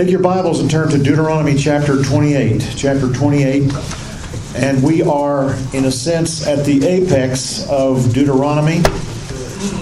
Take 0.00 0.08
your 0.08 0.20
Bibles 0.20 0.60
and 0.60 0.70
turn 0.70 0.88
to 0.92 0.96
Deuteronomy 0.96 1.54
chapter 1.54 2.02
28. 2.02 2.72
Chapter 2.74 3.12
28. 3.12 3.70
And 4.54 4.82
we 4.82 5.02
are, 5.02 5.54
in 5.74 5.84
a 5.84 5.90
sense, 5.90 6.46
at 6.46 6.64
the 6.64 6.86
apex 6.86 7.68
of 7.68 8.14
Deuteronomy. 8.14 8.80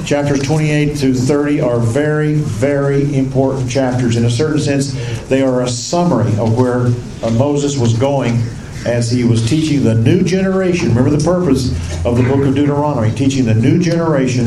Chapters 0.04 0.42
28 0.42 0.98
through 0.98 1.14
30 1.14 1.60
are 1.60 1.78
very, 1.78 2.34
very 2.34 3.16
important 3.16 3.70
chapters. 3.70 4.16
In 4.16 4.24
a 4.24 4.30
certain 4.30 4.58
sense, 4.58 4.92
they 5.29 5.41
are 5.41 5.62
a 5.62 5.68
summary 5.68 6.37
of 6.39 6.59
where 6.59 6.87
uh, 7.23 7.30
Moses 7.39 7.79
was 7.79 7.96
going 7.96 8.43
as 8.85 9.12
he 9.12 9.23
was 9.23 9.48
teaching 9.48 9.85
the 9.85 9.95
new 9.95 10.25
generation. 10.25 10.89
Remember 10.89 11.11
the 11.11 11.25
purpose 11.25 11.71
of 12.05 12.16
the 12.16 12.25
book 12.25 12.45
of 12.45 12.57
Deuteronomy 12.57 13.14
teaching 13.14 13.45
the 13.45 13.55
new 13.55 13.79
generation 13.79 14.46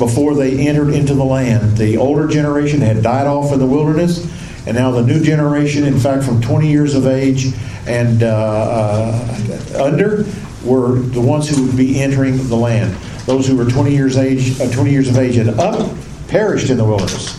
before 0.00 0.34
they 0.34 0.66
entered 0.66 0.92
into 0.92 1.14
the 1.14 1.24
land. 1.24 1.76
The 1.76 1.96
older 1.96 2.26
generation 2.26 2.80
had 2.80 3.04
died 3.04 3.28
off 3.28 3.52
in 3.52 3.60
the 3.60 3.66
wilderness, 3.66 4.26
and 4.70 4.78
now 4.78 4.92
the 4.92 5.02
new 5.02 5.20
generation, 5.20 5.82
in 5.82 5.98
fact, 5.98 6.22
from 6.22 6.40
20 6.40 6.70
years 6.70 6.94
of 6.94 7.08
age 7.08 7.46
and 7.88 8.22
uh, 8.22 8.28
uh, 8.28 9.82
under, 9.82 10.24
were 10.64 11.00
the 11.00 11.20
ones 11.20 11.48
who 11.48 11.66
would 11.66 11.76
be 11.76 12.00
entering 12.00 12.36
the 12.46 12.54
land. 12.54 12.94
Those 13.26 13.48
who 13.48 13.56
were 13.56 13.68
20 13.68 13.90
years 13.90 14.16
age, 14.16 14.60
uh, 14.60 14.70
20 14.70 14.88
years 14.92 15.08
of 15.08 15.18
age 15.18 15.38
and 15.38 15.50
up, 15.58 15.92
perished 16.28 16.70
in 16.70 16.76
the 16.76 16.84
wilderness. 16.84 17.36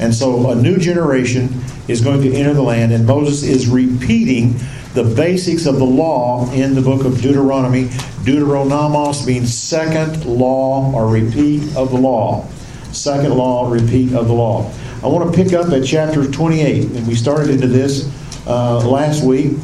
And 0.00 0.14
so 0.14 0.52
a 0.52 0.54
new 0.54 0.78
generation 0.78 1.48
is 1.88 2.00
going 2.00 2.22
to 2.22 2.32
enter 2.32 2.54
the 2.54 2.62
land, 2.62 2.92
and 2.92 3.04
Moses 3.04 3.42
is 3.42 3.66
repeating 3.66 4.54
the 4.94 5.02
basics 5.02 5.66
of 5.66 5.80
the 5.80 5.84
law 5.84 6.48
in 6.52 6.76
the 6.76 6.80
book 6.80 7.04
of 7.04 7.20
Deuteronomy. 7.20 7.86
Deuteronomos 8.22 9.26
means 9.26 9.52
second 9.52 10.24
law 10.26 10.92
or 10.94 11.08
repeat 11.08 11.74
of 11.74 11.90
the 11.90 11.98
law. 11.98 12.46
Second 12.92 13.34
law, 13.34 13.68
repeat 13.68 14.12
of 14.12 14.28
the 14.28 14.32
law. 14.32 14.72
I 15.00 15.06
want 15.06 15.32
to 15.32 15.44
pick 15.44 15.52
up 15.52 15.68
at 15.68 15.84
chapter 15.84 16.28
28, 16.28 16.90
and 16.90 17.06
we 17.06 17.14
started 17.14 17.50
into 17.50 17.68
this 17.68 18.12
uh, 18.48 18.78
last 18.84 19.22
week. 19.22 19.56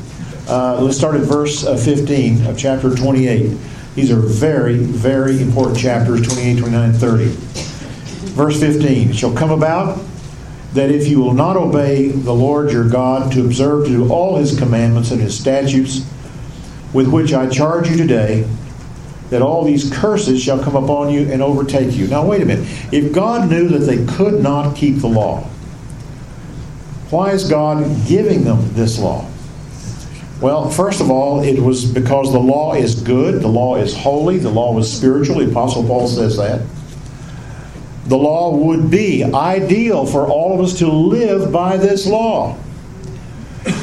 Uh, 0.47 0.81
let's 0.81 0.97
start 0.97 1.17
at 1.17 1.22
verse 1.22 1.67
uh, 1.67 1.77
15 1.77 2.47
of 2.47 2.56
chapter 2.56 2.95
28. 2.95 3.58
These 3.97 4.12
are 4.12 4.20
very, 4.20 4.77
very 4.77 5.42
important 5.42 5.77
chapters 5.77 6.23
28, 6.23 6.58
29, 6.61 6.92
30. 6.92 7.25
Verse 8.34 8.61
15 8.61 9.11
It 9.11 9.17
shall 9.17 9.34
come 9.34 9.50
about 9.50 10.00
that 10.73 10.92
if 10.92 11.08
you 11.08 11.20
will 11.20 11.34
not 11.34 11.56
obey 11.56 12.11
the 12.11 12.33
Lord 12.33 12.70
your 12.70 12.89
God 12.89 13.33
to 13.33 13.45
observe 13.45 13.86
to 13.86 13.91
do 13.91 14.12
all 14.12 14.36
his 14.36 14.56
commandments 14.56 15.11
and 15.11 15.20
his 15.20 15.36
statutes, 15.36 16.06
with 16.92 17.08
which 17.08 17.33
I 17.33 17.48
charge 17.48 17.91
you 17.91 17.97
today, 17.97 18.47
that 19.30 19.42
all 19.42 19.64
these 19.64 19.91
curses 19.92 20.42
shall 20.42 20.62
come 20.62 20.77
upon 20.77 21.11
you 21.11 21.30
and 21.33 21.42
overtake 21.42 21.94
you. 21.94 22.06
Now, 22.06 22.25
wait 22.25 22.42
a 22.42 22.44
minute. 22.44 22.67
If 22.92 23.12
God 23.12 23.50
knew 23.50 23.69
that 23.69 23.80
they 23.80 24.05
could 24.06 24.42
not 24.42 24.77
keep 24.77 24.98
the 24.98 25.08
law, 25.08 25.41
why 27.11 27.30
is 27.30 27.48
God 27.48 27.84
giving 28.06 28.45
them 28.45 28.72
this 28.75 28.98
law? 28.98 29.28
Well, 30.41 30.69
first 30.69 31.00
of 31.00 31.11
all, 31.11 31.42
it 31.42 31.58
was 31.58 31.84
because 31.84 32.33
the 32.33 32.41
law 32.41 32.75
is 32.75 33.00
good, 33.00 33.41
the 33.41 33.48
law 33.48 33.77
is 33.77 33.97
holy, 33.97 34.39
the 34.39 34.50
law 34.50 34.72
was 34.72 34.92
spiritual. 34.92 35.39
The 35.39 35.50
Apostle 35.50 35.84
Paul 35.84 36.08
says 36.08 36.36
that 36.36 36.61
the 38.06 38.17
law 38.17 38.55
would 38.55 38.91
be 38.91 39.25
ideal 39.25 40.05
for 40.05 40.27
all 40.27 40.52
of 40.52 40.61
us 40.61 40.78
to 40.80 40.89
live 40.89 41.50
by 41.50 41.77
this 41.77 42.06
law. 42.06 42.56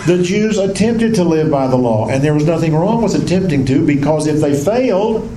The 0.08 0.24
Jews 0.24 0.58
attempted 0.58 1.14
to 1.16 1.24
live 1.24 1.52
by 1.52 1.68
the 1.68 1.76
law, 1.76 2.10
and 2.10 2.24
there 2.24 2.34
was 2.34 2.46
nothing 2.46 2.76
wrong 2.76 3.04
with 3.04 3.14
attempting 3.14 3.66
to 3.68 3.86
because 3.86 4.26
if 4.26 4.42
they 4.42 4.60
failed, 4.60 5.30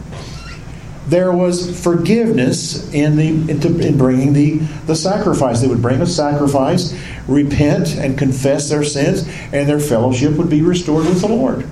there 1.06 1.32
was 1.32 1.82
forgiveness 1.82 2.90
in 2.94 3.16
the 3.16 3.28
in 3.52 3.98
bringing 3.98 4.32
the, 4.32 4.56
the 4.86 4.96
sacrifice. 4.96 5.60
They 5.60 5.68
would 5.68 5.82
bring 5.82 6.00
a 6.00 6.06
sacrifice, 6.06 6.98
repent 7.28 7.96
and 7.96 8.16
confess 8.16 8.70
their 8.70 8.84
sins, 8.84 9.28
and 9.52 9.68
their 9.68 9.80
fellowship 9.80 10.32
would 10.38 10.48
be 10.48 10.62
restored 10.62 11.04
with 11.04 11.20
the 11.20 11.28
Lord. 11.28 11.66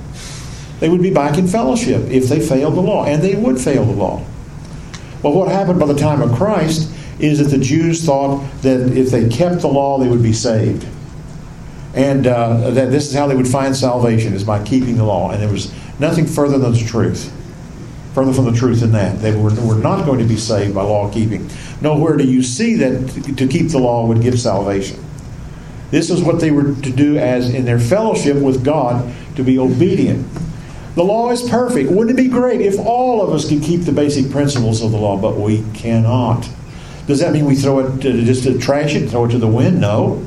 They 0.80 0.90
would 0.90 1.02
be 1.02 1.14
back 1.14 1.38
in 1.38 1.48
fellowship 1.48 2.02
if 2.10 2.28
they 2.28 2.46
failed 2.46 2.74
the 2.74 2.82
law, 2.82 3.06
and 3.06 3.22
they 3.22 3.36
would 3.36 3.58
fail 3.58 3.86
the 3.86 3.92
law. 3.92 4.22
Well, 5.22 5.32
what 5.32 5.48
happened 5.48 5.80
by 5.80 5.86
the 5.86 5.98
time 5.98 6.20
of 6.20 6.36
Christ 6.36 6.92
is 7.18 7.38
that 7.38 7.56
the 7.56 7.62
Jews 7.62 8.04
thought 8.04 8.44
that 8.62 8.96
if 8.96 9.10
they 9.10 9.28
kept 9.30 9.62
the 9.62 9.68
law, 9.68 9.98
they 9.98 10.08
would 10.08 10.22
be 10.22 10.32
saved. 10.34 10.86
And 11.94 12.26
uh, 12.26 12.70
that 12.70 12.90
this 12.90 13.08
is 13.08 13.14
how 13.14 13.26
they 13.26 13.36
would 13.36 13.48
find 13.48 13.76
salvation, 13.76 14.32
is 14.32 14.44
by 14.44 14.64
keeping 14.64 14.96
the 14.96 15.04
law. 15.04 15.30
And 15.30 15.42
there 15.42 15.52
was 15.52 15.72
nothing 15.98 16.26
further 16.26 16.58
than 16.58 16.72
the 16.72 16.78
truth. 16.78 17.32
Further 18.14 18.32
from 18.32 18.46
the 18.46 18.52
truth 18.52 18.80
than 18.80 18.92
that. 18.92 19.20
They 19.20 19.34
were, 19.34 19.54
were 19.62 19.76
not 19.76 20.06
going 20.06 20.18
to 20.18 20.24
be 20.24 20.36
saved 20.36 20.74
by 20.74 20.82
law 20.82 21.10
keeping. 21.12 21.48
Nowhere 21.80 22.16
do 22.16 22.24
you 22.24 22.42
see 22.42 22.76
that 22.76 23.36
to 23.36 23.46
keep 23.46 23.68
the 23.68 23.78
law 23.78 24.06
would 24.06 24.22
give 24.22 24.38
salvation. 24.40 25.02
This 25.90 26.08
is 26.08 26.22
what 26.22 26.40
they 26.40 26.50
were 26.50 26.74
to 26.74 26.90
do 26.90 27.18
as 27.18 27.52
in 27.52 27.66
their 27.66 27.78
fellowship 27.78 28.36
with 28.36 28.64
God, 28.64 29.12
to 29.36 29.42
be 29.42 29.58
obedient. 29.58 30.26
The 30.94 31.04
law 31.04 31.30
is 31.30 31.42
perfect. 31.48 31.90
Wouldn't 31.90 32.18
it 32.18 32.22
be 32.22 32.28
great 32.28 32.60
if 32.60 32.78
all 32.78 33.22
of 33.22 33.30
us 33.30 33.48
could 33.48 33.62
keep 33.62 33.82
the 33.82 33.92
basic 33.92 34.30
principles 34.30 34.82
of 34.82 34.90
the 34.90 34.98
law? 34.98 35.16
But 35.16 35.36
we 35.36 35.64
cannot. 35.74 36.48
Does 37.06 37.20
that 37.20 37.32
mean 37.32 37.46
we 37.46 37.56
throw 37.56 37.80
it 37.80 38.00
to, 38.02 38.24
just 38.24 38.44
to 38.44 38.58
trash 38.58 38.94
it, 38.94 39.08
throw 39.08 39.24
it 39.24 39.30
to 39.30 39.38
the 39.38 39.48
wind? 39.48 39.80
No. 39.80 40.26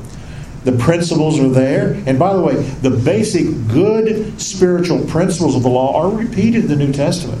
The 0.66 0.72
principles 0.72 1.38
are 1.38 1.48
there. 1.48 1.92
And 2.06 2.18
by 2.18 2.34
the 2.34 2.42
way, 2.42 2.56
the 2.56 2.90
basic 2.90 3.46
good 3.68 4.40
spiritual 4.40 4.98
principles 5.06 5.54
of 5.54 5.62
the 5.62 5.68
law 5.68 5.94
are 5.94 6.10
repeated 6.10 6.64
in 6.64 6.66
the 6.68 6.74
New 6.74 6.92
Testament. 6.92 7.40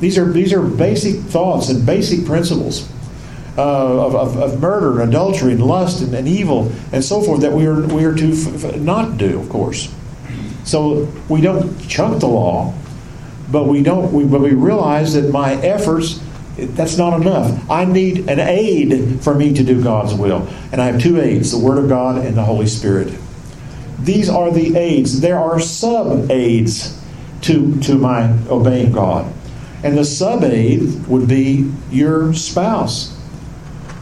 These 0.00 0.18
are, 0.18 0.30
these 0.30 0.52
are 0.52 0.60
basic 0.60 1.18
thoughts 1.22 1.70
and 1.70 1.86
basic 1.86 2.26
principles. 2.26 2.92
Uh, 3.56 4.04
of, 4.04 4.14
of, 4.14 4.36
of, 4.36 4.60
murder 4.60 5.00
and 5.00 5.08
adultery 5.08 5.52
and 5.52 5.64
lust 5.64 6.02
and, 6.02 6.14
and, 6.14 6.28
evil 6.28 6.70
and 6.92 7.02
so 7.02 7.22
forth 7.22 7.40
that 7.40 7.50
we 7.50 7.64
are, 7.64 7.80
we 7.86 8.04
are 8.04 8.14
to 8.14 8.32
f- 8.32 8.64
f- 8.64 8.80
not 8.82 9.16
do, 9.16 9.40
of 9.40 9.48
course. 9.48 9.90
So 10.64 11.10
we 11.30 11.40
don't 11.40 11.88
chunk 11.88 12.20
the 12.20 12.26
law, 12.26 12.74
but 13.50 13.66
we 13.66 13.82
don't. 13.82 14.12
We, 14.12 14.24
but 14.24 14.42
we 14.42 14.50
realize 14.50 15.14
that 15.14 15.32
my 15.32 15.54
efforts 15.54 16.20
that's 16.56 16.96
not 16.96 17.20
enough. 17.20 17.70
I 17.70 17.84
need 17.84 18.30
an 18.30 18.40
aid 18.40 19.22
for 19.22 19.34
me 19.34 19.52
to 19.54 19.62
do 19.62 19.82
God's 19.82 20.14
will. 20.14 20.48
And 20.72 20.80
I 20.80 20.86
have 20.86 21.00
two 21.00 21.20
aids 21.20 21.52
the 21.52 21.58
Word 21.58 21.78
of 21.78 21.88
God 21.88 22.24
and 22.24 22.36
the 22.36 22.44
Holy 22.44 22.66
Spirit. 22.66 23.14
These 24.00 24.28
are 24.28 24.50
the 24.50 24.76
aids. 24.76 25.20
There 25.20 25.38
are 25.38 25.60
sub 25.60 26.30
aids 26.30 27.00
to, 27.42 27.78
to 27.80 27.96
my 27.96 28.36
obeying 28.48 28.92
God. 28.92 29.32
And 29.82 29.96
the 29.96 30.04
sub 30.04 30.44
aid 30.44 31.06
would 31.06 31.28
be 31.28 31.70
your 31.90 32.32
spouse 32.32 33.16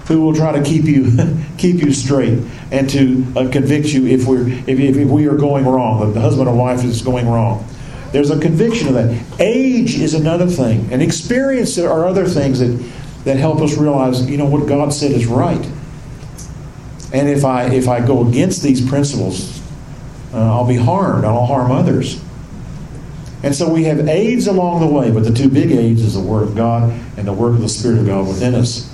who 0.07 0.21
will 0.21 0.35
try 0.35 0.53
to 0.53 0.63
keep 0.63 0.85
you 0.85 1.17
keep 1.59 1.77
you 1.77 1.93
straight 1.93 2.39
and 2.71 2.89
to 2.91 3.25
uh, 3.37 3.49
convict 3.51 3.89
you 3.89 4.07
if 4.07 4.27
we're 4.27 4.49
if, 4.49 4.79
if 4.79 5.09
we 5.09 5.27
are 5.27 5.37
going 5.37 5.65
wrong 5.65 6.13
the 6.13 6.21
husband 6.21 6.49
or 6.49 6.55
wife 6.55 6.85
is 6.85 7.01
going 7.01 7.27
wrong 7.27 7.67
there's 8.15 8.31
a 8.31 8.39
conviction 8.39 8.87
of 8.87 8.95
that. 8.95 9.41
Age 9.41 9.99
is 9.99 10.15
another 10.15 10.47
thing, 10.47 10.89
and 10.93 11.03
experience 11.03 11.77
are 11.79 12.07
other 12.07 12.27
things 12.27 12.61
that, 12.61 12.93
that 13.25 13.39
help 13.39 13.61
us 13.61 13.77
realize, 13.77 14.25
you 14.31 14.37
know, 14.37 14.45
what 14.45 14.69
God 14.69 14.93
said 14.93 15.11
is 15.11 15.27
right. 15.27 15.67
And 17.13 17.29
if 17.29 17.45
I 17.45 17.65
if 17.75 17.89
I 17.89 18.07
go 18.07 18.25
against 18.25 18.63
these 18.63 18.89
principles, 18.89 19.61
uh, 20.33 20.39
I'll 20.39 20.67
be 20.67 20.77
harmed. 20.77 21.25
I'll 21.25 21.45
harm 21.45 21.73
others. 21.73 22.23
And 23.43 23.53
so 23.53 23.69
we 23.69 23.83
have 23.85 24.07
aids 24.09 24.47
along 24.47 24.81
the 24.81 24.87
way, 24.87 25.11
but 25.11 25.25
the 25.25 25.33
two 25.33 25.49
big 25.49 25.73
aids 25.73 26.01
is 26.01 26.15
the 26.15 26.21
Word 26.21 26.45
of 26.45 26.55
God 26.55 26.93
and 27.17 27.27
the 27.27 27.33
work 27.33 27.55
of 27.55 27.63
the 27.63 27.69
Spirit 27.69 27.99
of 27.99 28.07
God 28.07 28.29
within 28.29 28.55
us 28.55 28.94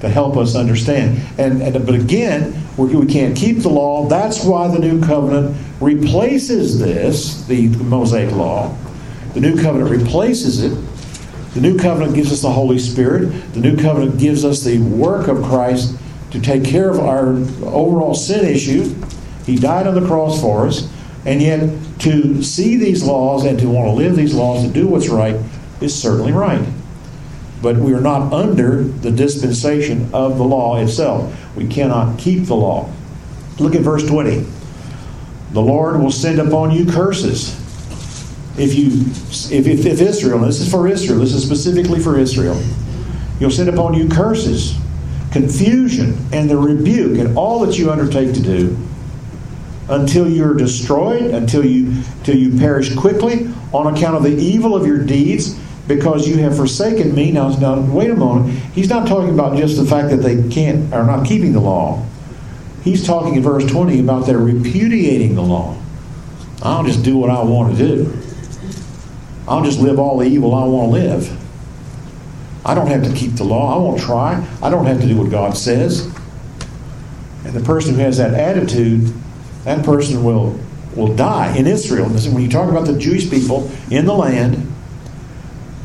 to 0.00 0.08
help 0.08 0.36
us 0.36 0.54
understand. 0.54 1.20
And, 1.38 1.62
and 1.62 1.86
but 1.86 1.94
again, 1.94 2.54
we, 2.76 2.94
we 2.94 3.06
can't 3.06 3.36
keep 3.36 3.58
the 3.58 3.68
law. 3.68 4.08
That's 4.08 4.44
why 4.44 4.68
the 4.68 4.78
new 4.78 5.00
covenant 5.04 5.56
replaces 5.80 6.78
this, 6.78 7.44
the 7.46 7.68
Mosaic 7.68 8.32
law. 8.32 8.76
The 9.34 9.40
new 9.40 9.60
covenant 9.60 9.90
replaces 9.90 10.62
it. 10.62 10.76
The 11.54 11.60
new 11.60 11.78
covenant 11.78 12.14
gives 12.14 12.32
us 12.32 12.42
the 12.42 12.50
Holy 12.50 12.78
Spirit. 12.78 13.52
The 13.52 13.60
new 13.60 13.76
covenant 13.76 14.18
gives 14.18 14.44
us 14.44 14.62
the 14.62 14.78
work 14.78 15.28
of 15.28 15.42
Christ 15.42 15.96
to 16.30 16.40
take 16.40 16.64
care 16.64 16.90
of 16.90 17.00
our 17.00 17.30
overall 17.66 18.14
sin 18.14 18.44
issue. 18.44 18.94
He 19.46 19.56
died 19.56 19.86
on 19.86 19.94
the 19.94 20.06
cross 20.06 20.40
for 20.40 20.66
us. 20.66 20.92
And 21.24 21.42
yet, 21.42 21.68
to 22.00 22.42
see 22.42 22.76
these 22.76 23.02
laws 23.02 23.44
and 23.44 23.58
to 23.58 23.68
want 23.68 23.88
to 23.88 23.92
live 23.92 24.14
these 24.14 24.34
laws 24.34 24.62
and 24.62 24.72
do 24.72 24.86
what's 24.86 25.08
right 25.08 25.36
is 25.80 25.94
certainly 26.00 26.32
right. 26.32 26.64
But 27.60 27.76
we 27.76 27.92
are 27.92 28.00
not 28.00 28.32
under 28.32 28.82
the 28.82 29.10
dispensation 29.10 30.10
of 30.12 30.38
the 30.38 30.44
law 30.44 30.78
itself. 30.80 31.56
We 31.56 31.66
cannot 31.66 32.18
keep 32.18 32.44
the 32.44 32.54
law. 32.54 32.90
Look 33.58 33.74
at 33.74 33.82
verse 33.82 34.06
20. 34.06 34.46
The 35.52 35.60
Lord 35.60 36.00
will 36.00 36.12
send 36.12 36.38
upon 36.38 36.70
you 36.70 36.86
curses. 36.86 37.56
If 38.58 38.74
you 38.74 38.88
if, 39.56 39.66
if, 39.66 39.86
if 39.86 40.00
Israel, 40.00 40.40
this 40.40 40.60
is 40.60 40.70
for 40.70 40.88
Israel, 40.88 41.20
this 41.20 41.32
is 41.32 41.44
specifically 41.44 42.00
for 42.00 42.18
Israel, 42.18 42.60
you'll 43.40 43.50
send 43.50 43.68
upon 43.68 43.94
you 43.94 44.08
curses, 44.08 44.76
confusion, 45.32 46.18
and 46.32 46.50
the 46.50 46.56
rebuke, 46.56 47.18
and 47.18 47.36
all 47.36 47.64
that 47.64 47.78
you 47.78 47.90
undertake 47.90 48.34
to 48.34 48.42
do, 48.42 48.76
until 49.88 50.28
you're 50.28 50.54
destroyed, 50.54 51.30
until 51.30 51.64
you 51.64 51.86
until 52.18 52.36
you 52.36 52.58
perish 52.58 52.94
quickly 52.94 53.48
on 53.72 53.94
account 53.94 54.16
of 54.16 54.22
the 54.22 54.34
evil 54.36 54.74
of 54.74 54.86
your 54.86 54.98
deeds 54.98 55.58
because 55.88 56.28
you 56.28 56.36
have 56.38 56.54
forsaken 56.54 57.14
me. 57.14 57.32
Now, 57.32 57.48
now, 57.58 57.80
wait 57.80 58.10
a 58.10 58.14
moment. 58.14 58.50
He's 58.74 58.90
not 58.90 59.08
talking 59.08 59.30
about 59.30 59.56
just 59.56 59.76
the 59.76 59.86
fact 59.86 60.10
that 60.10 60.18
they 60.18 60.48
can't 60.50 60.92
are 60.92 61.04
not 61.04 61.26
keeping 61.26 61.52
the 61.52 61.60
law. 61.60 62.04
he's 62.84 63.04
talking 63.04 63.34
in 63.34 63.42
verse 63.42 63.66
20 63.66 63.98
about 63.98 64.26
their 64.26 64.38
repudiating 64.38 65.34
the 65.34 65.42
law. 65.42 65.76
I'll 66.62 66.84
just 66.84 67.02
do 67.02 67.16
what 67.16 67.30
I 67.30 67.42
want 67.42 67.76
to 67.76 67.86
do. 67.86 68.18
I'll 69.48 69.64
just 69.64 69.80
live 69.80 69.98
all 69.98 70.18
the 70.18 70.26
evil 70.26 70.54
I 70.54 70.64
want 70.64 70.88
to 70.88 70.92
live. 70.92 71.38
I 72.64 72.74
don't 72.74 72.88
have 72.88 73.02
to 73.04 73.12
keep 73.14 73.32
the 73.32 73.44
law. 73.44 73.74
I 73.74 73.82
won't 73.82 74.00
try. 74.00 74.46
I 74.62 74.68
don't 74.68 74.84
have 74.84 75.00
to 75.00 75.08
do 75.08 75.16
what 75.16 75.30
God 75.30 75.56
says. 75.56 76.04
And 77.44 77.54
the 77.54 77.64
person 77.64 77.94
who 77.94 78.00
has 78.00 78.18
that 78.18 78.34
attitude, 78.34 79.10
that 79.64 79.84
person 79.84 80.22
will 80.22 80.60
will 80.94 81.14
die 81.14 81.56
in 81.56 81.66
Israel. 81.66 82.08
When 82.08 82.42
you 82.42 82.48
talk 82.48 82.68
about 82.70 82.86
the 82.86 82.98
Jewish 82.98 83.30
people 83.30 83.70
in 83.90 84.04
the 84.04 84.12
land 84.12 84.67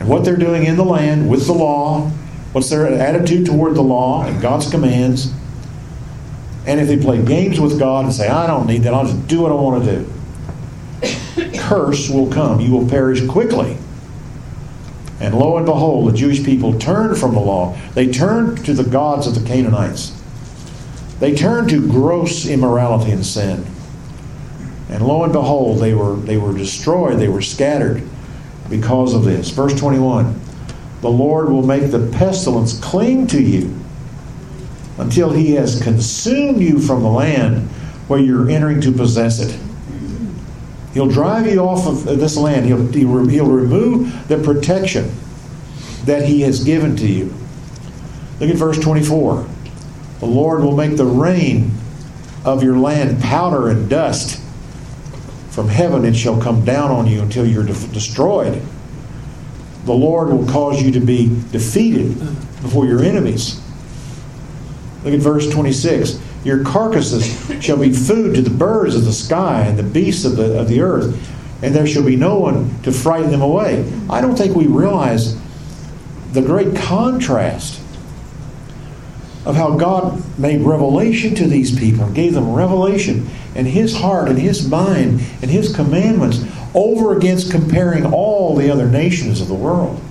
and 0.03 0.11
what 0.11 0.25
they're 0.25 0.35
doing 0.35 0.65
in 0.65 0.75
the 0.75 0.83
land 0.83 1.29
with 1.29 1.47
the 1.47 1.53
law, 1.53 2.09
what's 2.51 2.69
their 2.69 2.85
attitude 2.87 3.45
toward 3.45 3.73
the 3.73 3.81
law 3.81 4.25
and 4.25 4.41
God's 4.41 4.69
commands, 4.69 5.31
and 6.67 6.81
if 6.81 6.89
they 6.89 6.97
play 6.97 7.23
games 7.23 7.57
with 7.57 7.79
God 7.79 8.03
and 8.03 8.13
say, 8.13 8.27
I 8.27 8.45
don't 8.45 8.67
need 8.67 8.83
that, 8.83 8.93
I'll 8.93 9.05
just 9.05 9.27
do 9.27 9.41
what 9.41 9.51
I 9.51 9.55
want 9.55 9.85
to 9.85 9.95
do, 9.95 11.57
curse 11.57 12.09
will 12.09 12.29
come. 12.29 12.59
You 12.59 12.71
will 12.71 12.87
perish 12.87 13.25
quickly. 13.27 13.77
And 15.21 15.33
lo 15.35 15.55
and 15.55 15.65
behold, 15.65 16.11
the 16.11 16.17
Jewish 16.17 16.43
people 16.43 16.77
turned 16.77 17.17
from 17.17 17.33
the 17.33 17.39
law. 17.39 17.77
They 17.93 18.11
turned 18.11 18.65
to 18.65 18.73
the 18.73 18.83
gods 18.83 19.25
of 19.25 19.35
the 19.35 19.47
Canaanites. 19.47 20.21
They 21.21 21.33
turned 21.33 21.69
to 21.69 21.87
gross 21.87 22.45
immorality 22.45 23.11
and 23.11 23.25
sin. 23.25 23.65
And 24.89 25.07
lo 25.07 25.23
and 25.23 25.31
behold, 25.31 25.79
they 25.79 25.93
were, 25.93 26.17
they 26.17 26.35
were 26.35 26.53
destroyed, 26.53 27.19
they 27.19 27.29
were 27.29 27.41
scattered 27.41 28.03
because 28.69 29.13
of 29.13 29.23
this. 29.23 29.49
Verse 29.49 29.77
21 29.79 30.39
The 31.01 31.09
Lord 31.09 31.49
will 31.49 31.65
make 31.65 31.91
the 31.91 32.09
pestilence 32.17 32.79
cling 32.79 33.27
to 33.27 33.41
you 33.41 33.73
until 34.97 35.31
he 35.31 35.53
has 35.53 35.81
consumed 35.81 36.61
you 36.61 36.79
from 36.79 37.01
the 37.01 37.09
land 37.09 37.67
where 38.07 38.19
you're 38.19 38.49
entering 38.49 38.81
to 38.81 38.91
possess 38.91 39.39
it. 39.39 39.59
He'll 40.93 41.07
drive 41.07 41.47
you 41.47 41.59
off 41.59 41.87
of 41.87 42.05
this 42.19 42.37
land. 42.37 42.67
He'll, 42.67 42.87
he'll 42.91 43.47
remove 43.47 44.27
the 44.27 44.37
protection 44.37 45.11
that 46.05 46.25
He 46.25 46.41
has 46.41 46.63
given 46.63 46.95
to 46.97 47.07
you. 47.07 47.33
Look 48.39 48.49
at 48.49 48.55
verse 48.55 48.79
24. 48.79 49.47
The 50.19 50.25
Lord 50.25 50.61
will 50.61 50.75
make 50.75 50.97
the 50.97 51.05
rain 51.05 51.71
of 52.45 52.63
your 52.63 52.77
land 52.77 53.21
powder 53.21 53.69
and 53.69 53.89
dust. 53.89 54.39
From 55.53 55.67
heaven 55.67 56.03
it 56.03 56.15
shall 56.15 56.41
come 56.41 56.65
down 56.65 56.89
on 56.89 57.05
you 57.05 57.21
until 57.21 57.45
you're 57.45 57.63
de- 57.63 57.87
destroyed. 57.89 58.59
The 59.85 59.93
Lord 59.93 60.29
will 60.29 60.47
cause 60.47 60.81
you 60.81 60.91
to 60.93 60.99
be 60.99 61.27
defeated 61.51 62.17
before 62.63 62.87
your 62.87 63.03
enemies. 63.03 63.61
Look 65.03 65.13
at 65.13 65.19
verse 65.19 65.47
26. 65.51 66.19
Your 66.43 66.63
carcasses 66.63 67.23
shall 67.63 67.77
be 67.77 67.93
food 67.93 68.33
to 68.33 68.41
the 68.41 68.49
birds 68.49 68.95
of 68.95 69.05
the 69.05 69.13
sky 69.13 69.61
and 69.61 69.77
the 69.77 69.83
beasts 69.83 70.25
of 70.25 70.37
the, 70.37 70.59
of 70.59 70.67
the 70.67 70.81
earth, 70.81 71.15
and 71.61 71.75
there 71.75 71.85
shall 71.85 72.03
be 72.03 72.15
no 72.15 72.39
one 72.39 72.81
to 72.81 72.91
frighten 72.91 73.29
them 73.29 73.43
away. 73.43 73.87
I 74.09 74.21
don't 74.21 74.35
think 74.35 74.55
we 74.55 74.65
realize 74.65 75.37
the 76.31 76.41
great 76.41 76.75
contrast 76.75 77.79
of 79.45 79.55
how 79.55 79.75
God 79.77 80.21
made 80.39 80.61
revelation 80.61 81.35
to 81.35 81.47
these 81.47 81.77
people, 81.77 82.09
gave 82.11 82.33
them 82.33 82.53
revelation 82.53 83.27
and 83.55 83.67
His 83.67 83.95
heart 83.95 84.29
and 84.29 84.39
His 84.39 84.67
mind 84.67 85.21
and 85.41 85.51
His 85.51 85.75
commandments 85.75 86.43
over 86.73 87.15
against 87.17 87.51
comparing 87.51 88.05
all 88.05 88.55
the 88.55 88.69
other 88.69 88.87
nations 88.87 89.41
of 89.41 89.47
the 89.47 89.53
world. 89.53 90.01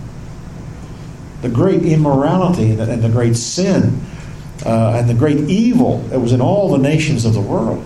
The 1.41 1.49
great 1.49 1.83
immorality 1.83 2.71
and 2.71 2.79
the, 2.79 2.91
and 2.91 3.03
the 3.03 3.09
great 3.09 3.37
sin 3.37 4.01
uh, 4.65 4.95
and 4.97 5.09
the 5.09 5.15
great 5.15 5.39
evil 5.49 5.99
that 6.09 6.21
was 6.21 6.33
in 6.33 6.41
all 6.41 6.71
the 6.71 6.79
nations 6.79 7.25
of 7.25 7.35
the 7.35 7.41
world. 7.41 7.85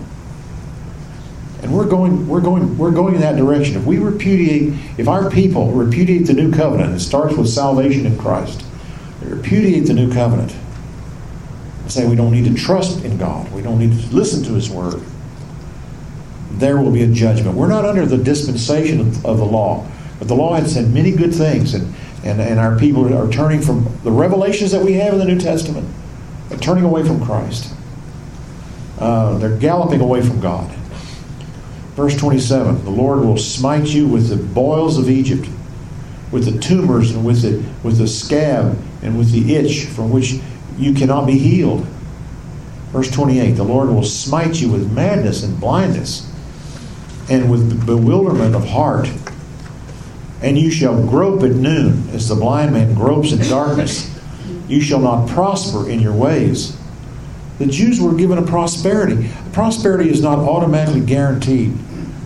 And 1.63 1.75
we're 1.75 1.87
going, 1.87 2.27
we're 2.27 2.41
going, 2.41 2.77
we're 2.77 2.91
going 2.91 3.15
in 3.15 3.21
that 3.21 3.35
direction. 3.35 3.77
If 3.77 3.85
we 3.85 3.97
repudiate, 3.97 4.73
if 4.97 5.07
our 5.07 5.31
people 5.31 5.71
repudiate 5.71 6.27
the 6.27 6.33
new 6.33 6.51
covenant, 6.51 6.93
it 6.93 6.99
starts 6.99 7.35
with 7.35 7.49
salvation 7.49 8.05
in 8.05 8.17
Christ. 8.17 8.63
They 9.21 9.29
repudiate 9.33 9.87
the 9.87 9.93
new 9.93 10.13
covenant. 10.13 10.55
And 11.87 11.91
say 11.93 12.05
we 12.05 12.17
don't 12.17 12.33
need 12.33 12.43
to 12.45 12.53
trust 12.53 13.05
in 13.05 13.17
God. 13.17 13.49
We 13.53 13.61
don't 13.61 13.79
need 13.79 13.97
to 13.97 14.13
listen 14.13 14.43
to 14.43 14.53
His 14.55 14.69
word. 14.69 15.01
There 16.51 16.81
will 16.81 16.91
be 16.91 17.03
a 17.03 17.07
judgment. 17.07 17.55
We're 17.55 17.69
not 17.69 17.85
under 17.85 18.05
the 18.05 18.17
dispensation 18.17 18.99
of, 18.99 19.25
of 19.25 19.37
the 19.37 19.45
law, 19.45 19.87
but 20.19 20.27
the 20.27 20.35
law 20.35 20.55
had 20.55 20.69
said 20.69 20.89
many 20.93 21.11
good 21.11 21.33
things, 21.33 21.73
and, 21.73 21.95
and, 22.25 22.41
and 22.41 22.59
our 22.59 22.77
people 22.77 23.13
are 23.15 23.31
turning 23.31 23.61
from 23.61 23.87
the 24.03 24.11
revelations 24.11 24.71
that 24.71 24.83
we 24.83 24.93
have 24.93 25.13
in 25.13 25.19
the 25.19 25.25
New 25.25 25.39
Testament 25.39 25.87
they're 26.49 26.59
turning 26.59 26.83
away 26.83 27.03
from 27.03 27.23
Christ. 27.23 27.73
Uh, 28.99 29.37
they're 29.37 29.57
galloping 29.57 30.01
away 30.01 30.21
from 30.21 30.39
God. 30.39 30.69
Verse 31.95 32.15
27 32.17 32.83
The 32.83 32.89
Lord 32.89 33.19
will 33.19 33.37
smite 33.37 33.87
you 33.87 34.07
with 34.07 34.29
the 34.29 34.37
boils 34.37 34.97
of 34.97 35.09
Egypt, 35.09 35.47
with 36.31 36.51
the 36.51 36.59
tumors, 36.59 37.11
and 37.11 37.25
with 37.25 37.41
the, 37.41 37.63
with 37.83 37.97
the 37.97 38.07
scab, 38.07 38.77
and 39.01 39.17
with 39.17 39.31
the 39.31 39.55
itch 39.55 39.85
from 39.85 40.11
which 40.11 40.39
you 40.77 40.93
cannot 40.93 41.25
be 41.25 41.37
healed. 41.37 41.85
Verse 42.91 43.11
28 43.11 43.51
The 43.51 43.63
Lord 43.63 43.89
will 43.89 44.03
smite 44.03 44.55
you 44.55 44.71
with 44.71 44.91
madness 44.91 45.43
and 45.43 45.59
blindness, 45.59 46.31
and 47.29 47.51
with 47.51 47.85
bewilderment 47.85 48.55
of 48.55 48.67
heart. 48.67 49.09
And 50.41 50.57
you 50.57 50.69
shall 50.69 51.05
grope 51.07 51.41
at 51.43 51.51
noon, 51.51 52.09
as 52.09 52.29
the 52.29 52.35
blind 52.35 52.73
man 52.73 52.93
gropes 52.93 53.31
in 53.31 53.39
darkness. 53.49 54.13
You 54.67 54.81
shall 54.81 54.99
not 54.99 55.29
prosper 55.29 55.89
in 55.89 55.99
your 55.99 56.13
ways. 56.13 56.77
The 57.57 57.65
Jews 57.65 57.99
were 57.99 58.13
given 58.13 58.37
a 58.37 58.43
prosperity. 58.43 59.29
Prosperity 59.51 60.09
is 60.09 60.21
not 60.21 60.37
automatically 60.37 61.01
guaranteed 61.01 61.73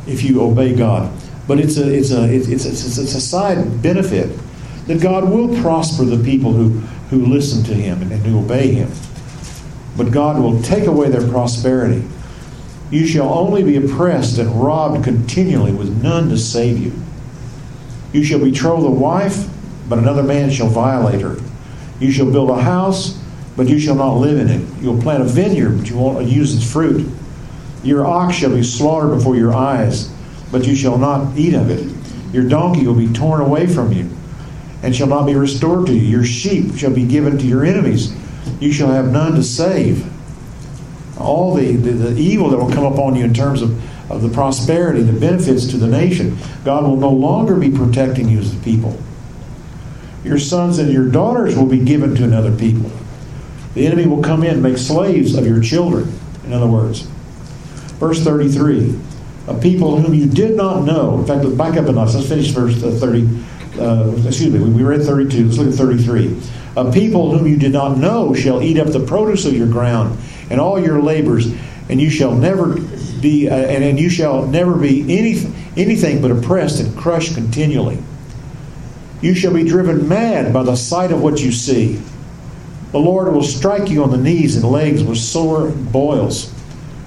if 0.08 0.24
you 0.24 0.42
obey 0.42 0.76
God, 0.76 1.12
but 1.48 1.60
it's 1.60 1.78
a, 1.78 1.88
it's 1.88 2.12
a, 2.12 2.24
it's, 2.24 2.48
it's, 2.48 2.66
it's, 2.66 2.98
it's 2.98 3.16
a 3.16 3.22
side 3.22 3.82
benefit 3.82 4.38
that 4.88 5.02
God 5.02 5.30
will 5.30 5.62
prosper 5.62 6.04
the 6.04 6.22
people 6.22 6.52
who, 6.52 6.80
who 7.12 7.28
listen 7.28 7.64
to 7.66 7.76
Him 7.76 8.02
and, 8.02 8.12
and 8.12 8.26
who 8.26 8.40
obey 8.40 8.74
Him. 8.74 8.90
But 9.96 10.12
God 10.12 10.42
will 10.42 10.62
take 10.64 10.88
away 10.88 11.10
their 11.10 11.28
prosperity. 11.30 12.04
You 12.90 13.06
shall 13.06 13.32
only 13.32 13.64
be 13.64 13.78
oppressed 13.78 14.40
and 14.40 14.50
robbed 14.50 15.04
continually 15.04 15.72
with 15.72 16.02
none 16.02 16.30
to 16.30 16.38
save 16.38 16.80
you. 16.80 16.94
You 18.14 18.24
shall 18.24 18.40
betroth 18.40 18.84
a 18.84 18.90
wife, 18.90 19.48
but 19.88 20.00
another 20.00 20.24
man 20.24 20.50
shall 20.50 20.68
violate 20.68 21.22
her. 21.22 21.38
You 22.00 22.12
shall 22.12 22.32
build 22.32 22.50
a 22.50 22.62
house, 22.62 23.22
but 23.56 23.68
you 23.68 23.80
shall 23.80 23.96
not 23.96 24.16
live 24.16 24.40
in 24.40 24.50
it. 24.50 24.82
You'll 24.82 25.02
plant 25.02 25.22
a 25.22 25.26
vineyard, 25.26 25.78
but 25.78 25.90
you 25.90 25.98
won't 25.98 26.26
use 26.26 26.56
its 26.56 26.70
fruit. 26.70 27.08
Your 27.84 28.06
ox 28.06 28.36
shall 28.36 28.52
be 28.52 28.64
slaughtered 28.64 29.18
before 29.18 29.36
your 29.36 29.54
eyes, 29.54 30.12
but 30.52 30.66
you 30.66 30.76
shall 30.76 30.98
not 30.98 31.38
eat 31.38 31.54
of 31.54 31.70
it. 31.70 31.94
Your 32.34 32.48
donkey 32.48 32.88
will 32.88 32.96
be 32.96 33.12
torn 33.12 33.42
away 33.42 33.68
from 33.68 33.92
you, 33.92 34.10
and 34.84 34.96
shall 34.96 35.08
not 35.08 35.26
be 35.26 35.36
restored 35.36 35.88
to 35.88 35.94
you. 35.94 36.02
Your 36.02 36.24
sheep 36.24 36.76
shall 36.76 36.94
be 36.94 37.06
given 37.06 37.38
to 37.38 37.46
your 37.46 37.64
enemies. 37.64 38.16
You 38.60 38.72
shall 38.72 38.92
have 38.92 39.12
none 39.12 39.36
to 39.36 39.44
save. 39.44 40.06
All 41.20 41.54
the, 41.54 41.76
the, 41.76 41.92
the 41.92 42.22
evil 42.22 42.50
that 42.50 42.58
will 42.58 42.72
come 42.72 42.86
upon 42.86 43.16
you 43.16 43.24
in 43.24 43.34
terms 43.34 43.62
of, 43.62 44.12
of 44.12 44.22
the 44.22 44.30
prosperity, 44.30 45.04
the 45.04 45.20
benefits 45.20 45.68
to 45.68 45.78
the 45.78 45.88
nation, 45.88 46.38
God 46.66 46.84
will 46.84 46.98
no 46.98 47.12
longer 47.12 47.56
be 47.56 47.70
protecting 47.70 48.28
you 48.28 48.40
as 48.40 48.54
a 48.54 48.58
people. 48.64 49.00
Your 50.24 50.40
sons 50.40 50.80
and 50.80 50.92
your 50.92 51.08
daughters 51.10 51.56
will 51.56 51.68
be 51.68 51.84
given 51.84 52.16
to 52.16 52.24
another 52.24 52.56
people. 52.56 52.92
The 53.74 53.86
enemy 53.86 54.06
will 54.06 54.22
come 54.22 54.44
in 54.44 54.56
and 54.56 54.64
make 54.64 54.78
slaves 54.78 55.36
of 55.36 55.46
your 55.46 55.62
children, 55.62 56.14
in 56.46 56.54
other 56.54 56.68
words. 56.68 57.02
Verse 58.00 58.22
33 58.24 59.00
A 59.48 59.54
people 59.60 60.00
whom 60.00 60.14
you 60.14 60.26
did 60.28 60.56
not 60.56 60.84
know. 60.84 61.20
In 61.20 61.26
fact, 61.26 61.58
back 61.58 61.78
up 61.78 61.88
a. 61.88 61.92
Let's 61.92 62.28
finish 62.28 62.50
verse 62.50 62.84
uh, 62.84 62.92
30. 62.92 63.28
Uh, 63.80 64.14
excuse 64.26 64.54
me, 64.54 64.60
we 64.60 64.84
were 64.84 64.94
at 64.94 65.02
32. 65.02 65.46
Let's 65.46 65.58
look 65.58 65.68
at 65.68 65.74
33. 65.74 66.38
A 66.76 66.92
people 66.92 67.38
whom 67.38 67.48
you 67.48 67.58
did 67.58 67.72
not 67.72 67.98
know 67.98 68.34
shall 68.34 68.62
eat 68.62 68.78
up 68.78 68.88
the 68.88 69.06
produce 69.06 69.46
of 69.46 69.54
your 69.54 69.68
ground 69.68 70.18
and 70.50 70.60
all 70.60 70.80
your 70.80 71.02
labors, 71.02 71.48
and 71.90 72.00
you 72.02 72.10
shall 72.10 72.34
never 72.34 72.80
be, 73.22 73.50
uh, 73.50 73.56
and, 73.56 73.84
and 73.84 74.00
you 74.00 74.10
shall 74.10 74.46
never 74.46 74.76
be 74.76 75.02
any, 75.18 75.42
anything 75.78 76.22
but 76.22 76.32
oppressed 76.32 76.82
and 76.82 76.98
crushed 76.98 77.36
continually. 77.36 78.02
You 79.22 79.36
shall 79.36 79.54
be 79.54 79.64
driven 79.64 80.08
mad 80.08 80.52
by 80.52 80.64
the 80.64 80.76
sight 80.76 81.12
of 81.12 81.22
what 81.22 81.40
you 81.42 81.52
see. 81.52 82.02
The 82.92 83.00
Lord 83.00 83.32
will 83.32 83.44
strike 83.44 83.90
you 83.90 84.04
on 84.04 84.12
the 84.12 84.18
knees 84.18 84.58
and 84.58 84.66
legs 84.66 85.04
with 85.04 85.18
sore 85.18 85.70
boils, 85.70 86.54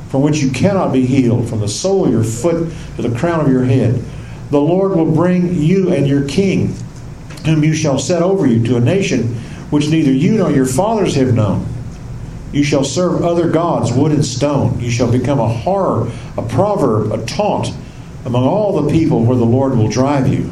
from 0.08 0.22
which 0.22 0.38
you 0.38 0.50
cannot 0.50 0.92
be 0.92 1.04
healed, 1.04 1.48
from 1.48 1.60
the 1.60 1.68
sole 1.68 2.06
of 2.06 2.12
your 2.12 2.24
foot 2.24 2.72
to 2.96 3.02
the 3.02 3.16
crown 3.18 3.44
of 3.44 3.50
your 3.50 3.64
head. 3.64 4.02
The 4.50 4.60
Lord 4.60 4.92
will 4.92 5.10
bring 5.10 5.54
you 5.54 5.92
and 5.92 6.06
your 6.06 6.26
king, 6.28 6.74
whom 7.44 7.64
you 7.64 7.74
shall 7.74 7.98
set 7.98 8.22
over 8.22 8.46
you, 8.46 8.64
to 8.66 8.76
a 8.76 8.80
nation 8.80 9.34
which 9.70 9.88
neither 9.88 10.12
you 10.12 10.38
nor 10.38 10.50
your 10.50 10.66
fathers 10.66 11.14
have 11.16 11.34
known. 11.34 11.66
You 12.52 12.62
shall 12.62 12.84
serve 12.84 13.24
other 13.24 13.50
gods, 13.50 13.92
wood 13.92 14.12
and 14.12 14.24
stone. 14.24 14.78
You 14.78 14.90
shall 14.90 15.10
become 15.10 15.40
a 15.40 15.48
horror, 15.48 16.10
a 16.36 16.42
proverb, 16.42 17.10
a 17.10 17.24
taunt 17.26 17.74
among 18.24 18.44
all 18.46 18.80
the 18.80 18.92
people 18.92 19.24
where 19.24 19.36
the 19.36 19.44
Lord 19.44 19.76
will 19.76 19.88
drive 19.88 20.28
you. 20.28 20.50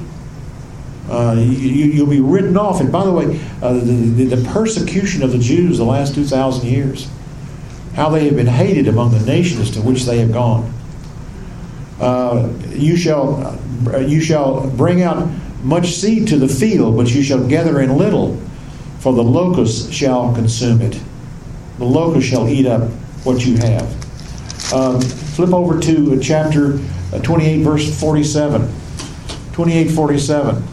Uh, 1.09 1.37
you, 1.39 2.05
will 2.05 2.11
be 2.11 2.21
written 2.21 2.57
off. 2.57 2.81
And 2.81 2.91
by 2.91 3.05
the 3.05 3.13
way, 3.13 3.41
uh, 3.61 3.75
the, 3.75 4.25
the, 4.25 4.49
persecution 4.51 5.23
of 5.23 5.31
the 5.31 5.39
Jews 5.39 5.79
the 5.79 5.85
last 5.85 6.15
2,000 6.15 6.69
years, 6.69 7.09
how 7.95 8.09
they 8.09 8.25
have 8.25 8.37
been 8.37 8.47
hated 8.47 8.89
among 8.89 9.13
the 9.13 9.21
nations 9.21 9.71
to 9.73 9.81
which 9.81 10.05
they 10.05 10.19
have 10.19 10.33
gone. 10.33 10.73
Uh, 12.03 12.53
you 12.71 12.97
shall 12.97 13.59
uh, 13.87 13.99
you 13.99 14.21
shall 14.21 14.69
bring 14.71 15.03
out 15.03 15.29
much 15.63 15.93
seed 15.93 16.27
to 16.29 16.37
the 16.37 16.49
field, 16.49 16.97
but 16.97 17.15
you 17.15 17.23
shall 17.23 17.47
gather 17.47 17.81
in 17.81 17.97
little, 17.97 18.37
for 18.99 19.13
the 19.13 19.23
locust 19.23 19.93
shall 19.93 20.35
consume 20.35 20.83
it. 20.83 21.01
The 21.79 21.85
locust 21.85 22.27
shall 22.27 22.49
eat 22.49 22.67
up 22.67 22.91
what 23.23 23.47
you 23.47 23.57
have. 23.59 24.73
Um, 24.73 25.01
flip 25.01 25.53
over 25.53 25.81
to 25.81 26.21
chapter 26.21 26.81
uh, 27.13 27.21
28, 27.21 27.63
verse 27.63 28.01
47. 28.01 28.73
28, 29.53 29.89
47. 29.89 30.65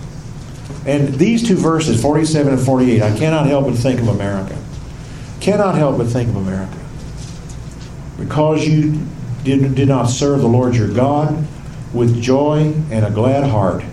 And 0.86 1.14
these 1.16 1.48
two 1.48 1.58
verses, 1.58 2.02
47 2.02 2.54
and 2.54 2.62
48, 2.62 3.02
I 3.04 3.18
cannot 3.18 3.46
help 3.46 3.66
but 3.66 3.76
think 3.76 4.00
of 4.00 4.08
America. 4.08 4.58
Cannot 5.42 5.76
help 5.76 5.98
but 5.98 6.08
think 6.08 6.30
of 6.30 6.38
America. 6.38 6.78
Because 8.18 8.66
you 8.66 9.06
did, 9.44 9.76
did 9.76 9.88
not 9.88 10.06
serve 10.06 10.42
the 10.42 10.48
Lord 10.48 10.76
your 10.76 10.94
God 10.94 11.46
with 11.94 12.22
joy 12.22 12.74
and 12.92 13.06
a 13.06 13.12
glad 13.12 13.50
heart 13.50 13.84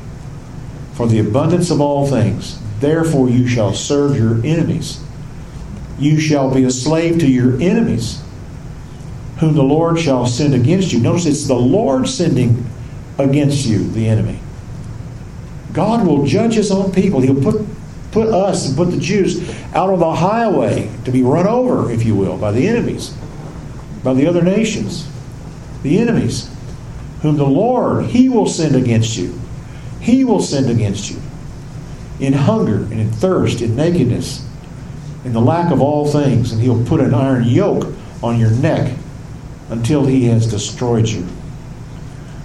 for 0.94 1.06
the 1.06 1.18
abundance 1.18 1.70
of 1.70 1.80
all 1.80 2.06
things. 2.06 2.58
Therefore, 2.80 3.28
you 3.28 3.46
shall 3.46 3.74
serve 3.74 4.16
your 4.16 4.44
enemies. 4.44 5.02
You 5.98 6.18
shall 6.20 6.52
be 6.52 6.64
a 6.64 6.70
slave 6.70 7.18
to 7.20 7.26
your 7.26 7.60
enemies, 7.60 8.22
whom 9.38 9.54
the 9.54 9.62
Lord 9.62 9.98
shall 9.98 10.26
send 10.26 10.54
against 10.54 10.92
you. 10.92 11.00
Notice 11.00 11.26
it's 11.26 11.46
the 11.46 11.54
Lord 11.54 12.08
sending 12.08 12.66
against 13.18 13.66
you, 13.66 13.90
the 13.90 14.08
enemy. 14.08 14.40
God 15.72 16.06
will 16.06 16.26
judge 16.26 16.54
his 16.54 16.70
own 16.70 16.92
people. 16.92 17.20
He'll 17.20 17.42
put, 17.42 17.66
put 18.10 18.28
us 18.28 18.68
and 18.68 18.76
put 18.76 18.90
the 18.90 18.98
Jews 18.98 19.48
out 19.74 19.90
on 19.90 19.98
the 19.98 20.14
highway 20.14 20.90
to 21.04 21.10
be 21.10 21.22
run 21.22 21.46
over, 21.46 21.90
if 21.90 22.04
you 22.04 22.14
will, 22.14 22.38
by 22.38 22.52
the 22.52 22.66
enemies, 22.66 23.14
by 24.02 24.14
the 24.14 24.26
other 24.26 24.42
nations. 24.42 25.06
The 25.86 26.00
enemies, 26.00 26.50
whom 27.22 27.36
the 27.36 27.46
Lord, 27.46 28.06
He 28.06 28.28
will 28.28 28.48
send 28.48 28.74
against 28.74 29.16
you. 29.16 29.38
He 30.00 30.24
will 30.24 30.42
send 30.42 30.68
against 30.68 31.08
you 31.08 31.20
in 32.18 32.32
hunger 32.32 32.78
and 32.78 32.94
in 32.94 33.12
thirst, 33.12 33.60
in 33.60 33.76
nakedness, 33.76 34.44
in 35.24 35.32
the 35.32 35.40
lack 35.40 35.70
of 35.70 35.80
all 35.80 36.04
things, 36.04 36.50
and 36.50 36.60
He'll 36.60 36.84
put 36.86 36.98
an 36.98 37.14
iron 37.14 37.44
yoke 37.44 37.94
on 38.20 38.40
your 38.40 38.50
neck 38.50 38.98
until 39.70 40.04
He 40.04 40.24
has 40.24 40.50
destroyed 40.50 41.06
you. 41.06 41.24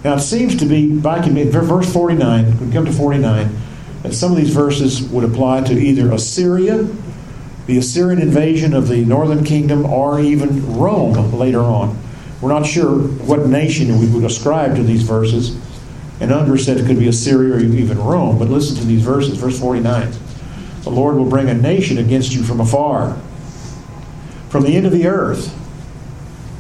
Now, 0.04 0.18
it 0.18 0.20
seems 0.20 0.56
to 0.58 0.68
be, 0.68 0.92
back 1.00 1.26
in 1.26 1.34
verse 1.50 1.92
49, 1.92 2.60
we 2.60 2.72
come 2.72 2.86
to 2.86 2.92
49, 2.92 3.58
that 4.04 4.14
some 4.14 4.30
of 4.30 4.38
these 4.38 4.54
verses 4.54 5.02
would 5.10 5.24
apply 5.24 5.62
to 5.62 5.74
either 5.74 6.12
Assyria, 6.12 6.88
the 7.66 7.80
Assyrian 7.80 8.22
invasion 8.22 8.76
of 8.76 8.88
the 8.88 9.04
northern 9.04 9.44
kingdom, 9.44 9.84
or 9.88 10.20
even 10.20 10.78
Rome 10.78 11.34
later 11.34 11.62
on. 11.62 11.98
We're 12.42 12.50
not 12.50 12.66
sure 12.66 12.98
what 12.98 13.48
nation 13.48 14.00
we 14.00 14.08
would 14.08 14.24
ascribe 14.24 14.76
to 14.76 14.84
these 14.84 15.04
verses. 15.04 15.56
And 16.20 16.32
Unger 16.32 16.58
said 16.58 16.78
it 16.78 16.86
could 16.86 17.00
be 17.00 17.08
Assyria 17.08 17.56
or 17.56 17.60
even 17.60 18.00
Rome. 18.00 18.40
But 18.40 18.50
listen 18.50 18.76
to 18.78 18.84
these 18.84 19.04
verses. 19.04 19.38
Verse 19.38 19.60
49 19.60 20.12
The 20.84 20.90
Lord 20.90 21.16
will 21.16 21.30
bring 21.30 21.50
a 21.50 21.54
nation 21.54 21.98
against 21.98 22.34
you 22.34 22.44
from 22.44 22.60
afar, 22.60 23.20
from 24.50 24.64
the 24.64 24.76
end 24.76 24.86
of 24.86 24.92
the 24.92 25.08
earth 25.08 25.58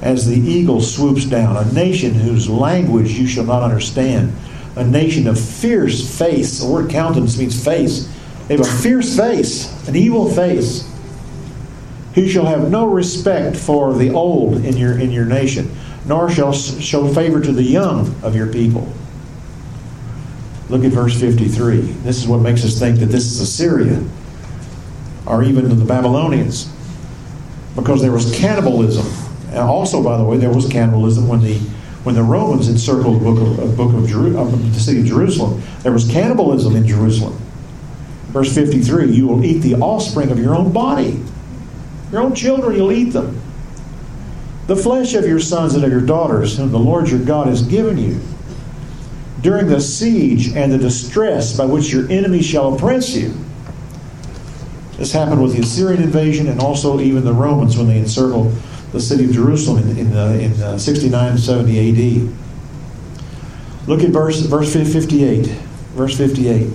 as 0.01 0.27
the 0.27 0.35
eagle 0.35 0.81
swoops 0.81 1.25
down, 1.25 1.55
a 1.55 1.73
nation 1.73 2.13
whose 2.13 2.49
language 2.49 3.11
you 3.11 3.27
shall 3.27 3.45
not 3.45 3.61
understand, 3.61 4.35
a 4.75 4.83
nation 4.83 5.27
of 5.27 5.39
fierce 5.39 6.17
face. 6.17 6.59
The 6.59 6.67
word 6.67 6.89
countenance 6.89 7.37
means 7.37 7.63
face. 7.63 8.11
They 8.47 8.57
have 8.57 8.65
a 8.65 8.81
fierce 8.81 9.15
face, 9.15 9.87
an 9.87 9.95
evil 9.95 10.29
face, 10.29 10.90
who 12.15 12.27
shall 12.27 12.45
have 12.45 12.69
no 12.69 12.87
respect 12.87 13.55
for 13.55 13.93
the 13.93 14.11
old 14.11 14.65
in 14.65 14.77
your, 14.77 14.97
in 14.97 15.11
your 15.11 15.25
nation, 15.25 15.73
nor 16.05 16.29
shall 16.29 16.53
show 16.53 17.07
favor 17.13 17.39
to 17.39 17.51
the 17.51 17.63
young 17.63 18.13
of 18.23 18.35
your 18.35 18.47
people. 18.47 18.91
Look 20.69 20.83
at 20.83 20.91
verse 20.91 21.19
53. 21.19 21.77
This 21.77 22.17
is 22.17 22.27
what 22.27 22.39
makes 22.39 22.63
us 22.63 22.79
think 22.79 22.99
that 22.99 23.07
this 23.07 23.25
is 23.25 23.39
Assyria, 23.39 24.03
or 25.25 25.43
even 25.43 25.67
the 25.69 25.85
Babylonians, 25.85 26.71
because 27.75 28.01
there 28.01 28.11
was 28.11 28.33
cannibalism 28.35 29.05
and 29.51 29.59
also, 29.59 30.01
by 30.01 30.17
the 30.17 30.23
way, 30.23 30.37
there 30.37 30.51
was 30.51 30.67
cannibalism 30.67 31.27
when 31.27 31.41
the 31.41 31.59
when 32.03 32.15
the 32.15 32.23
Romans 32.23 32.67
encircled 32.67 33.19
the 33.19 33.23
book 33.23 33.59
of, 33.59 33.77
book 33.77 33.93
of 33.93 34.07
Jeru- 34.07 34.35
uh, 34.35 34.45
the 34.45 34.79
city 34.79 35.01
of 35.01 35.05
Jerusalem. 35.05 35.61
There 35.83 35.91
was 35.91 36.09
cannibalism 36.09 36.75
in 36.75 36.87
Jerusalem. 36.87 37.37
Verse 38.29 38.55
53 38.55 39.11
You 39.11 39.27
will 39.27 39.45
eat 39.45 39.59
the 39.59 39.75
offspring 39.75 40.31
of 40.31 40.39
your 40.39 40.55
own 40.55 40.71
body. 40.71 41.21
Your 42.11 42.21
own 42.21 42.35
children, 42.35 42.75
you'll 42.75 42.91
eat 42.91 43.11
them. 43.11 43.41
The 44.67 44.75
flesh 44.75 45.13
of 45.13 45.25
your 45.25 45.39
sons 45.39 45.75
and 45.75 45.83
of 45.83 45.91
your 45.91 46.01
daughters, 46.01 46.57
whom 46.57 46.71
the 46.71 46.79
Lord 46.79 47.09
your 47.09 47.23
God 47.23 47.47
has 47.47 47.61
given 47.61 47.97
you. 47.97 48.19
During 49.41 49.67
the 49.67 49.81
siege 49.81 50.55
and 50.55 50.71
the 50.71 50.77
distress 50.77 51.57
by 51.57 51.65
which 51.65 51.91
your 51.91 52.09
enemies 52.11 52.45
shall 52.45 52.75
oppress 52.75 53.15
you. 53.15 53.33
This 54.97 55.11
happened 55.11 55.41
with 55.41 55.55
the 55.55 55.61
Assyrian 55.61 56.03
invasion 56.03 56.47
and 56.47 56.59
also 56.59 56.99
even 56.99 57.25
the 57.25 57.33
Romans 57.33 57.75
when 57.75 57.87
they 57.87 57.97
encircled 57.97 58.53
the 58.91 58.99
city 59.01 59.25
of 59.25 59.31
Jerusalem 59.31 59.89
in, 59.89 59.97
in, 59.97 60.15
uh, 60.15 60.27
in 60.33 60.61
uh, 60.61 60.77
69 60.77 61.37
70 61.37 62.27
AD. 62.27 62.37
Look 63.87 64.03
at 64.03 64.09
verse, 64.09 64.41
verse 64.41 64.71
58. 64.73 65.47
Verse 65.95 66.15
58. 66.15 66.71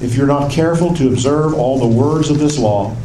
If 0.00 0.14
you're 0.14 0.26
not 0.26 0.50
careful 0.50 0.94
to 0.94 1.08
observe 1.08 1.54
all 1.54 1.78
the 1.78 1.86
words 1.86 2.30
of 2.30 2.38
this 2.38 2.58
law, 2.58 2.96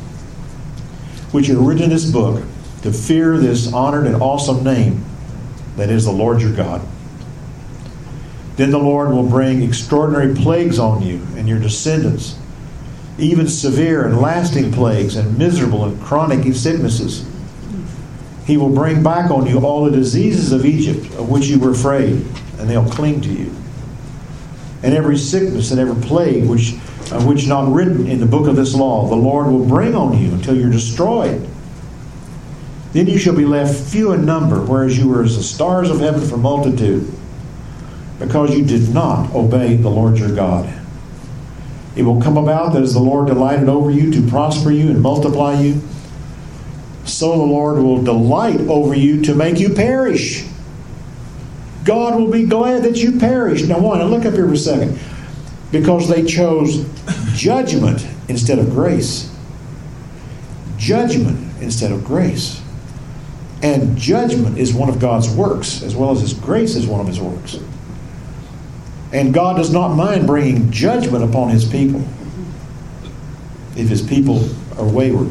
which 1.32 1.50
are 1.50 1.60
written 1.60 1.90
this 1.90 2.10
book, 2.10 2.44
to 2.82 2.92
fear 2.92 3.38
this 3.38 3.72
honored 3.74 4.06
and 4.06 4.16
awesome 4.22 4.64
name 4.64 5.04
that 5.76 5.90
is 5.90 6.06
the 6.06 6.12
Lord 6.12 6.42
your 6.42 6.54
God, 6.54 6.82
then 8.56 8.72
the 8.72 8.80
Lord 8.80 9.12
will 9.12 9.28
bring 9.28 9.62
extraordinary 9.62 10.34
plagues 10.36 10.80
on 10.80 11.02
you 11.02 11.22
and 11.36 11.48
your 11.48 11.60
descendants, 11.60 12.38
even 13.18 13.48
severe 13.48 14.06
and 14.06 14.20
lasting 14.20 14.72
plagues 14.72 15.16
and 15.16 15.38
miserable 15.38 15.86
and 15.86 16.02
chronic 16.02 16.54
sicknesses 16.56 17.26
he 18.48 18.56
will 18.56 18.70
bring 18.70 19.04
back 19.04 19.30
on 19.30 19.46
you 19.46 19.60
all 19.60 19.84
the 19.84 19.92
diseases 19.92 20.54
of 20.54 20.66
Egypt 20.66 21.06
of 21.16 21.30
which 21.30 21.48
you 21.48 21.60
were 21.60 21.72
afraid, 21.72 22.26
and 22.58 22.70
they'll 22.70 22.90
cling 22.90 23.20
to 23.20 23.30
you. 23.30 23.54
And 24.84 24.94
every 24.94 25.18
sickness 25.18 25.72
and 25.72 25.82
every 25.82 26.02
plague 26.02 26.46
which, 26.46 26.76
uh, 27.12 27.22
which 27.24 27.48
not 27.48 27.72
written 27.72 28.08
in 28.08 28.20
the 28.20 28.26
book 28.26 28.48
of 28.48 28.56
this 28.56 28.76
law, 28.76 29.08
the 29.08 29.16
Lord 29.16 29.48
will 29.48 29.66
bring 29.66 29.96
on 29.96 30.18
you 30.18 30.32
until 30.32 30.56
you're 30.56 30.72
destroyed. 30.72 31.48
Then 32.94 33.08
you 33.08 33.18
shall 33.18 33.36
be 33.36 33.46
left 33.46 33.76
few 33.92 34.14
in 34.14 34.26
number, 34.26 34.62
whereas 34.62 34.98
you 34.98 35.10
were 35.10 35.24
as 35.24 35.38
the 35.38 35.44
stars 35.44 35.90
of 35.90 36.00
heaven 36.00 36.28
for 36.28 36.38
multitude, 36.38 37.12
because 38.20 38.56
you 38.56 38.66
did 38.66 38.94
not 38.94 39.34
obey 39.34 39.76
the 39.76 39.90
Lord 39.90 40.18
your 40.18 40.34
God. 40.34 40.74
It 41.96 42.04
will 42.04 42.22
come 42.22 42.38
about 42.38 42.74
that 42.74 42.84
as 42.84 42.94
the 42.94 43.00
Lord 43.00 43.28
delighted 43.28 43.70
over 43.70 43.92
you 43.92 44.12
to 44.12 44.28
prosper 44.30 44.72
you 44.72 44.90
and 44.90 45.02
multiply 45.02 45.60
you, 45.60 45.82
so 47.06 47.38
the 47.38 47.44
Lord 47.44 47.78
will 47.78 48.04
delight 48.04 48.60
over 48.62 48.94
you 48.94 49.22
to 49.24 49.34
make 49.34 49.60
you 49.60 49.74
perish. 49.74 50.46
God 51.84 52.20
will 52.20 52.30
be 52.30 52.46
glad 52.46 52.84
that 52.84 52.98
you 52.98 53.18
perish. 53.18 53.64
Now? 53.64 53.80
Now, 53.80 54.04
look 54.04 54.26
up 54.26 54.34
here 54.34 54.46
for 54.46 54.54
a 54.54 54.58
second. 54.58 55.00
Because 55.72 56.08
they 56.08 56.24
chose 56.24 56.86
judgment 57.34 58.08
instead 58.30 58.60
of 58.60 58.70
grace. 58.72 59.34
Judgment 60.78 61.62
instead 61.62 61.92
of 61.92 62.06
grace. 62.06 62.62
And 63.62 63.98
judgment 63.98 64.58
is 64.58 64.74
one 64.74 64.90
of 64.90 65.00
God's 65.00 65.30
works, 65.30 65.82
as 65.82 65.96
well 65.96 66.12
as 66.12 66.22
His 66.22 66.34
grace 66.34 66.76
is 66.76 66.88
one 66.88 67.02
of 67.02 67.08
His 67.08 67.20
works. 67.20 67.60
And 69.12 69.34
God 69.34 69.58
does 69.58 69.72
not 69.72 69.96
mind 69.96 70.28
bringing 70.28 70.72
judgment 70.72 71.24
upon 71.24 71.50
His 71.50 71.66
people 71.66 72.02
if 73.76 73.90
His 73.90 74.02
people 74.02 74.48
are 74.78 74.88
wayward 74.88 75.30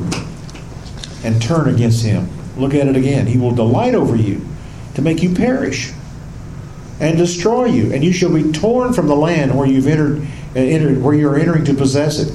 and 1.26 1.42
turn 1.42 1.68
against 1.68 2.04
him. 2.04 2.28
Look 2.56 2.72
at 2.74 2.86
it 2.86 2.96
again. 2.96 3.26
He 3.26 3.36
will 3.36 3.50
delight 3.50 3.94
over 3.94 4.16
you 4.16 4.46
to 4.94 5.02
make 5.02 5.22
you 5.22 5.34
perish 5.34 5.92
and 7.00 7.18
destroy 7.18 7.66
you, 7.66 7.92
and 7.92 8.02
you 8.02 8.12
shall 8.12 8.32
be 8.32 8.52
torn 8.52 8.92
from 8.92 9.06
the 9.06 9.16
land 9.16 9.56
where 9.56 9.66
you've 9.66 9.86
entered, 9.86 10.22
uh, 10.54 10.58
entered 10.58 11.02
where 11.02 11.14
you 11.14 11.28
are 11.28 11.36
entering 11.36 11.64
to 11.64 11.74
possess 11.74 12.18
it. 12.18 12.32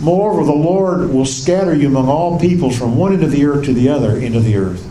Moreover, 0.00 0.44
the 0.44 0.52
Lord 0.52 1.10
will 1.10 1.24
scatter 1.24 1.74
you 1.74 1.86
among 1.86 2.08
all 2.08 2.38
peoples 2.38 2.76
from 2.76 2.96
one 2.96 3.12
end 3.12 3.22
of 3.22 3.30
the 3.30 3.44
earth 3.44 3.64
to 3.66 3.72
the 3.72 3.88
other 3.88 4.16
end 4.16 4.34
of 4.34 4.44
the 4.44 4.56
earth. 4.56 4.88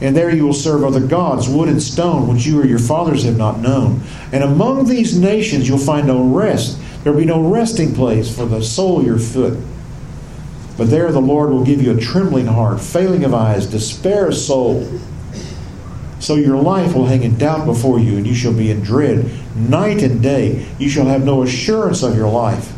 And 0.00 0.14
there 0.14 0.34
you 0.34 0.44
will 0.44 0.52
serve 0.52 0.84
other 0.84 1.00
gods, 1.00 1.48
wood 1.48 1.68
and 1.68 1.82
stone, 1.82 2.28
which 2.28 2.44
you 2.44 2.60
or 2.60 2.66
your 2.66 2.78
fathers 2.78 3.24
have 3.24 3.38
not 3.38 3.60
known. 3.60 4.02
And 4.32 4.44
among 4.44 4.86
these 4.86 5.18
nations 5.18 5.68
you'll 5.68 5.78
find 5.78 6.06
no 6.06 6.22
rest. 6.22 6.78
There 7.02 7.12
will 7.12 7.20
be 7.20 7.26
no 7.26 7.48
resting 7.48 7.94
place 7.94 8.34
for 8.34 8.44
the 8.44 8.62
sole 8.62 9.00
of 9.00 9.06
your 9.06 9.18
foot. 9.18 9.58
But 10.76 10.90
there 10.90 11.10
the 11.12 11.20
Lord 11.20 11.50
will 11.50 11.64
give 11.64 11.80
you 11.80 11.96
a 11.96 12.00
trembling 12.00 12.46
heart, 12.46 12.80
failing 12.80 13.24
of 13.24 13.32
eyes, 13.32 13.66
despair 13.66 14.26
of 14.26 14.34
soul. 14.34 14.86
So 16.18 16.34
your 16.34 16.56
life 16.56 16.94
will 16.94 17.06
hang 17.06 17.22
in 17.22 17.36
doubt 17.36 17.66
before 17.66 17.98
you, 17.98 18.16
and 18.16 18.26
you 18.26 18.34
shall 18.34 18.54
be 18.54 18.70
in 18.70 18.80
dread 18.80 19.30
night 19.54 20.02
and 20.02 20.22
day. 20.22 20.66
You 20.78 20.88
shall 20.88 21.06
have 21.06 21.24
no 21.24 21.42
assurance 21.42 22.02
of 22.02 22.16
your 22.16 22.28
life. 22.28 22.72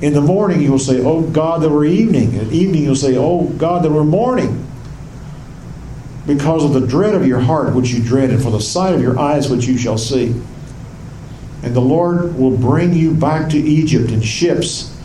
In 0.00 0.12
the 0.12 0.20
morning 0.20 0.60
you 0.60 0.70
will 0.70 0.78
say, 0.78 1.02
Oh 1.02 1.22
God, 1.22 1.62
that 1.62 1.70
were 1.70 1.84
evening. 1.84 2.36
At 2.38 2.52
evening 2.52 2.82
you'll 2.82 2.96
say, 2.96 3.16
Oh 3.16 3.44
God, 3.44 3.82
that 3.82 3.90
were 3.90 4.04
morning. 4.04 4.66
Because 6.26 6.64
of 6.64 6.72
the 6.72 6.86
dread 6.86 7.14
of 7.14 7.26
your 7.26 7.40
heart 7.40 7.74
which 7.74 7.90
you 7.90 8.02
dread, 8.02 8.30
and 8.30 8.42
for 8.42 8.50
the 8.50 8.60
sight 8.60 8.94
of 8.94 9.00
your 9.00 9.18
eyes 9.18 9.48
which 9.48 9.66
you 9.66 9.78
shall 9.78 9.98
see. 9.98 10.34
And 11.62 11.74
the 11.74 11.80
Lord 11.80 12.38
will 12.38 12.56
bring 12.56 12.92
you 12.92 13.14
back 13.14 13.50
to 13.50 13.58
Egypt 13.58 14.10
in 14.10 14.20
ships 14.20 14.96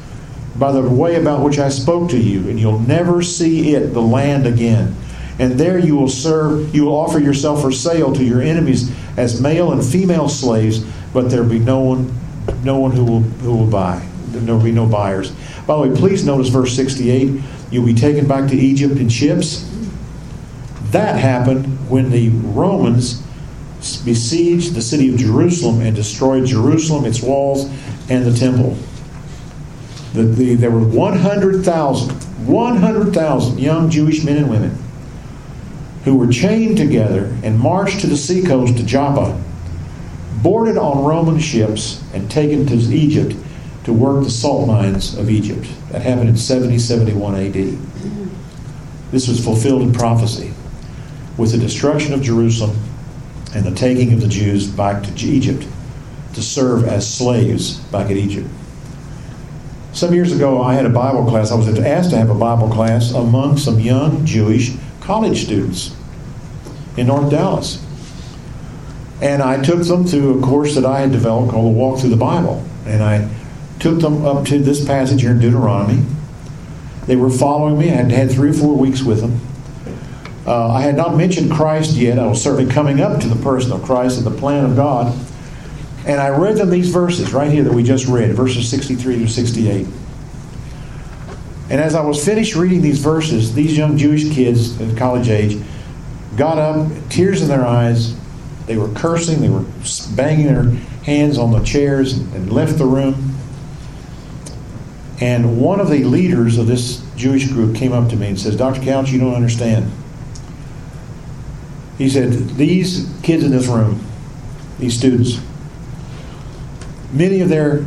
by 0.56 0.72
the 0.72 0.82
way 0.82 1.16
about 1.16 1.44
which 1.44 1.60
I 1.60 1.70
spoke 1.70 2.10
to 2.12 2.20
you, 2.20 2.50
and 2.50 2.60
you'll 2.60 2.80
never 2.80 3.22
see 3.22 3.74
it, 3.74 3.94
the 3.94 4.02
land 4.02 4.46
again. 4.46 4.96
And 5.42 5.60
there 5.60 5.80
you 5.80 5.96
will 5.96 6.08
serve, 6.08 6.74
you 6.74 6.86
will 6.86 6.96
offer 6.96 7.18
yourself 7.18 7.64
for 7.64 7.72
sale 7.72 8.14
to 8.14 8.24
your 8.24 8.44
enemies 8.44 8.96
as 9.18 9.42
male 9.42 9.72
and 9.72 9.84
female 9.84 10.30
slaves, 10.30 10.86
but 11.14 11.32
there 11.32 11.42
will 11.42 11.50
be 11.50 11.58
no 11.58 11.80
one, 11.80 12.16
no 12.64 12.78
one 12.78 12.92
who 12.92 13.04
will, 13.04 13.22
who 13.22 13.58
will 13.58 13.66
buy. 13.66 14.08
There 14.28 14.54
will 14.54 14.64
be 14.64 14.72
no 14.72 14.86
buyers. 14.86 15.32
By 15.66 15.78
the 15.78 15.90
way, 15.90 15.96
please 15.96 16.24
notice 16.24 16.50
verse 16.50 16.76
68 16.76 17.42
you'll 17.72 17.88
be 17.88 17.96
taken 17.96 18.28
back 18.28 18.52
to 18.52 18.56
Egypt 18.56 18.98
in 18.98 19.10
ships. 19.10 19.68
That 20.92 21.18
happened 21.18 21.90
when 21.90 22.12
the 22.12 22.30
Romans 22.30 23.24
besieged 24.06 24.76
the 24.76 24.82
city 24.82 25.12
of 25.12 25.18
Jerusalem 25.18 25.82
and 25.82 25.96
destroyed 25.96 26.46
Jerusalem, 26.46 27.06
its 27.06 27.24
walls, 27.24 27.66
and 28.12 28.26
the 28.26 28.38
temple. 28.38 28.78
The, 30.14 30.22
the, 30.22 30.54
there 30.54 30.70
were 30.70 30.84
100,000, 30.84 32.12
100,000 32.46 33.60
young 33.60 33.90
Jewish 33.90 34.24
men 34.24 34.38
and 34.38 34.48
women 34.48 34.78
who 36.04 36.16
were 36.16 36.28
chained 36.28 36.78
together 36.78 37.26
and 37.44 37.60
marched 37.60 38.02
to 38.02 38.08
the 38.08 38.18
seacoast 38.18 38.78
to 38.78 38.84
Joppa, 38.84 39.40
boarded 40.42 40.78
on 40.78 41.04
Roman 41.04 41.40
ships, 41.40 42.04
and 42.14 42.30
taken 42.30 42.66
to 42.68 42.76
Egypt 42.76 43.36
to 43.84 43.94
work 43.94 44.24
the 44.24 44.32
salt 44.32 44.68
mines 44.68 45.18
of 45.18 45.30
Egypt. 45.30 45.68
That 45.92 46.02
happened 46.02 46.30
in 46.30 46.38
70 46.38 46.80
71 46.80 47.36
AD. 47.36 47.78
This 49.12 49.28
was 49.28 49.44
fulfilled 49.44 49.82
in 49.82 49.94
prophecy 49.94 50.54
with 51.38 51.52
the 51.52 51.58
destruction 51.58 52.14
of 52.14 52.22
Jerusalem 52.22 52.78
and 53.54 53.66
the 53.66 53.76
taking 53.76 54.14
of 54.14 54.22
the 54.22 54.28
Jews 54.28 54.68
back 54.68 55.04
to 55.04 55.26
Egypt 55.26 55.68
to 56.34 56.42
serve 56.42 56.86
as 56.86 57.12
slaves 57.12 57.78
back 57.92 58.10
in 58.10 58.18
Egypt. 58.18 58.48
Some 59.94 60.14
years 60.14 60.32
ago, 60.32 60.62
I 60.62 60.74
had 60.74 60.86
a 60.86 60.90
Bible 60.90 61.26
class. 61.26 61.52
I 61.52 61.56
was 61.56 61.68
asked 61.80 62.12
to 62.12 62.18
have 62.18 62.30
a 62.30 62.36
Bible 62.36 62.70
class 62.70 63.12
among 63.12 63.58
some 63.58 63.80
young 63.80 64.26
Jewish 64.26 64.72
college 65.02 65.44
students 65.44 65.96
in 66.98 67.08
North 67.08 67.30
Dallas. 67.30 67.86
And 69.22 69.42
I 69.44 69.62
took 69.62 69.84
them 69.84 70.06
through 70.06 70.40
a 70.40 70.42
course 70.42 70.76
that 70.76 70.86
I 70.86 71.02
had 71.02 71.12
developed 71.12 71.52
called 71.52 71.66
the 71.66 71.78
Walk 71.78 72.00
Through 72.00 72.10
the 72.10 72.16
Bible. 72.16 72.66
And 72.86 73.04
I 73.04 73.30
took 73.80 74.00
them 74.00 74.26
up 74.26 74.46
to 74.48 74.60
this 74.60 74.84
passage 74.86 75.22
here 75.22 75.32
in 75.32 75.40
Deuteronomy. 75.40 76.04
They 77.06 77.16
were 77.16 77.30
following 77.30 77.78
me. 77.78 77.90
I 77.90 77.96
had 77.96 78.12
had 78.12 78.32
three 78.32 78.50
or 78.50 78.54
four 78.54 78.76
weeks 78.76 79.04
with 79.04 79.22
them. 79.22 79.40
Uh, 80.46 80.72
I 80.72 80.82
had 80.82 80.98
not 80.98 81.16
mentioned 81.16 81.52
Christ 81.52 81.96
yet. 81.96 82.18
I 82.18 82.26
was 82.26 82.42
certainly 82.42 82.72
coming 82.72 83.00
up 83.00 83.20
to 83.22 83.28
the 83.28 83.42
person 83.44 83.72
of 83.72 83.84
Christ 83.84 84.18
and 84.18 84.26
the 84.26 84.40
plan 84.40 84.66
of 84.66 84.76
God. 84.76 85.16
And 86.06 86.20
I 86.20 86.30
read 86.30 86.58
them 86.58 86.72
these 86.72 86.90
verses 86.90 87.32
right 87.32 87.52
here 87.52 87.64
that 87.64 87.74
we 87.74 87.84
just 87.84 88.08
read, 88.08 88.34
verses 88.34 88.68
63 88.70 89.20
to 89.20 89.28
68. 89.28 89.86
And 91.72 91.80
as 91.80 91.96
I 91.96 92.02
was 92.02 92.24
finished 92.24 92.54
reading 92.58 92.82
these 92.82 93.00
verses, 93.00 93.54
these 93.54 93.78
young 93.78 93.98
Jewish 93.98 94.30
kids 94.30 94.80
at 94.82 94.98
college 94.98 95.30
age 95.30 95.58
got 96.36 96.58
up, 96.58 96.92
tears 97.08 97.42
in 97.42 97.48
their 97.48 97.66
eyes. 97.66 98.14
They 98.66 98.76
were 98.76 98.90
cursing, 98.90 99.40
they 99.40 99.48
were 99.48 99.64
banging 100.14 100.48
their 100.48 100.66
hands 101.06 101.38
on 101.38 101.52
the 101.52 101.64
chairs, 101.64 102.12
and 102.12 102.52
left 102.52 102.78
the 102.78 102.86
room. 102.86 103.38
And 105.22 105.62
one 105.62 105.80
of 105.80 105.90
the 105.90 106.04
leaders 106.04 106.58
of 106.58 106.68
this 106.68 107.02
Jewish 107.16 107.48
group 107.48 107.78
came 107.78 107.94
up 107.94 108.10
to 108.10 108.18
me 108.18 108.28
and 108.28 108.38
says, 108.38 108.58
Dr. 108.58 108.82
Couch, 108.82 109.10
you 109.10 109.20
don't 109.20 109.34
understand. 109.34 109.90
He 111.98 112.10
said, 112.10 112.34
These 112.58 113.10
kids 113.24 113.46
in 113.46 113.52
this 113.52 113.68
room, 113.68 114.06
these 114.78 114.98
students, 114.98 115.40
many 117.14 117.40
of 117.40 117.48
their 117.48 117.86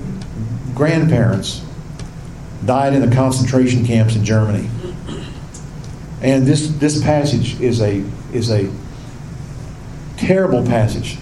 grandparents 0.74 1.63
died 2.66 2.94
in 2.94 3.08
the 3.08 3.14
concentration 3.14 3.84
camps 3.84 4.16
in 4.16 4.24
Germany. 4.24 4.68
And 6.22 6.46
this, 6.46 6.68
this 6.68 7.02
passage 7.02 7.60
is 7.60 7.80
a, 7.82 8.02
is 8.32 8.50
a 8.50 8.70
terrible 10.16 10.64
passage 10.64 11.18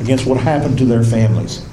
against 0.00 0.26
what 0.26 0.38
happened 0.38 0.78
to 0.78 0.84
their 0.84 1.02
families 1.02 1.64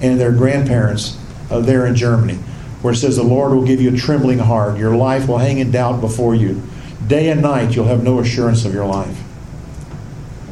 and 0.00 0.20
their 0.20 0.32
grandparents 0.32 1.18
uh, 1.50 1.60
there 1.60 1.86
in 1.86 1.94
Germany, 1.94 2.34
where 2.82 2.92
it 2.92 2.96
says, 2.96 3.16
The 3.16 3.22
Lord 3.22 3.52
will 3.52 3.66
give 3.66 3.80
you 3.80 3.92
a 3.92 3.96
trembling 3.96 4.38
heart. 4.38 4.78
Your 4.78 4.94
life 4.96 5.26
will 5.28 5.38
hang 5.38 5.58
in 5.58 5.70
doubt 5.70 6.00
before 6.00 6.34
you. 6.34 6.62
Day 7.06 7.30
and 7.30 7.42
night, 7.42 7.74
you'll 7.74 7.86
have 7.86 8.02
no 8.02 8.20
assurance 8.20 8.64
of 8.64 8.74
your 8.74 8.86
life. 8.86 9.22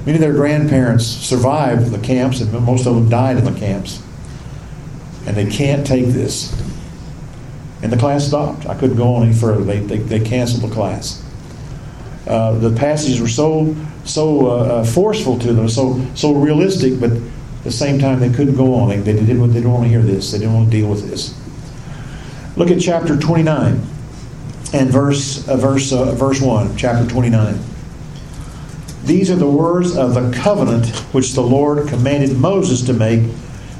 Many 0.07 0.16
of 0.16 0.20
their 0.20 0.35
grandparents 0.35 1.07
survived 1.07 1.90
the 1.90 1.98
camps, 1.98 2.40
and 2.40 2.52
most 2.64 2.87
of 2.87 2.94
them 2.94 3.09
died 3.09 3.37
in 3.38 3.44
the 3.44 3.59
camps. 3.59 4.02
And 5.26 5.37
they 5.37 5.46
can't 5.46 5.87
take 5.87 6.07
this. 6.07 6.52
And 7.85 7.92
the 7.92 7.99
class 7.99 8.27
stopped. 8.27 8.66
I 8.66 8.75
couldn't 8.75 8.97
go 8.97 9.14
on 9.14 9.27
any 9.27 9.35
further. 9.35 9.62
They, 9.62 9.79
they, 9.79 9.99
they 9.99 10.20
canceled 10.20 10.62
the 10.70 10.75
class. 10.75 11.23
Uh, 12.27 12.53
the 12.53 12.75
passages 12.75 13.20
were 13.20 13.29
so 13.29 13.77
so 14.05 14.47
uh, 14.47 14.51
uh, 14.51 14.85
forceful 14.85 15.38
to 15.40 15.53
them, 15.53 15.68
so 15.68 16.03
so 16.14 16.33
realistic, 16.33 16.99
but 16.99 17.12
at 17.12 17.20
the 17.62 17.70
same 17.70 17.99
time 17.99 18.20
they 18.20 18.31
couldn't 18.31 18.57
go 18.57 18.75
on. 18.75 18.88
They, 18.88 19.01
they 19.01 19.12
didn't 19.12 19.49
they 19.49 19.55
didn't 19.61 19.70
want 19.70 19.85
to 19.85 19.90
hear 19.90 20.01
this. 20.01 20.33
They 20.33 20.38
didn't 20.38 20.55
want 20.55 20.70
to 20.70 20.77
deal 20.79 20.88
with 20.88 21.11
this. 21.11 21.38
Look 22.57 22.70
at 22.70 22.81
chapter 22.81 23.18
29 23.18 23.83
and 24.73 24.90
verse 24.90 25.47
uh, 25.47 25.59
verse 25.59 25.92
uh, 25.92 26.12
verse 26.12 26.40
1, 26.40 26.79
chapter 26.79 27.07
29. 27.07 27.59
These 29.05 29.31
are 29.31 29.37
the 29.37 29.51
words 29.51 29.94
of 29.94 30.14
the 30.14 30.33
covenant 30.35 30.88
which 31.12 31.35
the 31.35 31.42
Lord 31.42 31.87
commanded 31.88 32.38
Moses 32.38 32.81
to 32.87 32.94
make 32.94 33.31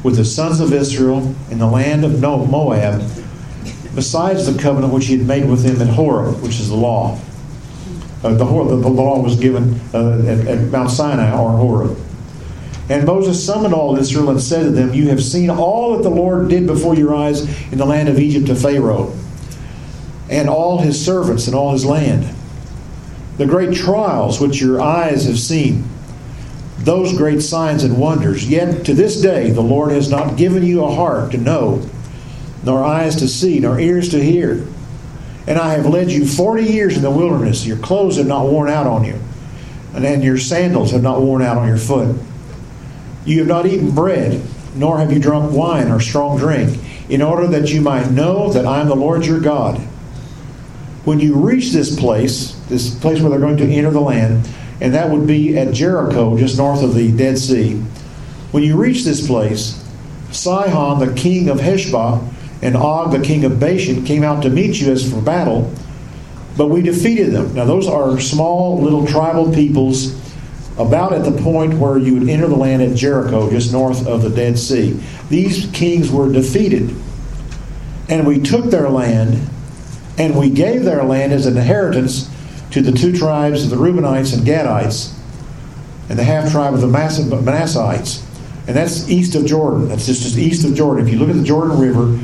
with 0.03 0.17
the 0.17 0.27
sons 0.27 0.61
of 0.61 0.75
Israel 0.75 1.35
in 1.51 1.59
the 1.59 1.67
land 1.67 2.05
of 2.05 2.21
Moab, 2.21 3.01
besides 3.95 4.53
the 4.53 4.61
covenant 4.61 4.93
which 4.93 5.07
he 5.07 5.19
had 5.19 5.27
made 5.27 5.49
with 5.49 5.63
them 5.63 5.81
at 5.81 5.95
Horeb, 5.95 6.43
which 6.43 6.61
is 6.61 6.69
the 6.69 6.77
law. 6.77 7.19
Uh, 8.23 8.31
the, 8.31 8.45
the, 8.45 8.77
the, 8.77 8.89
law 8.89 9.21
was 9.21 9.39
given 9.39 9.79
uh, 9.93 10.25
at, 10.27 10.47
at 10.47 10.59
Mount 10.71 10.91
Sinai 10.91 11.31
or 11.31 11.51
Horeb. 11.59 11.99
And 12.89 13.07
Moses 13.07 13.45
summoned 13.45 13.75
all 13.75 13.97
Israel 13.99 14.31
and 14.31 14.41
said 14.41 14.65
to 14.65 14.71
them, 14.71 14.93
You 14.93 15.09
have 15.09 15.23
seen 15.23 15.51
all 15.51 15.97
that 15.97 16.03
the 16.03 16.11
Lord 16.11 16.49
did 16.49 16.67
before 16.67 16.95
your 16.95 17.15
eyes 17.15 17.43
in 17.73 17.79
the 17.79 17.87
land 17.87 18.09
of 18.09 18.19
Egypt 18.19 18.47
to 18.47 18.55
Pharaoh, 18.55 19.15
and 20.29 20.49
all 20.49 20.79
his 20.79 21.03
servants 21.03 21.47
and 21.47 21.55
all 21.55 21.73
his 21.73 21.85
land. 21.85 22.35
The 23.39 23.47
great 23.47 23.75
trials 23.75 24.41
which 24.41 24.61
your 24.61 24.81
eyes 24.81 25.27
have 25.27 25.39
seen, 25.39 25.89
those 26.79 27.17
great 27.17 27.43
signs 27.43 27.85
and 27.85 27.99
wonders. 27.99 28.49
Yet 28.49 28.85
to 28.85 28.95
this 28.95 29.21
day 29.21 29.51
the 29.51 29.63
Lord 29.63 29.93
has 29.93 30.11
not 30.11 30.37
given 30.37 30.63
you 30.63 30.85
a 30.85 30.95
heart 30.95 31.33
to 31.33 31.39
know, 31.39 31.89
nor 32.65 32.83
eyes 32.83 33.17
to 33.17 33.29
see, 33.29 33.61
nor 33.61 33.79
ears 33.79 34.09
to 34.11 34.23
hear. 34.23 34.67
And 35.47 35.59
I 35.59 35.75
have 35.75 35.87
led 35.87 36.11
you 36.11 36.27
forty 36.27 36.65
years 36.65 36.97
in 36.97 37.03
the 37.03 37.11
wilderness. 37.11 37.67
Your 37.67 37.77
clothes 37.77 38.17
have 38.17 38.27
not 38.27 38.47
worn 38.47 38.71
out 38.71 38.87
on 38.87 39.05
you, 39.05 39.21
and 39.95 40.25
your 40.25 40.39
sandals 40.39 40.93
have 40.93 41.03
not 41.03 41.21
worn 41.21 41.43
out 41.43 41.59
on 41.59 41.69
your 41.69 41.77
foot. 41.77 42.17
You 43.27 43.41
have 43.41 43.49
not 43.49 43.67
eaten 43.67 43.95
bread, 43.95 44.43
nor 44.75 44.99
have 44.99 45.13
you 45.13 45.19
drunk 45.19 45.53
wine 45.53 45.91
or 45.91 46.01
strong 46.01 46.39
drink, 46.39 46.79
in 47.09 47.21
order 47.21 47.47
that 47.49 47.71
you 47.71 47.81
might 47.81 48.11
know 48.11 48.53
that 48.53 48.67
I 48.67 48.81
am 48.81 48.89
the 48.89 48.97
Lord 48.97 49.27
your 49.27 49.41
God. 49.41 49.79
When 51.05 51.21
you 51.21 51.35
reach 51.35 51.73
this 51.73 51.95
place, 51.99 52.55
this 52.69 52.95
place 52.99 53.21
where 53.21 53.29
they're 53.29 53.39
going 53.39 53.59
to 53.59 53.71
enter 53.71 53.91
the 53.91 54.01
land, 54.01 54.49
and 54.81 54.95
that 54.95 55.11
would 55.11 55.27
be 55.27 55.57
at 55.59 55.75
Jericho, 55.75 56.39
just 56.39 56.57
north 56.57 56.83
of 56.83 56.95
the 56.95 57.13
Dead 57.13 57.39
Sea. 57.39 57.75
When 58.51 58.63
you 58.63 58.77
reach 58.77 59.05
this 59.05 59.27
place, 59.27 59.85
Sihon, 60.31 60.99
the 60.99 61.13
king 61.15 61.51
of 61.51 61.61
Heshbon, 61.61 62.34
and 62.65 62.77
Og, 62.77 63.13
the 63.13 63.21
king 63.21 63.45
of 63.45 63.61
Bashan, 63.61 64.05
came 64.05 64.25
out 64.25 64.43
to 64.43 64.51
meet 64.51 64.81
you 64.81 64.91
as 64.91 65.09
for 65.09 65.21
battle, 65.21 65.73
but 66.57 66.69
we 66.69 66.83
defeated 66.83 67.33
them. 67.33 67.55
Now, 67.55 67.67
those 67.67 67.87
are 67.87 68.19
small 68.19 68.81
little 68.81 69.07
tribal 69.07 69.53
peoples 69.53 70.19
about 70.79 71.13
at 71.13 71.25
the 71.25 71.43
point 71.43 71.75
where 71.75 71.99
you 71.99 72.15
would 72.15 72.29
enter 72.29 72.49
the 72.49 72.57
land 72.57 72.83
at 72.83 72.97
Jericho, 72.97 73.51
just 73.51 73.71
north 73.71 74.07
of 74.07 74.23
the 74.23 74.31
Dead 74.31 74.59
Sea. 74.59 74.99
These 75.29 75.71
kings 75.73 76.11
were 76.11 76.33
defeated, 76.33 76.95
and 78.09 78.27
we 78.27 78.41
took 78.41 78.71
their 78.71 78.89
land, 78.89 79.39
and 80.19 80.37
we 80.37 80.49
gave 80.49 80.85
their 80.85 81.05
land 81.05 81.33
as 81.33 81.47
an 81.47 81.57
inheritance 81.57 82.31
to 82.71 82.81
the 82.81 82.93
two 82.93 83.17
tribes 83.17 83.63
of 83.65 83.71
the 83.71 83.77
Reubenites 83.77 84.37
and 84.37 84.45
Gadites, 84.45 85.13
and 86.09 86.19
the 86.19 86.25
half 86.25 86.51
tribe 86.51 86.75
of 86.75 86.81
the 86.81 86.89
Manassites. 86.89 88.23
And 88.67 88.75
that's 88.75 89.09
east 89.11 89.35
of 89.35 89.45
Jordan. 89.45 89.89
That's 89.89 90.07
just, 90.07 90.23
just 90.23 90.39
east 90.39 90.65
of 90.65 90.75
Jordan. 90.75 91.07
If 91.07 91.13
you 91.13 91.19
look 91.19 91.29
at 91.29 91.37
the 91.37 91.45
Jordan 91.45 91.79
River, 91.79 92.19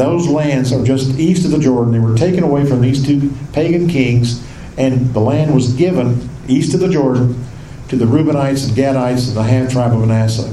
those 0.00 0.26
lands 0.26 0.72
are 0.72 0.82
just 0.82 1.18
east 1.18 1.44
of 1.44 1.50
the 1.50 1.58
Jordan. 1.58 1.92
They 1.92 1.98
were 1.98 2.16
taken 2.16 2.42
away 2.42 2.64
from 2.64 2.80
these 2.80 3.04
two 3.04 3.30
pagan 3.52 3.86
kings, 3.86 4.42
and 4.78 5.12
the 5.12 5.20
land 5.20 5.54
was 5.54 5.74
given 5.74 6.28
east 6.48 6.72
of 6.72 6.80
the 6.80 6.88
Jordan 6.88 7.44
to 7.88 7.96
the 7.96 8.06
Reubenites 8.06 8.66
and 8.66 8.76
Gadites 8.76 9.28
and 9.28 9.36
the 9.36 9.42
half 9.42 9.70
tribe 9.70 9.92
of 9.92 10.00
Manasseh. 10.00 10.48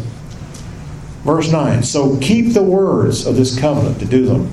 Verse 1.24 1.52
9 1.52 1.84
So 1.84 2.18
keep 2.18 2.54
the 2.54 2.64
words 2.64 3.26
of 3.26 3.36
this 3.36 3.58
covenant 3.58 4.00
to 4.00 4.06
do 4.06 4.26
them 4.26 4.52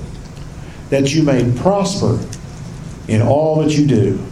that 0.89 1.13
you 1.13 1.23
may 1.23 1.51
prosper 1.57 2.19
in 3.07 3.21
all 3.21 3.61
that 3.63 3.75
you 3.75 3.85
do. 3.85 4.23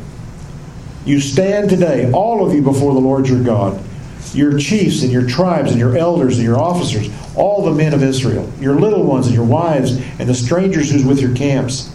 You 1.05 1.19
stand 1.19 1.69
today, 1.69 2.09
all 2.11 2.45
of 2.45 2.53
you, 2.53 2.61
before 2.61 2.93
the 2.93 2.99
Lord 2.99 3.27
your 3.27 3.43
God, 3.43 3.83
your 4.33 4.57
chiefs 4.57 5.03
and 5.03 5.11
your 5.11 5.27
tribes 5.27 5.71
and 5.71 5.79
your 5.79 5.97
elders 5.97 6.37
and 6.37 6.45
your 6.45 6.59
officers, 6.59 7.09
all 7.35 7.63
the 7.63 7.71
men 7.71 7.93
of 7.93 8.03
Israel, 8.03 8.51
your 8.59 8.75
little 8.75 9.03
ones 9.03 9.27
and 9.27 9.35
your 9.35 9.45
wives, 9.45 9.91
and 10.19 10.27
the 10.27 10.33
strangers 10.33 10.91
who's 10.91 11.05
with 11.05 11.19
your 11.19 11.35
camps. 11.35 11.89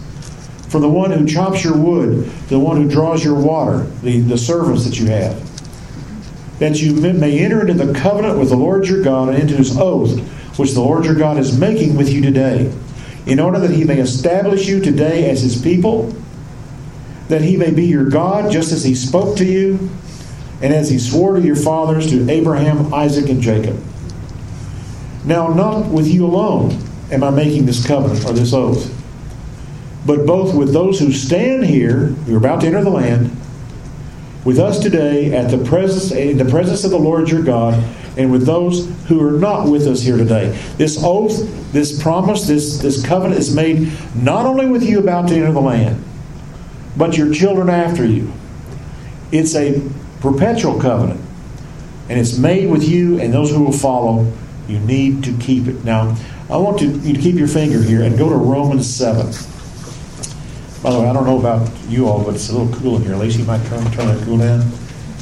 From 0.68 0.82
the 0.82 0.88
one 0.88 1.10
who 1.10 1.26
chops 1.26 1.64
your 1.64 1.76
wood 1.76 2.30
the 2.48 2.58
one 2.58 2.76
who 2.76 2.88
draws 2.88 3.24
your 3.24 3.34
water, 3.34 3.84
the, 4.02 4.20
the 4.20 4.38
servants 4.38 4.84
that 4.84 4.98
you 4.98 5.06
have. 5.06 5.44
That 6.58 6.80
you 6.80 6.94
may 6.94 7.38
enter 7.38 7.66
into 7.66 7.74
the 7.74 7.94
covenant 7.98 8.38
with 8.38 8.50
the 8.50 8.56
Lord 8.56 8.86
your 8.86 9.02
God 9.02 9.28
and 9.28 9.38
into 9.38 9.56
his 9.56 9.76
oath, 9.78 10.18
which 10.58 10.72
the 10.72 10.80
Lord 10.80 11.04
your 11.04 11.14
God 11.14 11.38
is 11.38 11.58
making 11.58 11.96
with 11.96 12.08
you 12.08 12.20
today, 12.20 12.72
in 13.26 13.38
order 13.38 13.58
that 13.60 13.70
he 13.70 13.84
may 13.84 13.98
establish 13.98 14.66
you 14.66 14.80
today 14.80 15.30
as 15.30 15.40
his 15.40 15.60
people 15.60 16.14
that 17.28 17.42
he 17.42 17.56
may 17.56 17.70
be 17.70 17.84
your 17.84 18.08
God, 18.08 18.50
just 18.50 18.72
as 18.72 18.82
he 18.82 18.94
spoke 18.94 19.36
to 19.36 19.44
you, 19.44 19.90
and 20.60 20.74
as 20.74 20.90
he 20.90 20.98
swore 20.98 21.36
to 21.36 21.42
your 21.42 21.56
fathers, 21.56 22.10
to 22.10 22.28
Abraham, 22.28 22.92
Isaac, 22.92 23.28
and 23.28 23.40
Jacob. 23.40 23.82
Now, 25.24 25.48
not 25.48 25.86
with 25.86 26.06
you 26.06 26.26
alone 26.26 26.78
am 27.10 27.22
I 27.22 27.30
making 27.30 27.66
this 27.66 27.86
covenant 27.86 28.24
or 28.24 28.32
this 28.32 28.52
oath, 28.52 28.94
but 30.06 30.26
both 30.26 30.54
with 30.54 30.72
those 30.72 30.98
who 30.98 31.12
stand 31.12 31.64
here, 31.64 32.06
who 32.06 32.34
are 32.34 32.38
about 32.38 32.62
to 32.62 32.66
enter 32.66 32.82
the 32.82 32.90
land, 32.90 33.30
with 34.44 34.58
us 34.58 34.78
today 34.78 35.36
at 35.36 35.50
the 35.50 35.58
presence 35.64 36.10
in 36.10 36.38
the 36.38 36.44
presence 36.44 36.84
of 36.84 36.90
the 36.90 36.98
Lord 36.98 37.28
your 37.28 37.42
God, 37.42 37.74
and 38.16 38.32
with 38.32 38.46
those 38.46 38.90
who 39.06 39.24
are 39.26 39.38
not 39.38 39.68
with 39.68 39.86
us 39.86 40.02
here 40.02 40.16
today. 40.16 40.58
This 40.76 40.98
oath, 41.02 41.72
this 41.72 42.02
promise, 42.02 42.46
this, 42.46 42.78
this 42.78 43.04
covenant 43.04 43.38
is 43.38 43.54
made 43.54 43.92
not 44.16 44.46
only 44.46 44.66
with 44.66 44.82
you 44.82 44.98
about 44.98 45.28
to 45.28 45.34
enter 45.34 45.52
the 45.52 45.60
land, 45.60 46.02
but 46.96 47.16
your 47.16 47.32
children 47.32 47.68
after 47.68 48.04
you. 48.04 48.32
It's 49.30 49.54
a 49.54 49.82
perpetual 50.20 50.80
covenant, 50.80 51.20
and 52.08 52.18
it's 52.18 52.38
made 52.38 52.70
with 52.70 52.82
you 52.82 53.20
and 53.20 53.32
those 53.32 53.50
who 53.50 53.62
will 53.62 53.72
follow. 53.72 54.30
You 54.66 54.78
need 54.80 55.24
to 55.24 55.36
keep 55.38 55.66
it. 55.66 55.84
Now, 55.84 56.16
I 56.50 56.56
want 56.56 56.80
you 56.80 57.00
to 57.00 57.20
keep 57.20 57.36
your 57.36 57.48
finger 57.48 57.82
here 57.82 58.02
and 58.02 58.18
go 58.18 58.28
to 58.28 58.34
Romans 58.34 58.88
7. 58.88 59.26
By 60.82 60.92
the 60.92 61.00
way, 61.00 61.08
I 61.08 61.12
don't 61.12 61.24
know 61.24 61.38
about 61.38 61.68
you 61.88 62.06
all, 62.06 62.22
but 62.22 62.34
it's 62.34 62.50
a 62.50 62.56
little 62.56 62.72
cool 62.78 62.96
in 62.96 63.02
here. 63.02 63.16
Lacey 63.16 63.42
might 63.42 63.64
turn, 63.66 63.82
turn 63.92 64.06
that 64.06 64.22
cool 64.24 64.38
down. 64.38 64.70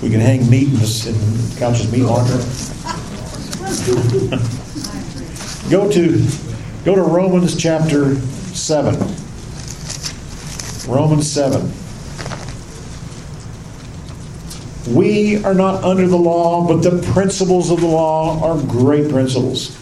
We 0.03 0.11
can 0.11 0.21
hang 0.21 0.49
meat 0.51 0.69
in, 0.69 0.75
this, 0.75 1.07
in 1.07 1.15
Couch's 1.59 1.91
meat 1.91 2.03
laundry. 2.03 2.37
go 5.71 5.91
to 5.91 6.27
go 6.85 6.95
to 6.95 7.03
Romans 7.03 7.57
chapter 7.57 8.17
7. 8.17 8.95
Romans 10.87 11.31
7. 11.31 11.73
We 14.89 15.43
are 15.45 15.55
not 15.55 15.83
under 15.83 16.07
the 16.07 16.17
law, 16.17 16.67
but 16.67 16.83
the 16.83 17.03
principles 17.13 17.71
of 17.71 17.81
the 17.81 17.87
law 17.87 18.43
are 18.43 18.63
great 18.63 19.11
principles. 19.11 19.77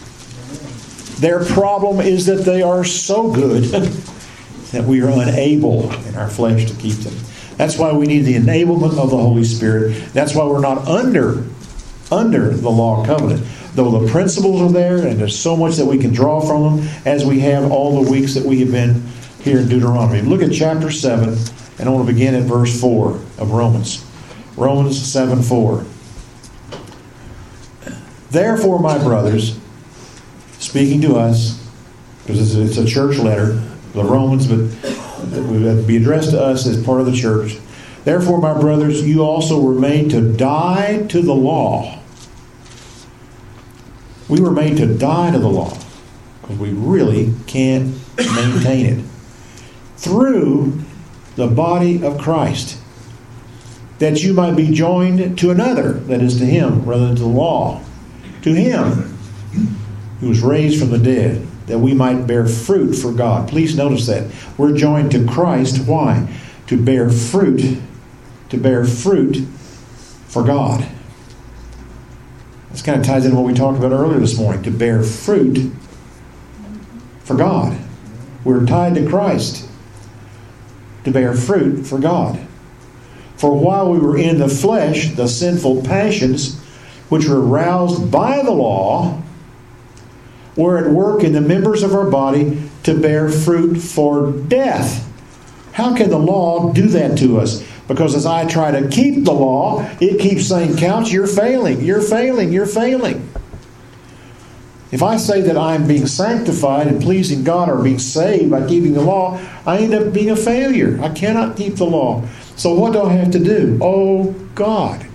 Their 1.21 1.45
problem 1.45 2.01
is 2.01 2.27
that 2.27 2.45
they 2.45 2.63
are 2.63 2.85
so 2.85 3.31
good 3.31 3.65
that 4.73 4.85
we 4.85 5.03
are 5.03 5.11
unable 5.11 5.93
in 6.07 6.17
our 6.17 6.29
flesh 6.29 6.71
to 6.71 6.77
keep 6.77 6.97
them. 6.97 7.15
That's 7.57 7.79
why 7.79 7.93
we 7.93 8.07
need 8.07 8.21
the 8.21 8.35
enablement 8.35 8.99
of 8.99 9.11
the 9.11 9.17
Holy 9.17 9.45
Spirit. 9.45 10.13
That's 10.13 10.35
why 10.35 10.45
we're 10.45 10.61
not 10.61 10.89
under 10.89 11.45
under 12.11 12.51
the 12.51 12.71
law 12.71 13.05
covenant. 13.05 13.47
Though 13.75 13.99
the 14.01 14.11
principles 14.11 14.61
are 14.63 14.73
there 14.73 15.07
and 15.07 15.19
there's 15.19 15.39
so 15.39 15.57
much 15.57 15.77
that 15.77 15.87
we 15.87 15.99
can 15.99 16.13
draw 16.13 16.41
from 16.41 16.79
them 16.79 16.89
as 17.05 17.25
we 17.25 17.41
have 17.41 17.71
all 17.71 18.03
the 18.03 18.11
weeks 18.11 18.35
that 18.35 18.45
we 18.45 18.61
have 18.61 18.71
been 18.71 19.03
here 19.41 19.59
in 19.59 19.69
Deuteronomy. 19.69 20.23
Look 20.23 20.43
at 20.43 20.53
chapter 20.53 20.91
7, 20.91 21.37
and 21.79 21.89
I 21.89 21.93
want 21.93 22.07
to 22.07 22.13
begin 22.13 22.35
at 22.35 22.45
verse 22.45 22.81
4 22.81 23.11
of 23.39 23.51
Romans. 23.51 24.04
Romans 24.57 25.01
7 25.01 25.43
4. 25.43 25.85
Therefore, 28.31 28.81
my 28.81 28.99
brothers, 28.99 29.59
speaking 30.59 31.01
to 31.03 31.17
us, 31.17 31.61
because 32.23 32.57
it's 32.57 32.79
a 32.79 32.87
church 32.87 33.19
letter, 33.19 33.63
the 33.93 34.03
Romans, 34.05 34.47
but 34.47 34.59
it 35.37 35.43
would 35.43 35.87
be 35.87 35.97
addressed 35.97 36.31
to 36.31 36.43
us 36.43 36.67
as 36.67 36.83
part 36.85 37.01
of 37.01 37.07
the 37.07 37.17
church. 37.17 37.59
Therefore, 38.05 38.39
my 38.39 38.59
brothers, 38.59 39.03
you 39.07 39.23
also 39.23 39.61
were 39.61 39.75
made 39.75 40.11
to 40.11 40.33
die 40.33 41.07
to 41.07 41.23
the 41.23 41.35
law. 41.35 41.99
We 44.29 44.41
were 44.41 44.51
made 44.51 44.77
to 44.79 44.87
die 44.87 45.31
to 45.31 45.39
the 45.39 45.49
law 45.49 45.77
because 46.41 46.59
we 46.59 46.71
really 46.71 47.35
can't 47.47 47.95
maintain 48.17 48.87
it 48.87 49.05
through 49.97 50.81
the 51.37 51.47
body 51.47 52.05
of 52.05 52.19
Christ, 52.19 52.79
that 53.99 54.23
you 54.23 54.33
might 54.35 54.57
be 54.57 54.71
joined 54.71 55.39
to 55.39 55.51
another, 55.51 55.93
that 55.93 56.21
is 56.21 56.39
to 56.39 56.47
him, 56.47 56.85
rather 56.85 57.07
than 57.07 57.17
to 57.17 57.23
the 57.23 57.29
law, 57.29 57.83
to 58.43 58.53
him 58.53 59.17
who 60.21 60.29
was 60.29 60.41
raised 60.41 60.79
from 60.79 60.91
the 60.91 60.99
dead, 60.99 61.47
that 61.67 61.79
we 61.79 61.95
might 61.95 62.27
bear 62.27 62.47
fruit 62.47 62.95
for 62.95 63.13
God. 63.13 63.49
Please 63.49 63.77
notice 63.77 64.07
that. 64.07 64.31
We're 64.59 64.77
joined 64.77 65.13
to 65.13 65.27
Christ. 65.27 65.87
Why? 65.87 66.29
To 66.67 66.83
bear 66.83 67.11
fruit, 67.11 67.79
to 68.51 68.59
bear 68.59 68.85
fruit 68.85 69.47
for 70.27 70.43
God. 70.43 70.87
This 72.71 72.83
kind 72.83 72.99
of 72.99 73.07
ties 73.07 73.25
into 73.25 73.37
what 73.37 73.47
we 73.47 73.55
talked 73.55 73.79
about 73.79 73.93
earlier 73.93 74.19
this 74.19 74.37
morning 74.37 74.63
to 74.65 74.71
bear 74.71 75.03
fruit 75.03 75.73
for 77.21 77.37
God. 77.37 77.79
We're 78.45 78.67
tied 78.67 78.97
to 78.97 79.07
Christ 79.09 79.69
to 81.05 81.11
bear 81.11 81.35
fruit 81.35 81.87
for 81.87 81.99
God. 81.99 82.45
For 83.37 83.53
while 83.55 83.91
we 83.91 83.99
were 83.99 84.17
in 84.17 84.39
the 84.39 84.49
flesh, 84.49 85.11
the 85.11 85.29
sinful 85.29 85.83
passions, 85.83 86.59
which 87.09 87.27
were 87.27 87.41
aroused 87.41 88.11
by 88.11 88.43
the 88.43 88.53
law, 88.53 89.21
were 90.57 90.79
at 90.79 90.91
work 90.91 91.25
in 91.25 91.33
the 91.33 91.41
members 91.41 91.83
of 91.83 91.95
our 91.95 92.09
body 92.09 92.63
to 92.85 92.99
bear 92.99 93.29
fruit 93.29 93.77
for 93.77 94.31
death. 94.31 95.11
How 95.73 95.97
can 95.97 96.11
the 96.11 96.19
law 96.19 96.73
do 96.73 96.87
that 96.89 97.19
to 97.19 97.41
us? 97.41 97.65
Because 97.89 98.15
as 98.15 98.25
I 98.25 98.47
try 98.47 98.71
to 98.71 98.89
keep 98.89 99.25
the 99.25 99.33
law, 99.33 99.89
it 100.01 100.21
keeps 100.21 100.47
saying, 100.47 100.77
Couch, 100.77 101.11
you're 101.11 101.27
failing, 101.27 101.83
you're 101.83 102.01
failing, 102.01 102.53
you're 102.53 102.67
failing. 102.67 103.29
If 104.91 105.03
I 105.03 105.17
say 105.17 105.41
that 105.41 105.57
I'm 105.57 105.89
being 105.89 106.07
sanctified 106.07 106.87
and 106.87 107.03
pleasing 107.03 107.43
God 107.43 107.69
or 107.69 107.83
being 107.83 107.99
saved 107.99 108.51
by 108.53 108.67
keeping 108.67 108.95
the 108.95 109.03
law, 109.03 109.41
I 109.67 109.79
end 109.79 109.93
up 109.93 110.13
being 110.13 110.31
a 110.31 110.37
failure. 110.37 111.01
I 111.03 111.09
cannot 111.09 111.57
keep 111.57 111.75
the 111.75 111.85
law. 111.85 112.23
So 112.57 112.75
what 112.75 112.93
do 112.93 113.03
I 113.03 113.13
have 113.15 113.33
to 113.33 113.39
do? 113.39 113.79
Oh 113.83 114.33
God, 114.55 115.07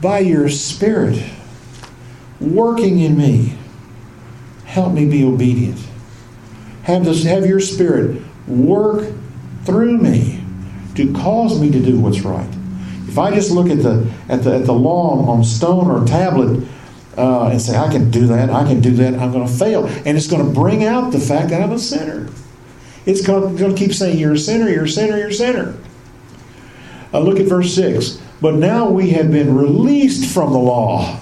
by 0.00 0.18
your 0.20 0.48
Spirit 0.48 1.22
working 2.40 3.00
in 3.00 3.16
me, 3.16 3.56
help 4.64 4.92
me 4.92 5.08
be 5.08 5.24
obedient. 5.24 5.80
Have 6.82 7.04
this 7.04 7.24
have 7.24 7.46
your 7.46 7.60
Spirit 7.60 8.22
work 8.46 9.10
through 9.64 9.98
me 9.98 10.44
to 10.96 11.12
cause 11.14 11.60
me 11.60 11.70
to 11.70 11.80
do 11.80 11.98
what's 11.98 12.20
right. 12.20 12.50
If 13.08 13.18
I 13.18 13.34
just 13.34 13.50
look 13.50 13.68
at 13.70 13.82
the 13.82 14.10
at 14.28 14.42
the 14.42 14.56
at 14.56 14.66
the 14.66 14.74
law 14.74 15.26
on 15.28 15.44
stone 15.44 15.90
or 15.90 16.06
tablet 16.06 16.66
uh, 17.16 17.46
and 17.46 17.60
say, 17.60 17.76
I 17.76 17.90
can 17.90 18.10
do 18.10 18.26
that, 18.26 18.50
I 18.50 18.64
can 18.64 18.80
do 18.80 18.90
that, 18.96 19.14
I'm 19.14 19.32
going 19.32 19.46
to 19.46 19.52
fail. 19.52 19.86
And 19.86 20.16
it's 20.16 20.26
going 20.26 20.44
to 20.44 20.52
bring 20.52 20.84
out 20.84 21.12
the 21.12 21.20
fact 21.20 21.50
that 21.50 21.62
I'm 21.62 21.72
a 21.72 21.78
sinner. 21.78 22.28
It's 23.06 23.24
going 23.24 23.56
to 23.56 23.74
keep 23.74 23.92
saying, 23.92 24.18
You're 24.18 24.34
a 24.34 24.38
sinner, 24.38 24.68
you're 24.68 24.84
a 24.84 24.88
sinner, 24.88 25.18
you're 25.18 25.28
a 25.28 25.34
sinner. 25.34 25.76
Uh, 27.12 27.20
look 27.20 27.38
at 27.38 27.46
verse 27.46 27.74
6. 27.74 28.20
But 28.40 28.56
now 28.56 28.88
we 28.88 29.10
have 29.10 29.30
been 29.30 29.54
released 29.54 30.32
from 30.32 30.52
the 30.52 30.58
law. 30.58 31.20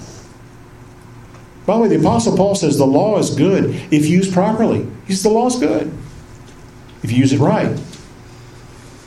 By 1.67 1.77
the 1.77 1.83
way, 1.83 1.89
the 1.89 2.01
Apostle 2.01 2.37
Paul 2.37 2.55
says 2.55 2.79
the 2.79 2.87
law 2.87 3.19
is 3.19 3.31
good 3.35 3.67
if 3.93 4.07
used 4.07 4.33
properly. 4.33 4.89
He 5.07 5.13
says 5.13 5.23
the 5.23 5.29
law 5.29 5.47
is 5.47 5.57
good 5.57 5.93
if 7.03 7.13
you 7.13 7.19
use 7.19 7.33
it 7.33 7.39
right. 7.39 7.71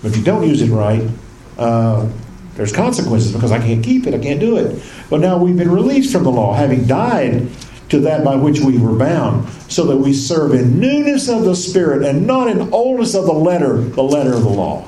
But 0.02 0.12
if 0.12 0.18
you 0.18 0.24
don't 0.24 0.48
use 0.48 0.62
it 0.62 0.70
right, 0.70 1.10
uh, 1.58 2.08
there's 2.56 2.72
consequences 2.72 3.34
because 3.34 3.52
I 3.52 3.60
can't 3.60 3.84
keep 3.84 4.08
it, 4.08 4.14
I 4.14 4.20
can't 4.20 4.40
do 4.40 4.58
it. 4.58 4.82
But 5.10 5.20
now 5.20 5.38
we've 5.38 5.58
been 5.58 5.72
released 5.72 6.14
from 6.14 6.24
the 6.24 6.32
law, 6.32 6.54
having 6.54 6.86
died 6.86 7.50
to 7.90 8.00
that 8.00 8.24
by 8.24 8.36
which 8.36 8.60
we 8.60 8.78
were 8.78 8.96
bound, 8.96 9.48
so 9.70 9.86
that 9.86 9.98
we 9.98 10.14
serve 10.14 10.54
in 10.54 10.80
newness 10.80 11.30
of 11.30 11.44
the 11.44 11.56
Spirit 11.56 12.04
and 12.04 12.26
not 12.26 12.48
in 12.48 12.74
oldness 12.74 13.14
of 13.14 13.26
the 13.26 13.34
letter, 13.34 13.78
the 13.78 14.04
letter 14.04 14.34
of 14.34 14.44
the 14.44 14.50
law. 14.50 14.88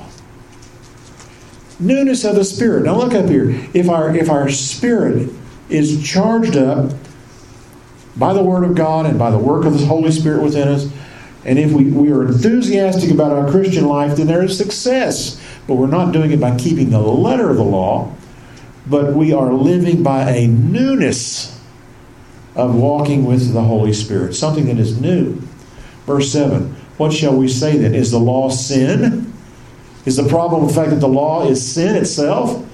Newness 1.78 2.24
of 2.24 2.34
the 2.34 2.44
Spirit. 2.44 2.84
Now 2.84 2.96
look 2.96 3.14
up 3.14 3.28
here. 3.28 3.50
If 3.72 3.88
our 3.88 4.14
if 4.14 4.28
our 4.28 4.48
spirit 4.48 5.30
is 5.68 6.02
charged 6.04 6.56
up 6.56 6.92
by 8.16 8.32
the 8.32 8.42
Word 8.42 8.64
of 8.64 8.74
God 8.74 9.06
and 9.06 9.18
by 9.18 9.30
the 9.30 9.38
work 9.38 9.64
of 9.64 9.78
the 9.78 9.86
Holy 9.86 10.10
Spirit 10.10 10.42
within 10.42 10.66
us, 10.66 10.90
and 11.44 11.58
if 11.58 11.70
we, 11.70 11.84
we 11.84 12.10
are 12.10 12.26
enthusiastic 12.26 13.12
about 13.12 13.30
our 13.30 13.48
Christian 13.48 13.86
life, 13.86 14.16
then 14.16 14.26
there 14.26 14.42
is 14.42 14.58
success. 14.58 15.40
But 15.68 15.74
we're 15.74 15.86
not 15.86 16.12
doing 16.12 16.32
it 16.32 16.40
by 16.40 16.56
keeping 16.58 16.90
the 16.90 16.98
letter 16.98 17.48
of 17.48 17.56
the 17.56 17.64
law, 17.64 18.12
but 18.86 19.14
we 19.14 19.32
are 19.32 19.52
living 19.52 20.02
by 20.02 20.30
a 20.30 20.48
newness 20.48 21.57
of 22.54 22.74
walking 22.74 23.24
with 23.24 23.52
the 23.52 23.62
Holy 23.62 23.92
Spirit, 23.92 24.34
something 24.34 24.66
that 24.66 24.78
is 24.78 25.00
new. 25.00 25.40
Verse 26.06 26.32
7 26.32 26.74
What 26.96 27.12
shall 27.12 27.36
we 27.36 27.48
say 27.48 27.76
then? 27.78 27.94
Is 27.94 28.10
the 28.10 28.18
law 28.18 28.50
sin? 28.50 29.32
Is 30.04 30.16
the 30.16 30.28
problem 30.28 30.66
the 30.66 30.72
fact 30.72 30.90
that 30.90 31.00
the 31.00 31.08
law 31.08 31.46
is 31.46 31.64
sin 31.64 31.94
itself? 31.96 32.64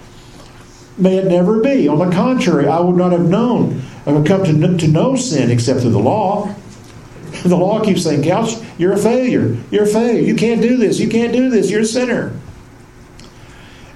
May 0.96 1.16
it 1.16 1.26
never 1.26 1.60
be. 1.60 1.88
On 1.88 1.98
the 1.98 2.14
contrary, 2.14 2.68
I 2.68 2.78
would 2.78 2.96
not 2.96 3.10
have 3.10 3.28
known, 3.28 3.82
I 4.06 4.12
would 4.12 4.26
come 4.26 4.44
to, 4.44 4.76
to 4.76 4.88
know 4.88 5.16
sin 5.16 5.50
except 5.50 5.80
through 5.80 5.90
the 5.90 5.98
law. 5.98 6.54
The 7.42 7.56
law 7.56 7.82
keeps 7.84 8.04
saying, 8.04 8.22
Couch, 8.22 8.52
you're 8.78 8.92
a 8.92 8.96
failure. 8.96 9.56
You're 9.72 9.82
a 9.82 9.88
failure. 9.88 10.20
You 10.20 10.37
can't 10.37 10.62
do 10.62 10.76
this. 10.76 11.00
You 11.00 11.08
can't 11.08 11.32
do 11.32 11.50
this. 11.50 11.68
You're 11.68 11.80
a 11.80 11.84
sinner. 11.84 12.32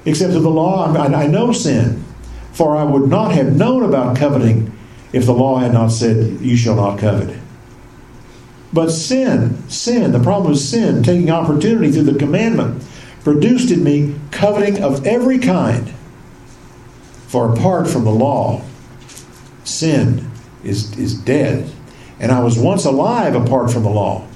Except 0.04 0.32
through 0.32 0.42
the 0.42 0.50
law, 0.50 0.92
I, 0.92 1.22
I 1.22 1.26
know 1.28 1.52
sin. 1.52 2.04
For 2.52 2.76
I 2.76 2.82
would 2.82 3.08
not 3.08 3.30
have 3.32 3.54
known 3.54 3.84
about 3.84 4.16
coveting 4.16 4.76
if 5.12 5.26
the 5.26 5.32
law 5.32 5.58
had 5.58 5.72
not 5.72 5.88
said, 5.88 6.40
You 6.40 6.56
shall 6.56 6.76
not 6.76 6.98
covet. 6.98 7.38
But 8.72 8.90
sin, 8.90 9.68
sin, 9.68 10.12
the 10.12 10.20
problem 10.20 10.52
is 10.52 10.68
sin, 10.68 11.02
taking 11.02 11.30
opportunity 11.30 11.90
through 11.90 12.02
the 12.02 12.18
commandment, 12.18 12.84
produced 13.24 13.70
in 13.70 13.82
me 13.82 14.14
coveting 14.30 14.82
of 14.82 15.06
every 15.06 15.38
kind. 15.38 15.92
For 17.28 17.52
apart 17.52 17.88
from 17.88 18.04
the 18.04 18.10
law, 18.10 18.62
sin 19.64 20.30
is, 20.64 20.96
is 20.98 21.14
dead. 21.14 21.70
And 22.20 22.32
I 22.32 22.42
was 22.42 22.58
once 22.58 22.84
alive 22.84 23.34
apart 23.34 23.70
from 23.70 23.84
the 23.84 23.90
law. 23.90 24.26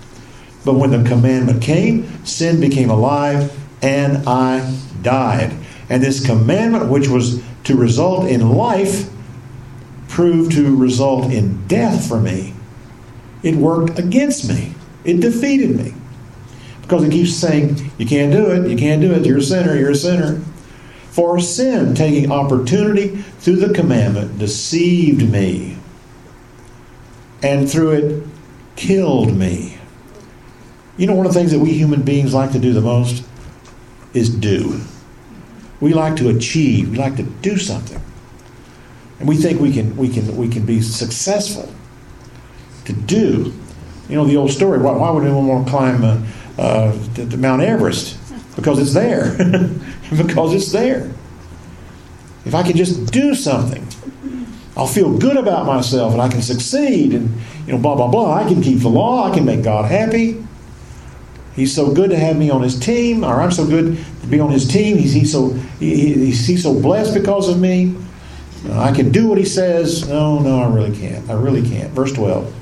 But 0.64 0.74
when 0.74 0.90
the 0.90 1.08
commandment 1.08 1.62
came, 1.62 2.24
sin 2.24 2.60
became 2.60 2.90
alive 2.90 3.52
and 3.82 4.28
I 4.28 4.76
died. 5.02 5.52
And 5.90 6.02
this 6.02 6.24
commandment, 6.24 6.88
which 6.88 7.08
was 7.08 7.42
to 7.64 7.76
result 7.76 8.28
in 8.28 8.48
life, 8.50 9.10
proved 10.12 10.52
to 10.52 10.76
result 10.76 11.32
in 11.32 11.66
death 11.66 12.06
for 12.06 12.20
me. 12.20 12.52
It 13.42 13.56
worked 13.56 13.98
against 13.98 14.46
me, 14.46 14.74
it 15.04 15.20
defeated 15.20 15.74
me. 15.74 15.94
Because 16.82 17.04
it 17.04 17.10
keeps 17.10 17.34
saying, 17.34 17.90
You 17.96 18.04
can't 18.04 18.30
do 18.30 18.50
it, 18.50 18.70
you 18.70 18.76
can't 18.76 19.00
do 19.00 19.12
it, 19.12 19.24
you're 19.24 19.38
a 19.38 19.42
sinner, 19.42 19.74
you're 19.74 19.92
a 19.92 19.96
sinner. 19.96 20.42
For 21.10 21.40
sin, 21.40 21.94
taking 21.94 22.30
opportunity 22.30 23.08
through 23.08 23.56
the 23.56 23.72
commandment, 23.72 24.38
deceived 24.38 25.30
me, 25.30 25.78
and 27.42 27.70
through 27.70 27.90
it 27.92 28.26
killed 28.76 29.34
me. 29.34 29.78
You 30.98 31.06
know, 31.06 31.14
one 31.14 31.24
of 31.24 31.32
the 31.32 31.38
things 31.38 31.52
that 31.52 31.58
we 31.58 31.72
human 31.72 32.02
beings 32.02 32.34
like 32.34 32.52
to 32.52 32.58
do 32.58 32.74
the 32.74 32.82
most 32.82 33.24
is 34.12 34.28
do. 34.28 34.80
We 35.80 35.94
like 35.94 36.16
to 36.16 36.28
achieve, 36.28 36.90
we 36.90 36.98
like 36.98 37.16
to 37.16 37.22
do 37.22 37.56
something. 37.56 38.00
We 39.24 39.36
think 39.36 39.60
we 39.60 39.72
can, 39.72 39.96
we 39.96 40.08
can, 40.08 40.36
we 40.36 40.48
can 40.48 40.66
be 40.66 40.80
successful 40.80 41.72
to 42.84 42.92
do. 42.92 43.52
You 44.08 44.16
know, 44.16 44.24
the 44.24 44.36
old 44.36 44.50
story 44.50 44.78
why, 44.78 44.92
why 44.92 45.10
would 45.10 45.24
anyone 45.24 45.46
want 45.46 45.66
to 45.66 45.70
climb 45.70 46.04
uh, 46.04 46.22
uh, 46.58 47.14
to, 47.14 47.28
to 47.28 47.36
Mount 47.36 47.62
Everest? 47.62 48.18
Because 48.56 48.78
it's 48.78 48.94
there. 48.94 49.36
because 50.16 50.54
it's 50.54 50.72
there. 50.72 51.10
If 52.44 52.54
I 52.54 52.62
can 52.62 52.76
just 52.76 53.12
do 53.12 53.34
something, 53.34 53.86
I'll 54.76 54.86
feel 54.86 55.16
good 55.16 55.36
about 55.36 55.66
myself 55.66 56.12
and 56.12 56.20
I 56.20 56.28
can 56.28 56.42
succeed 56.42 57.14
and, 57.14 57.30
you 57.66 57.72
know, 57.72 57.78
blah, 57.78 57.94
blah, 57.94 58.08
blah. 58.08 58.34
I 58.34 58.44
can 58.44 58.62
keep 58.62 58.80
the 58.80 58.88
law. 58.88 59.30
I 59.30 59.34
can 59.34 59.44
make 59.44 59.62
God 59.62 59.90
happy. 59.90 60.42
He's 61.54 61.74
so 61.74 61.92
good 61.92 62.10
to 62.10 62.18
have 62.18 62.36
me 62.36 62.50
on 62.50 62.62
his 62.62 62.78
team, 62.78 63.24
or 63.24 63.40
I'm 63.42 63.52
so 63.52 63.66
good 63.66 63.98
to 64.22 64.26
be 64.26 64.40
on 64.40 64.50
his 64.50 64.66
team. 64.66 64.96
He's, 64.96 65.12
he's 65.12 65.30
so 65.30 65.50
he, 65.78 66.14
he's, 66.14 66.46
he's 66.46 66.62
so 66.62 66.80
blessed 66.80 67.14
because 67.14 67.48
of 67.48 67.60
me. 67.60 67.94
I 68.70 68.92
can 68.92 69.10
do 69.10 69.28
what 69.28 69.38
he 69.38 69.44
says. 69.44 70.08
No, 70.08 70.38
no, 70.38 70.62
I 70.62 70.72
really 70.72 70.96
can't. 70.96 71.28
I 71.28 71.34
really 71.34 71.68
can't. 71.68 71.90
Verse 71.90 72.12
12. 72.12 72.54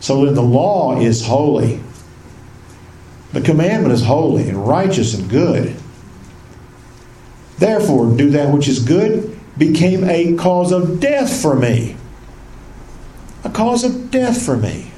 So 0.00 0.24
then 0.24 0.34
the 0.34 0.42
law 0.42 1.00
is 1.00 1.26
holy. 1.26 1.80
The 3.32 3.40
commandment 3.40 3.92
is 3.92 4.04
holy 4.04 4.48
and 4.48 4.66
righteous 4.66 5.14
and 5.14 5.28
good. 5.28 5.74
Therefore, 7.58 8.16
do 8.16 8.30
that 8.30 8.52
which 8.52 8.68
is 8.68 8.78
good 8.78 9.38
became 9.58 10.04
a 10.04 10.36
cause 10.36 10.70
of 10.70 11.00
death 11.00 11.42
for 11.42 11.56
me. 11.56 11.96
A 13.44 13.50
cause 13.50 13.82
of 13.82 14.10
death 14.10 14.40
for 14.40 14.56
me. 14.56 14.92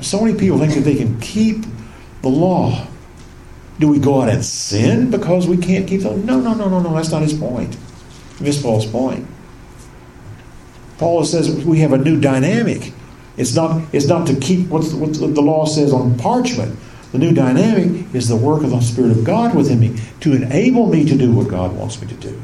So 0.00 0.20
many 0.20 0.38
people 0.38 0.58
think 0.58 0.74
that 0.74 0.80
they 0.80 0.96
can 0.96 1.20
keep 1.20 1.64
the 2.22 2.28
law. 2.28 2.86
Do 3.78 3.88
we 3.88 3.98
go 3.98 4.20
out 4.20 4.28
and 4.28 4.44
sin 4.44 5.10
because 5.10 5.46
we 5.46 5.56
can't 5.56 5.86
keep 5.88 6.02
the 6.02 6.10
law? 6.10 6.16
No, 6.16 6.40
no, 6.40 6.54
no, 6.54 6.68
no, 6.68 6.80
no. 6.80 6.94
That's 6.94 7.10
not 7.10 7.22
his 7.22 7.32
point. 7.32 7.76
Miss 8.40 8.60
Paul's 8.60 8.86
point. 8.86 9.26
Paul 10.98 11.24
says 11.24 11.64
we 11.64 11.80
have 11.80 11.92
a 11.92 11.98
new 11.98 12.20
dynamic. 12.20 12.92
It's 13.36 13.54
not, 13.54 13.82
it's 13.92 14.06
not 14.06 14.26
to 14.26 14.36
keep 14.36 14.68
what, 14.68 14.82
the 14.82 15.40
law 15.40 15.64
says 15.64 15.92
on 15.92 16.18
parchment. 16.18 16.78
The 17.12 17.18
new 17.18 17.32
dynamic 17.32 18.14
is 18.14 18.28
the 18.28 18.36
work 18.36 18.62
of 18.62 18.70
the 18.70 18.80
Spirit 18.80 19.10
of 19.10 19.24
God 19.24 19.54
within 19.54 19.80
me 19.80 19.98
to 20.20 20.34
enable 20.34 20.86
me 20.86 21.04
to 21.06 21.16
do 21.16 21.32
what 21.32 21.48
God 21.48 21.74
wants 21.74 22.00
me 22.00 22.06
to 22.08 22.14
do. 22.14 22.40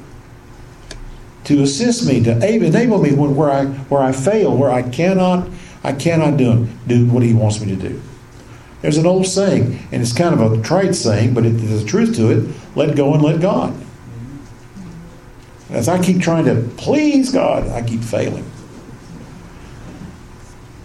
To 1.44 1.62
assist 1.62 2.06
me, 2.06 2.22
to 2.24 2.32
enable 2.32 3.00
me 3.00 3.12
when, 3.12 3.36
where 3.36 3.50
I 3.50 3.66
where 3.66 4.02
I 4.02 4.10
fail, 4.10 4.56
where 4.56 4.70
I 4.70 4.82
cannot 4.82 5.48
I 5.84 5.92
cannot 5.92 6.36
do 6.36 6.66
do 6.88 7.06
what 7.06 7.22
He 7.22 7.32
wants 7.32 7.60
me 7.60 7.68
to 7.68 7.76
do. 7.76 8.02
There's 8.82 8.96
an 8.96 9.06
old 9.06 9.26
saying, 9.26 9.86
and 9.92 10.02
it's 10.02 10.12
kind 10.12 10.38
of 10.38 10.52
a 10.52 10.62
trite 10.62 10.96
saying, 10.96 11.34
but 11.34 11.46
it, 11.46 11.50
there's 11.50 11.84
a 11.84 11.86
truth 11.86 12.16
to 12.16 12.30
it: 12.30 12.52
"Let 12.74 12.96
go 12.96 13.14
and 13.14 13.22
let 13.22 13.40
God." 13.40 13.74
As 15.70 15.88
I 15.88 16.02
keep 16.02 16.20
trying 16.20 16.44
to 16.44 16.62
please 16.76 17.32
God, 17.32 17.68
I 17.68 17.82
keep 17.82 18.00
failing. 18.02 18.48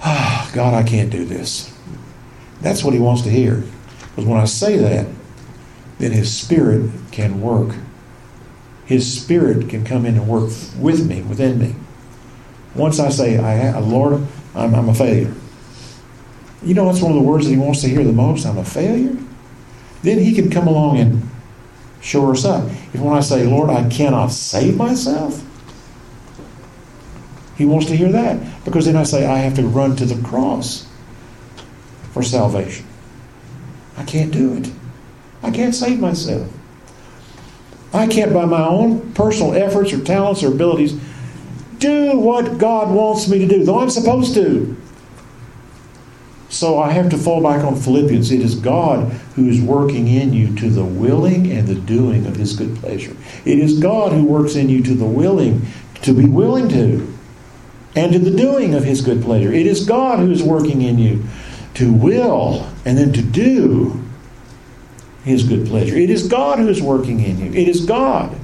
Ah, 0.04 0.50
God, 0.54 0.74
I 0.74 0.88
can't 0.88 1.12
do 1.12 1.26
this. 1.26 1.74
That's 2.62 2.84
what 2.84 2.94
He 2.94 3.00
wants 3.00 3.22
to 3.24 3.30
hear. 3.30 3.64
Because 4.10 4.26
when 4.26 4.40
I 4.40 4.46
say 4.46 4.78
that, 4.78 5.08
then 6.00 6.12
His 6.12 6.36
Spirit 6.36 6.90
can 7.12 7.42
work 7.42 7.76
his 8.92 9.22
Spirit 9.22 9.70
can 9.70 9.86
come 9.86 10.06
in 10.06 10.18
and 10.18 10.28
work 10.28 10.52
with 10.78 11.08
me, 11.08 11.22
within 11.22 11.58
me. 11.58 11.76
Once 12.76 13.00
I 13.00 13.08
say, 13.08 13.38
I, 13.38 13.80
Lord, 13.80 14.28
I'm, 14.54 14.76
I'm 14.76 14.90
a 14.90 14.94
failure. 14.94 15.34
You 16.62 16.74
know, 16.74 16.88
that's 16.88 17.02
one 17.02 17.14
of 17.14 17.16
the 17.16 17.24
words 17.24 17.46
that 17.46 17.52
He 17.52 17.58
wants 17.58 17.80
to 17.84 17.88
hear 17.88 18.04
the 18.04 18.12
most. 18.12 18.46
I'm 18.46 18.58
a 18.58 18.66
failure. 18.66 19.16
Then 20.04 20.20
He 20.20 20.36
can 20.36 20.52
come 20.52 20.68
along 20.68 20.98
and 20.98 21.30
shore 22.02 22.32
us 22.32 22.46
up. 22.46 22.70
If 22.94 23.00
when 23.00 23.16
I 23.16 23.22
say, 23.22 23.46
Lord, 23.46 23.70
I 23.70 23.88
cannot 23.90 24.32
save 24.32 24.76
myself, 24.76 25.44
He 27.58 27.66
wants 27.66 27.88
to 27.88 27.96
hear 27.96 28.12
that. 28.12 28.66
Because 28.66 28.86
then 28.86 28.96
I 28.96 29.04
say, 29.04 29.26
I 29.26 29.38
have 29.40 29.56
to 29.56 29.64
run 29.64 29.96
to 29.98 30.06
the 30.06 30.22
cross 30.28 30.88
for 32.12 32.24
salvation. 32.24 32.86
I 33.98 34.04
can't 34.04 34.32
do 34.32 34.56
it. 34.56 34.72
I 35.44 35.52
can't 35.52 35.76
save 35.76 36.00
myself. 36.00 36.52
I 37.94 38.08
can't, 38.08 38.34
by 38.34 38.46
my 38.46 38.66
own 38.66 39.14
personal 39.14 39.54
efforts 39.54 39.94
or 39.94 40.02
talents 40.04 40.44
or 40.44 40.48
abilities, 40.48 41.00
do 41.80 42.18
what 42.18 42.58
God 42.58 42.94
wants 42.94 43.28
me 43.28 43.40
to 43.40 43.48
do, 43.48 43.64
though 43.64 43.80
I'm 43.80 43.90
supposed 43.90 44.34
to. 44.36 44.78
So 46.52 46.78
I 46.80 46.92
have 46.92 47.10
to 47.10 47.18
fall 47.18 47.42
back 47.42 47.64
on 47.64 47.76
Philippians. 47.76 48.30
It 48.30 48.42
is 48.42 48.56
God 48.56 49.12
who 49.36 49.48
is 49.48 49.60
working 49.60 50.08
in 50.08 50.34
you 50.34 50.56
to 50.58 50.70
the 50.70 50.84
willing 50.84 51.52
and 51.52 51.68
the 51.68 51.76
doing 51.76 52.28
of 52.28 52.36
His 52.36 52.56
good 52.56 52.76
pleasure. 52.76 53.16
It 53.46 53.58
is 53.58 53.80
God 53.80 54.12
who 54.12 54.26
works 54.26 54.56
in 54.56 54.70
you 54.70 54.84
to 54.84 54.94
the 54.94 55.06
willing, 55.06 55.66
to 56.04 56.14
be 56.14 56.26
willing 56.26 56.70
to, 56.70 57.12
and 57.96 58.14
to 58.14 58.20
the 58.20 58.36
doing 58.36 58.76
of 58.76 58.84
His 58.84 59.02
good 59.02 59.24
pleasure. 59.24 59.52
It 59.52 59.66
is 59.66 59.86
God 59.86 60.20
who 60.20 60.30
is 60.30 60.44
working 60.44 60.82
in 60.82 61.00
you 61.00 61.24
to 61.76 61.92
will 61.94 62.70
and 62.86 62.98
then 62.98 63.14
to 63.14 63.22
do 63.22 64.04
his 65.24 65.44
good 65.44 65.68
pleasure. 65.68 65.96
It 65.96 66.10
is 66.10 66.28
God 66.28 66.60
who 66.60 66.68
is 66.68 66.82
working 66.82 67.22
in 67.22 67.40
you. 67.40 67.52
It 67.54 67.68
is 67.68 67.86
God. 67.86 68.38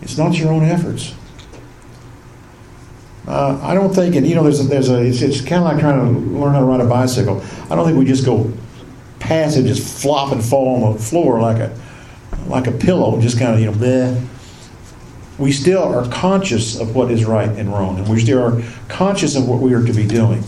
It's 0.00 0.16
not 0.16 0.38
your 0.38 0.52
own 0.52 0.64
efforts. 0.64 1.14
Uh, 3.26 3.58
I 3.62 3.74
don't 3.74 3.94
think, 3.94 4.16
and 4.16 4.26
you 4.26 4.34
know, 4.34 4.42
there's 4.42 4.60
a, 4.60 4.64
there's 4.64 4.88
a 4.88 5.00
it's, 5.00 5.22
it's 5.22 5.40
kind 5.40 5.62
of 5.62 5.64
like 5.64 5.78
trying 5.78 5.98
to 5.98 6.20
learn 6.38 6.54
how 6.54 6.60
to 6.60 6.66
ride 6.66 6.80
a 6.80 6.86
bicycle. 6.86 7.42
I 7.70 7.76
don't 7.76 7.86
think 7.86 7.96
we 7.98 8.04
just 8.04 8.24
go 8.24 8.52
past 9.20 9.56
it, 9.56 9.64
just 9.64 10.02
flop 10.02 10.32
and 10.32 10.44
fall 10.44 10.84
on 10.84 10.92
the 10.92 10.98
floor 10.98 11.40
like 11.40 11.58
a 11.58 11.76
like 12.46 12.66
a 12.66 12.72
pillow, 12.72 13.20
just 13.20 13.38
kind 13.38 13.54
of 13.54 13.60
you 13.60 13.66
know, 13.66 13.72
bleh. 13.72 14.26
We 15.38 15.52
still 15.52 15.82
are 15.82 16.08
conscious 16.08 16.78
of 16.78 16.94
what 16.94 17.10
is 17.10 17.24
right 17.24 17.48
and 17.48 17.72
wrong, 17.72 17.98
and 17.98 18.08
we 18.08 18.20
still 18.20 18.42
are 18.42 18.62
conscious 18.88 19.36
of 19.36 19.48
what 19.48 19.60
we 19.60 19.72
are 19.72 19.84
to 19.84 19.92
be 19.92 20.06
doing. 20.06 20.42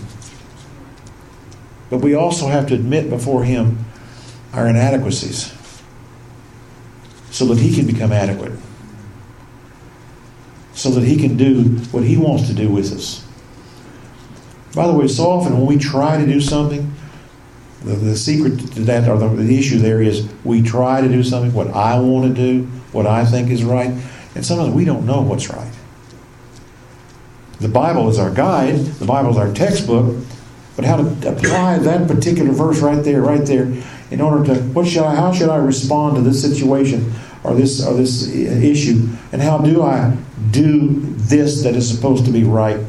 But 1.90 1.98
we 1.98 2.14
also 2.14 2.48
have 2.48 2.66
to 2.68 2.74
admit 2.74 3.08
before 3.08 3.44
Him 3.44 3.84
our 4.52 4.66
inadequacies 4.66 5.54
so 7.30 7.46
that 7.46 7.58
He 7.58 7.74
can 7.74 7.87
become 7.87 8.12
adequate, 8.12 8.52
so 10.74 10.90
that 10.90 11.04
He 11.04 11.16
can 11.16 11.37
do 11.37 11.64
what 11.90 12.04
He 12.04 12.16
wants 12.16 12.48
to 12.48 12.54
do 12.54 12.68
with 12.68 12.92
us. 12.92 13.26
By 14.74 14.87
the 14.87 14.92
way, 14.92 15.06
so 15.06 15.24
often 15.30 15.56
when 15.56 15.66
we 15.66 15.78
try 15.78 16.18
to 16.18 16.26
do 16.26 16.40
something, 16.40 16.92
the, 17.84 17.94
the 17.94 18.16
secret 18.16 18.58
to 18.72 18.80
that, 18.82 19.08
or 19.08 19.18
the, 19.18 19.28
the 19.28 19.58
issue 19.58 19.78
there 19.78 20.02
is 20.02 20.28
we 20.42 20.62
try 20.62 21.00
to 21.00 21.08
do 21.08 21.22
something, 21.22 21.52
what 21.52 21.68
I 21.68 21.98
want 21.98 22.34
to 22.34 22.34
do, 22.34 22.64
what 22.92 23.06
I 23.06 23.24
think 23.24 23.50
is 23.50 23.62
right, 23.62 23.90
and 24.34 24.44
sometimes 24.44 24.74
we 24.74 24.84
don't 24.84 25.06
know 25.06 25.20
what's 25.20 25.48
right. 25.50 25.72
The 27.60 27.68
Bible 27.68 28.08
is 28.08 28.18
our 28.18 28.30
guide, 28.30 28.76
the 28.76 29.06
Bible 29.06 29.30
is 29.30 29.37
our 29.37 29.52
textbook, 29.52 30.24
But 30.76 30.84
how 30.84 30.96
to 30.96 31.28
apply 31.28 31.78
that 31.78 32.08
particular 32.08 32.50
verse 32.50 32.80
right 32.80 33.02
there, 33.04 33.22
right 33.22 33.46
there, 33.46 33.72
in 34.10 34.20
order 34.20 34.44
to 34.52 34.60
what 34.72 34.87
should 34.87 35.04
I, 35.04 35.14
how 35.14 35.32
should 35.32 35.48
I 35.48 35.56
respond 35.56 36.16
to 36.16 36.22
this 36.22 36.42
situation 36.42 37.12
or 37.44 37.54
this 37.54 37.87
or 37.87 37.94
this 37.94 38.26
issue, 38.35 39.09
and 39.30 39.40
how 39.40 39.59
do 39.59 39.83
I 39.83 40.16
do 40.50 41.00
this 41.16 41.62
that 41.62 41.76
is 41.76 41.88
supposed 41.88 42.24
to 42.24 42.33
be 42.33 42.42
right? 42.42 42.80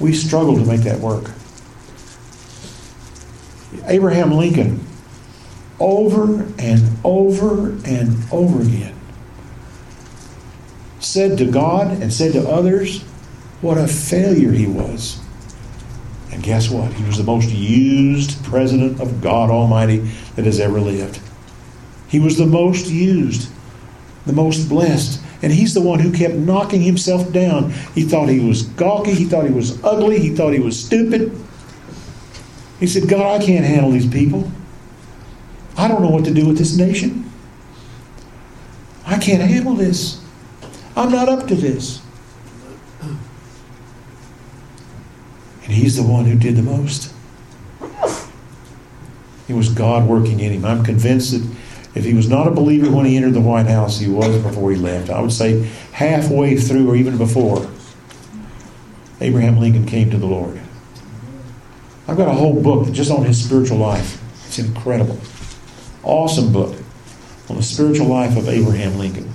We 0.00 0.12
struggle 0.12 0.56
to 0.56 0.64
make 0.64 0.80
that 0.80 1.00
work. 1.00 1.30
Abraham 3.86 4.32
Lincoln, 4.32 4.84
over 5.78 6.42
and 6.58 6.98
over 7.04 7.70
and 7.84 8.16
over 8.32 8.60
again, 8.62 8.94
said 10.98 11.38
to 11.38 11.44
God 11.44 12.02
and 12.02 12.12
said 12.12 12.32
to 12.32 12.48
others 12.48 13.02
what 13.60 13.78
a 13.78 13.86
failure 13.86 14.52
he 14.52 14.66
was. 14.66 15.20
And 16.32 16.42
guess 16.42 16.68
what? 16.68 16.92
He 16.94 17.04
was 17.04 17.18
the 17.18 17.24
most 17.24 17.48
used 17.50 18.42
president 18.44 19.00
of 19.00 19.22
God 19.22 19.50
Almighty 19.50 19.98
that 20.34 20.44
has 20.44 20.58
ever 20.58 20.80
lived. 20.80 21.20
He 22.14 22.20
was 22.20 22.38
the 22.38 22.46
most 22.46 22.86
used, 22.86 23.50
the 24.24 24.32
most 24.32 24.68
blessed. 24.68 25.20
And 25.42 25.52
he's 25.52 25.74
the 25.74 25.80
one 25.80 25.98
who 25.98 26.12
kept 26.12 26.34
knocking 26.34 26.80
himself 26.80 27.32
down. 27.32 27.72
He 27.92 28.04
thought 28.04 28.28
he 28.28 28.38
was 28.38 28.62
gawky. 28.62 29.12
He 29.12 29.24
thought 29.24 29.46
he 29.46 29.52
was 29.52 29.82
ugly. 29.82 30.20
He 30.20 30.30
thought 30.30 30.52
he 30.52 30.60
was 30.60 30.78
stupid. 30.78 31.36
He 32.78 32.86
said, 32.86 33.08
God, 33.08 33.42
I 33.42 33.44
can't 33.44 33.64
handle 33.64 33.90
these 33.90 34.06
people. 34.06 34.48
I 35.76 35.88
don't 35.88 36.02
know 36.02 36.10
what 36.10 36.24
to 36.26 36.30
do 36.32 36.46
with 36.46 36.56
this 36.56 36.76
nation. 36.76 37.28
I 39.04 39.18
can't 39.18 39.42
handle 39.42 39.74
this. 39.74 40.24
I'm 40.94 41.10
not 41.10 41.28
up 41.28 41.48
to 41.48 41.56
this. 41.56 42.00
And 45.64 45.72
he's 45.72 45.96
the 45.96 46.04
one 46.04 46.26
who 46.26 46.38
did 46.38 46.54
the 46.54 46.62
most. 46.62 47.12
It 49.48 49.54
was 49.54 49.68
God 49.68 50.06
working 50.06 50.38
in 50.38 50.52
him. 50.52 50.64
I'm 50.64 50.84
convinced 50.84 51.32
that 51.32 51.44
if 51.94 52.04
he 52.04 52.12
was 52.12 52.28
not 52.28 52.48
a 52.48 52.50
believer 52.50 52.90
when 52.90 53.06
he 53.06 53.16
entered 53.16 53.34
the 53.34 53.40
White 53.40 53.66
House, 53.66 53.98
he 53.98 54.08
was 54.08 54.36
before 54.42 54.70
he 54.72 54.76
left. 54.76 55.10
I 55.10 55.20
would 55.20 55.32
say 55.32 55.62
halfway 55.92 56.56
through 56.56 56.90
or 56.90 56.96
even 56.96 57.16
before, 57.16 57.70
Abraham 59.20 59.58
Lincoln 59.58 59.86
came 59.86 60.10
to 60.10 60.18
the 60.18 60.26
Lord. 60.26 60.60
I've 62.08 62.16
got 62.16 62.28
a 62.28 62.32
whole 62.32 62.60
book 62.60 62.92
just 62.92 63.10
on 63.10 63.24
his 63.24 63.42
spiritual 63.42 63.78
life. 63.78 64.20
It's 64.46 64.58
incredible. 64.58 65.18
Awesome 66.02 66.52
book 66.52 66.76
on 67.48 67.56
the 67.56 67.62
spiritual 67.62 68.08
life 68.08 68.36
of 68.36 68.48
Abraham 68.48 68.98
Lincoln. 68.98 69.32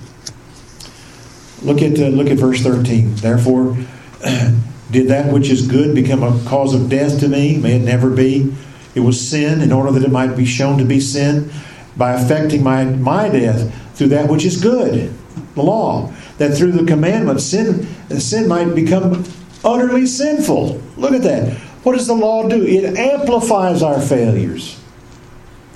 Look 1.62 1.82
at 1.82 1.98
uh, 1.98 2.08
look 2.08 2.28
at 2.28 2.38
verse 2.38 2.62
13. 2.62 3.16
Therefore, 3.16 3.76
did 4.90 5.08
that 5.08 5.32
which 5.32 5.48
is 5.48 5.66
good 5.66 5.94
become 5.94 6.22
a 6.22 6.48
cause 6.48 6.74
of 6.74 6.88
death 6.88 7.20
to 7.20 7.28
me? 7.28 7.56
May 7.56 7.76
it 7.76 7.82
never 7.82 8.10
be. 8.10 8.54
It 8.94 9.00
was 9.00 9.28
sin 9.28 9.60
in 9.60 9.72
order 9.72 9.90
that 9.92 10.04
it 10.04 10.10
might 10.10 10.36
be 10.36 10.44
shown 10.44 10.78
to 10.78 10.84
be 10.84 11.00
sin 11.00 11.50
by 11.96 12.12
affecting 12.12 12.62
my, 12.62 12.84
my 12.84 13.28
death 13.28 13.74
through 13.96 14.08
that 14.08 14.28
which 14.28 14.44
is 14.44 14.60
good, 14.60 15.12
the 15.54 15.62
law. 15.62 16.12
That 16.38 16.56
through 16.56 16.72
the 16.72 16.86
commandment, 16.86 17.40
sin, 17.40 17.86
sin 18.18 18.48
might 18.48 18.74
become 18.74 19.24
utterly 19.62 20.06
sinful. 20.06 20.80
Look 20.96 21.12
at 21.12 21.22
that. 21.22 21.58
What 21.82 21.96
does 21.96 22.06
the 22.06 22.14
law 22.14 22.48
do? 22.48 22.64
It 22.64 22.96
amplifies 22.96 23.82
our 23.82 24.00
failures. 24.00 24.80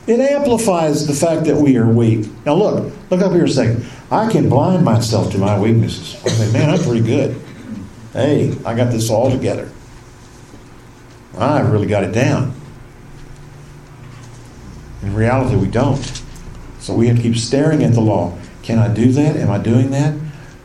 It 0.07 0.21
amplifies 0.21 1.07
the 1.07 1.15
fact 1.15 1.45
that 1.47 1.57
we 1.57 1.77
are 1.77 1.89
weak. 1.89 2.27
Now 2.45 2.55
look, 2.55 2.93
look 3.11 3.21
up 3.23 3.33
here 3.33 3.45
a 3.45 3.49
second. 3.49 3.87
I 4.11 4.31
can 4.31 4.49
blind 4.49 4.85
myself 4.85 5.33
to 5.33 5.39
my 5.39 5.59
weaknesses. 5.59 6.15
I 6.25 6.29
say, 6.29 6.53
man, 6.53 6.71
I'm 6.71 6.79
pretty 6.79 7.07
good. 7.07 7.41
Hey, 8.13 8.55
I 8.65 8.75
got 8.75 8.93
this 8.93 9.11
all 9.11 9.31
together. 9.31 9.71
I 11.39 11.61
really 11.61 11.87
got 11.87 12.05
it 12.05 12.13
down. 12.13 12.55
In 15.05 15.15
reality, 15.15 15.55
we 15.57 15.69
don't. 15.69 16.23
So 16.81 16.95
we 16.95 17.09
have 17.09 17.17
to 17.17 17.23
keep 17.23 17.37
staring 17.37 17.85
at 17.85 17.93
the 17.93 18.01
law. 18.01 18.39
Can 18.63 18.79
I 18.79 18.93
do 18.93 19.13
that? 19.13 19.37
Am 19.37 19.51
I 19.51 19.59
doing 19.59 19.91
that? 19.91 20.15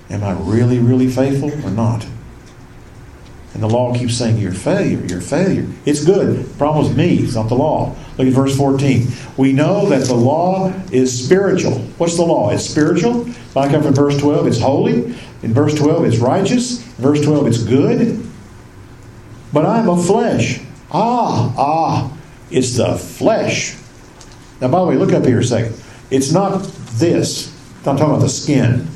Am 0.09 0.23
I 0.23 0.31
really, 0.31 0.79
really 0.79 1.09
faithful 1.09 1.51
or 1.65 1.69
not? 1.69 2.05
And 3.53 3.61
the 3.61 3.67
law 3.67 3.93
keeps 3.93 4.15
saying, 4.15 4.37
You're 4.37 4.53
a 4.53 4.55
failure, 4.55 5.05
you're 5.05 5.19
a 5.19 5.21
failure. 5.21 5.67
It's 5.85 6.05
good. 6.05 6.45
The 6.45 6.57
problem 6.57 6.85
is 6.85 6.95
me, 6.95 7.17
it's 7.17 7.35
not 7.35 7.49
the 7.49 7.55
law. 7.55 7.93
Look 8.17 8.27
at 8.27 8.33
verse 8.33 8.55
14. 8.55 9.07
We 9.35 9.51
know 9.51 9.89
that 9.89 10.07
the 10.07 10.15
law 10.15 10.71
is 10.89 11.25
spiritual. 11.25 11.79
What's 11.97 12.15
the 12.15 12.23
law? 12.23 12.51
It's 12.51 12.63
spiritual. 12.63 13.27
Like 13.55 13.73
up 13.73 13.83
in 13.83 13.93
verse 13.93 14.17
12, 14.17 14.47
it's 14.47 14.59
holy. 14.61 15.15
In 15.43 15.53
verse 15.53 15.75
12, 15.75 16.05
it's 16.05 16.17
righteous. 16.17 16.79
In 16.97 17.03
verse 17.03 17.21
12, 17.21 17.47
it's 17.47 17.63
good. 17.63 18.25
But 19.51 19.65
I'm 19.65 19.89
of 19.89 20.05
flesh. 20.05 20.61
Ah, 20.91 21.53
ah, 21.57 22.17
it's 22.51 22.77
the 22.77 22.97
flesh. 22.97 23.75
Now, 24.61 24.67
by 24.67 24.79
the 24.79 24.85
way, 24.85 24.95
look 24.95 25.13
up 25.13 25.25
here 25.25 25.39
a 25.39 25.43
second. 25.43 25.81
It's 26.11 26.31
not 26.31 26.63
this. 26.97 27.55
I'm 27.85 27.97
talking 27.97 28.13
about 28.13 28.21
the 28.21 28.29
skin. 28.29 28.87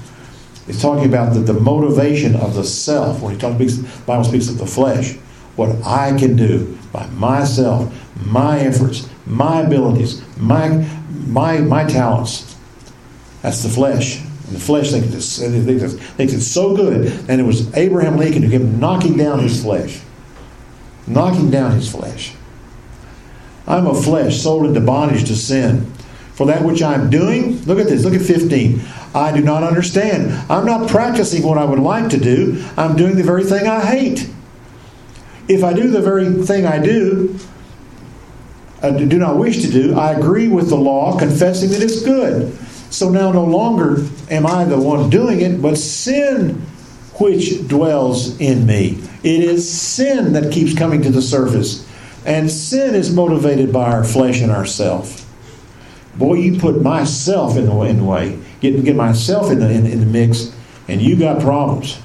It's 0.68 0.82
talking 0.82 1.06
about 1.06 1.34
the, 1.34 1.40
the 1.40 1.54
motivation 1.54 2.36
of 2.36 2.56
the 2.56 2.64
self. 2.64 3.22
When 3.22 3.34
he 3.34 3.40
talks, 3.40 3.58
the 3.58 3.88
Bible 4.06 4.24
speaks 4.24 4.50
of 4.50 4.58
the 4.58 4.66
flesh. 4.66 5.16
What 5.56 5.76
I 5.86 6.18
can 6.18 6.36
do 6.36 6.78
by 6.92 7.06
myself, 7.08 7.94
my 8.26 8.60
efforts, 8.60 9.08
my 9.26 9.62
abilities, 9.62 10.22
my 10.38 10.70
my 11.28 11.60
my 11.60 11.84
talents. 11.86 12.56
That's 13.42 13.62
the 13.62 13.70
flesh. 13.70 14.22
And 14.22 14.56
the 14.56 14.60
flesh 14.60 14.92
thinks 14.92 15.14
it's, 15.14 15.40
thinks, 15.40 15.84
it's, 15.84 15.94
thinks 15.94 16.34
it's 16.34 16.48
so 16.48 16.76
good. 16.76 17.08
And 17.30 17.40
it 17.42 17.44
was 17.44 17.76
Abraham 17.76 18.18
Lincoln 18.18 18.44
who 18.44 18.50
kept 18.50 18.64
knocking 18.64 19.18
down 19.18 19.40
his 19.40 19.62
flesh. 19.62 20.02
Knocking 21.08 21.52
down 21.52 21.72
his 21.72 21.92
flesh. 21.92 22.34
I'm 23.68 23.88
a 23.88 23.94
flesh 23.94 24.42
sold 24.42 24.66
into 24.66 24.82
bondage 24.82 25.28
to 25.28 25.36
sin. 25.36 25.92
For 26.34 26.48
that 26.48 26.64
which 26.64 26.82
I'm 26.82 27.10
doing, 27.10 27.64
look 27.66 27.80
at 27.80 27.88
this, 27.88 28.04
look 28.04 28.16
at 28.16 28.22
15. 28.22 28.82
I 29.14 29.32
do 29.32 29.42
not 29.42 29.64
understand. 29.64 30.32
I'm 30.50 30.66
not 30.66 30.90
practicing 30.90 31.44
what 31.44 31.58
I 31.58 31.66
would 31.66 31.80
like 31.80 32.10
to 32.10 32.18
do. 32.18 32.66
I'm 32.76 32.96
doing 32.96 33.16
the 33.16 33.24
very 33.24 33.44
thing 33.44 33.68
I 33.68 33.86
hate. 33.86 34.30
If 35.48 35.64
I 35.64 35.74
do 35.74 35.92
the 35.92 36.02
very 36.02 36.32
thing 36.44 36.66
I 36.66 36.80
do, 36.80 37.38
uh, 38.82 38.88
I 38.88 39.06
do 39.06 39.20
not 39.20 39.38
wish 39.38 39.62
to 39.62 39.72
do, 39.72 39.98
I 39.98 40.14
agree 40.14 40.48
with 40.48 40.70
the 40.70 40.76
law, 40.76 41.18
confessing 41.18 41.70
that 41.70 41.82
it's 41.82 42.02
good. 42.02 42.58
So 42.90 43.10
now 43.10 43.32
no 43.32 43.46
longer 43.46 44.06
am 44.30 44.46
I 44.46 44.66
the 44.66 44.80
one 44.80 45.10
doing 45.10 45.42
it, 45.42 45.62
but 45.62 45.78
sin 45.78 46.62
which 47.20 47.68
dwells 47.68 48.40
in 48.40 48.66
me. 48.66 49.00
It 49.24 49.44
is 49.44 49.70
sin 49.70 50.34
that 50.34 50.52
keeps 50.52 50.78
coming 50.78 51.02
to 51.04 51.10
the 51.10 51.22
surface. 51.22 51.88
And 52.26 52.50
sin 52.50 52.96
is 52.96 53.14
motivated 53.14 53.74
by 53.74 53.92
our 53.92 54.04
flesh 54.04 54.42
and 54.42 54.52
ourself. 54.52 55.20
Boy, 56.16 56.36
you 56.36 56.60
put 56.60 56.82
myself 56.82 57.58
in 57.58 57.66
the, 57.66 57.82
in 57.82 57.98
the 57.98 58.04
way, 58.04 58.40
get, 58.60 58.84
get 58.84 58.96
myself 58.96 59.52
in 59.52 59.60
the, 59.60 59.70
in, 59.70 59.86
in 59.86 60.00
the 60.00 60.06
mix, 60.06 60.56
and 60.88 61.02
you 61.02 61.16
got 61.16 61.42
problems. 61.42 62.00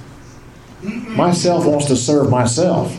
Myself 0.83 1.67
wants 1.67 1.87
to 1.87 1.97
serve 1.97 2.31
myself. 2.31 2.97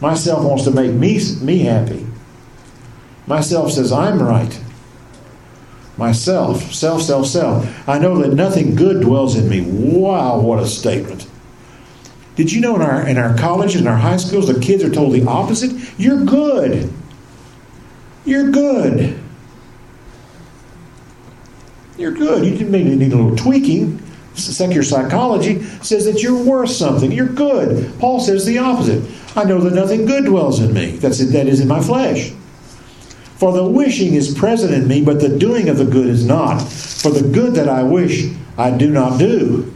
Myself 0.00 0.44
wants 0.44 0.64
to 0.64 0.70
make 0.70 0.92
me, 0.92 1.18
me 1.40 1.60
happy. 1.60 2.06
Myself 3.26 3.72
says, 3.72 3.90
I'm 3.90 4.22
right. 4.22 4.60
Myself, 5.96 6.74
self, 6.74 7.02
self, 7.02 7.26
self. 7.26 7.88
I 7.88 7.98
know 7.98 8.18
that 8.18 8.34
nothing 8.34 8.74
good 8.74 9.00
dwells 9.00 9.36
in 9.36 9.48
me. 9.48 9.62
Wow, 9.62 10.40
what 10.40 10.58
a 10.58 10.66
statement. 10.66 11.26
Did 12.36 12.52
you 12.52 12.60
know 12.60 12.74
in 12.76 12.82
our 12.82 13.06
in 13.06 13.16
our 13.16 13.36
colleges 13.36 13.76
and 13.76 13.88
our 13.88 13.96
high 13.96 14.16
schools 14.16 14.48
the 14.48 14.60
kids 14.60 14.82
are 14.82 14.90
told 14.90 15.12
the 15.12 15.24
opposite? 15.26 15.72
You're 15.98 16.24
good. 16.24 16.92
You're 18.24 18.50
good. 18.50 19.20
You're 21.96 22.12
good. 22.12 22.58
You 22.58 22.66
may 22.66 22.82
need 22.82 23.12
a 23.12 23.16
little 23.16 23.36
tweaking. 23.36 24.00
Secular 24.34 24.82
psychology 24.82 25.62
says 25.82 26.04
that 26.06 26.22
you're 26.22 26.42
worth 26.42 26.70
something. 26.70 27.12
You're 27.12 27.28
good. 27.28 27.96
Paul 28.00 28.18
says 28.18 28.44
the 28.44 28.58
opposite. 28.58 29.08
I 29.36 29.44
know 29.44 29.60
that 29.60 29.74
nothing 29.74 30.06
good 30.06 30.24
dwells 30.24 30.60
in 30.60 30.72
me. 30.72 30.96
That's 30.96 31.20
it, 31.20 31.26
that 31.26 31.46
is 31.46 31.60
in 31.60 31.68
my 31.68 31.80
flesh. 31.80 32.32
For 33.36 33.52
the 33.52 33.64
wishing 33.64 34.14
is 34.14 34.34
present 34.34 34.74
in 34.74 34.88
me, 34.88 35.04
but 35.04 35.20
the 35.20 35.38
doing 35.38 35.68
of 35.68 35.78
the 35.78 35.84
good 35.84 36.08
is 36.08 36.26
not. 36.26 36.60
For 36.60 37.10
the 37.10 37.28
good 37.28 37.54
that 37.54 37.68
I 37.68 37.84
wish, 37.84 38.32
I 38.58 38.70
do 38.76 38.90
not 38.90 39.18
do. 39.18 39.72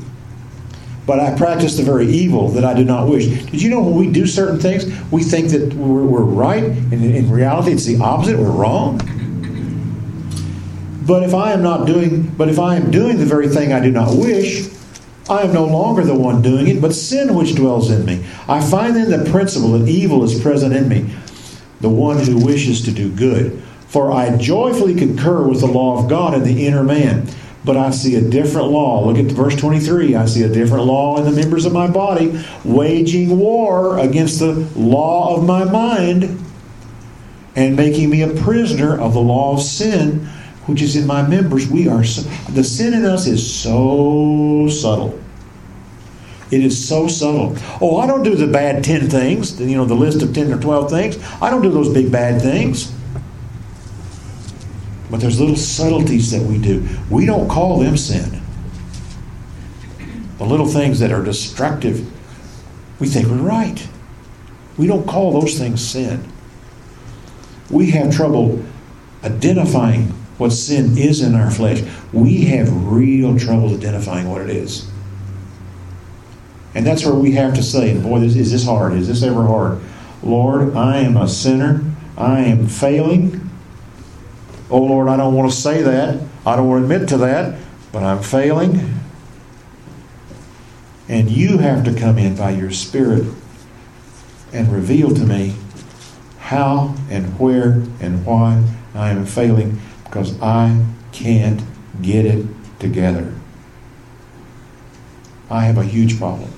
But 1.08 1.20
I 1.20 1.34
practice 1.34 1.78
the 1.78 1.82
very 1.82 2.06
evil 2.06 2.50
that 2.50 2.66
I 2.66 2.74
do 2.74 2.84
not 2.84 3.08
wish. 3.08 3.28
Did 3.28 3.62
you 3.62 3.70
know 3.70 3.80
when 3.80 3.94
we 3.94 4.12
do 4.12 4.26
certain 4.26 4.60
things, 4.60 4.84
we 5.10 5.22
think 5.22 5.48
that 5.52 5.72
we're, 5.72 6.04
we're 6.04 6.20
right, 6.20 6.62
and 6.62 6.92
in 6.92 7.30
reality, 7.30 7.72
it's 7.72 7.86
the 7.86 7.98
opposite. 7.98 8.38
We're 8.38 8.50
wrong. 8.50 8.98
But 11.06 11.22
if 11.22 11.32
I 11.32 11.52
am 11.52 11.62
not 11.62 11.86
doing, 11.86 12.28
but 12.36 12.50
if 12.50 12.58
I 12.58 12.76
am 12.76 12.90
doing 12.90 13.16
the 13.16 13.24
very 13.24 13.48
thing 13.48 13.72
I 13.72 13.80
do 13.80 13.90
not 13.90 14.14
wish, 14.18 14.68
I 15.30 15.44
am 15.44 15.54
no 15.54 15.64
longer 15.64 16.04
the 16.04 16.14
one 16.14 16.42
doing 16.42 16.68
it, 16.68 16.82
but 16.82 16.92
sin 16.92 17.34
which 17.34 17.54
dwells 17.54 17.90
in 17.90 18.04
me. 18.04 18.26
I 18.46 18.60
find 18.60 18.94
then 18.94 19.10
the 19.10 19.30
principle 19.30 19.78
that 19.78 19.88
evil 19.88 20.22
is 20.24 20.38
present 20.38 20.74
in 20.74 20.90
me, 20.90 21.10
the 21.80 21.88
one 21.88 22.18
who 22.18 22.44
wishes 22.44 22.84
to 22.84 22.92
do 22.92 23.10
good. 23.10 23.62
For 23.86 24.12
I 24.12 24.36
joyfully 24.36 24.94
concur 24.94 25.48
with 25.48 25.60
the 25.60 25.68
law 25.68 25.98
of 25.98 26.10
God 26.10 26.34
in 26.34 26.44
the 26.44 26.66
inner 26.66 26.84
man, 26.84 27.28
But 27.68 27.76
I 27.76 27.90
see 27.90 28.14
a 28.14 28.22
different 28.22 28.68
law. 28.68 29.04
Look 29.04 29.18
at 29.18 29.26
verse 29.26 29.54
23. 29.54 30.14
I 30.14 30.24
see 30.24 30.42
a 30.42 30.48
different 30.48 30.86
law 30.86 31.18
in 31.18 31.26
the 31.26 31.38
members 31.38 31.66
of 31.66 31.72
my 31.74 31.86
body, 31.86 32.42
waging 32.64 33.38
war 33.38 33.98
against 33.98 34.38
the 34.38 34.54
law 34.74 35.36
of 35.36 35.44
my 35.44 35.64
mind 35.64 36.42
and 37.54 37.76
making 37.76 38.08
me 38.08 38.22
a 38.22 38.28
prisoner 38.28 38.98
of 38.98 39.12
the 39.12 39.20
law 39.20 39.52
of 39.52 39.60
sin 39.60 40.26
which 40.64 40.80
is 40.80 40.96
in 40.96 41.06
my 41.06 41.20
members. 41.20 41.68
We 41.68 41.88
are 41.88 42.04
so, 42.04 42.22
the 42.52 42.64
sin 42.64 42.94
in 42.94 43.04
us 43.04 43.26
is 43.26 43.44
so 43.46 44.68
subtle. 44.70 45.20
It 46.50 46.64
is 46.64 46.88
so 46.88 47.06
subtle. 47.06 47.54
Oh, 47.82 47.98
I 47.98 48.06
don't 48.06 48.22
do 48.22 48.34
the 48.34 48.46
bad 48.46 48.82
10 48.82 49.10
things, 49.10 49.60
you 49.60 49.76
know, 49.76 49.84
the 49.84 49.94
list 49.94 50.22
of 50.22 50.32
10 50.32 50.50
or 50.54 50.58
12 50.58 50.88
things. 50.88 51.18
I 51.42 51.50
don't 51.50 51.60
do 51.60 51.70
those 51.70 51.92
big 51.92 52.10
bad 52.10 52.40
things. 52.40 52.94
But 55.10 55.20
there's 55.20 55.40
little 55.40 55.56
subtleties 55.56 56.30
that 56.32 56.42
we 56.42 56.58
do. 56.58 56.86
We 57.10 57.24
don't 57.24 57.48
call 57.48 57.78
them 57.78 57.96
sin. 57.96 58.42
The 60.38 60.44
little 60.44 60.66
things 60.66 61.00
that 61.00 61.12
are 61.12 61.22
destructive, 61.22 62.06
we 63.00 63.08
think 63.08 63.26
we're 63.26 63.36
right. 63.36 63.88
We 64.76 64.86
don't 64.86 65.06
call 65.06 65.40
those 65.40 65.58
things 65.58 65.86
sin. 65.86 66.24
We 67.70 67.90
have 67.90 68.14
trouble 68.14 68.64
identifying 69.24 70.08
what 70.38 70.50
sin 70.50 70.96
is 70.96 71.20
in 71.20 71.34
our 71.34 71.50
flesh. 71.50 71.82
We 72.12 72.44
have 72.46 72.86
real 72.86 73.36
trouble 73.38 73.74
identifying 73.74 74.30
what 74.30 74.42
it 74.42 74.50
is. 74.50 74.88
And 76.74 76.86
that's 76.86 77.04
where 77.04 77.14
we 77.14 77.32
have 77.32 77.54
to 77.54 77.62
say, 77.62 77.98
boy, 78.00 78.20
is 78.20 78.52
this 78.52 78.64
hard? 78.64 78.92
Is 78.92 79.08
this 79.08 79.22
ever 79.22 79.44
hard? 79.44 79.80
Lord, 80.22 80.76
I 80.76 80.98
am 80.98 81.16
a 81.16 81.26
sinner. 81.26 81.82
I 82.16 82.40
am 82.40 82.68
failing. 82.68 83.47
Oh, 84.70 84.82
Lord, 84.82 85.08
I 85.08 85.16
don't 85.16 85.34
want 85.34 85.50
to 85.50 85.56
say 85.56 85.82
that. 85.82 86.20
I 86.44 86.56
don't 86.56 86.68
want 86.68 86.86
to 86.86 86.94
admit 86.94 87.08
to 87.10 87.18
that, 87.18 87.58
but 87.92 88.02
I'm 88.02 88.22
failing. 88.22 88.94
And 91.08 91.30
you 91.30 91.58
have 91.58 91.84
to 91.84 91.94
come 91.94 92.18
in 92.18 92.36
by 92.36 92.50
your 92.50 92.70
Spirit 92.70 93.24
and 94.52 94.72
reveal 94.72 95.14
to 95.14 95.24
me 95.24 95.54
how 96.38 96.94
and 97.10 97.38
where 97.38 97.82
and 98.00 98.24
why 98.24 98.64
I 98.94 99.10
am 99.10 99.26
failing 99.26 99.80
because 100.04 100.40
I 100.40 100.84
can't 101.12 101.62
get 102.00 102.24
it 102.24 102.46
together. 102.78 103.34
I 105.50 105.64
have 105.64 105.78
a 105.78 105.84
huge 105.84 106.18
problem 106.18 106.50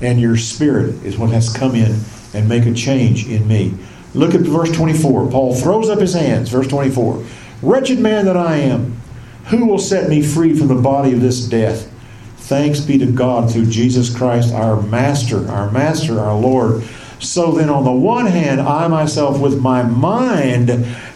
and 0.00 0.20
your 0.20 0.36
spirit 0.36 0.94
is 1.04 1.18
what 1.18 1.30
has 1.30 1.52
come 1.52 1.74
in 1.74 2.00
and 2.32 2.48
make 2.48 2.64
a 2.64 2.72
change 2.72 3.28
in 3.28 3.46
me. 3.46 3.74
Look 4.14 4.34
at 4.34 4.40
verse 4.40 4.72
24. 4.72 5.30
Paul 5.30 5.54
throws 5.54 5.88
up 5.88 6.00
his 6.00 6.14
hands. 6.14 6.48
Verse 6.48 6.66
24. 6.66 7.24
Wretched 7.62 7.98
man 7.98 8.24
that 8.24 8.36
I 8.36 8.56
am, 8.56 9.00
who 9.46 9.66
will 9.66 9.78
set 9.78 10.08
me 10.08 10.22
free 10.22 10.56
from 10.56 10.68
the 10.68 10.74
body 10.74 11.12
of 11.12 11.20
this 11.20 11.40
death? 11.40 11.92
Thanks 12.38 12.80
be 12.80 12.98
to 12.98 13.06
God 13.06 13.52
through 13.52 13.66
Jesus 13.66 14.14
Christ, 14.14 14.52
our 14.52 14.80
Master, 14.82 15.48
our 15.48 15.70
Master, 15.70 16.18
our 16.18 16.34
Lord. 16.34 16.82
So 17.20 17.52
then, 17.52 17.68
on 17.68 17.84
the 17.84 17.92
one 17.92 18.26
hand, 18.26 18.60
I 18.60 18.88
myself 18.88 19.38
with 19.38 19.60
my 19.60 19.82
mind 19.82 20.70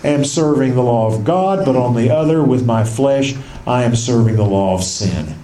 am 0.04 0.24
serving 0.24 0.74
the 0.74 0.82
law 0.82 1.12
of 1.12 1.24
God, 1.24 1.64
but 1.64 1.76
on 1.76 1.96
the 1.96 2.10
other, 2.10 2.44
with 2.44 2.66
my 2.66 2.84
flesh, 2.84 3.34
I 3.66 3.84
am 3.84 3.96
serving 3.96 4.36
the 4.36 4.44
law 4.44 4.74
of 4.74 4.84
sin. 4.84 5.34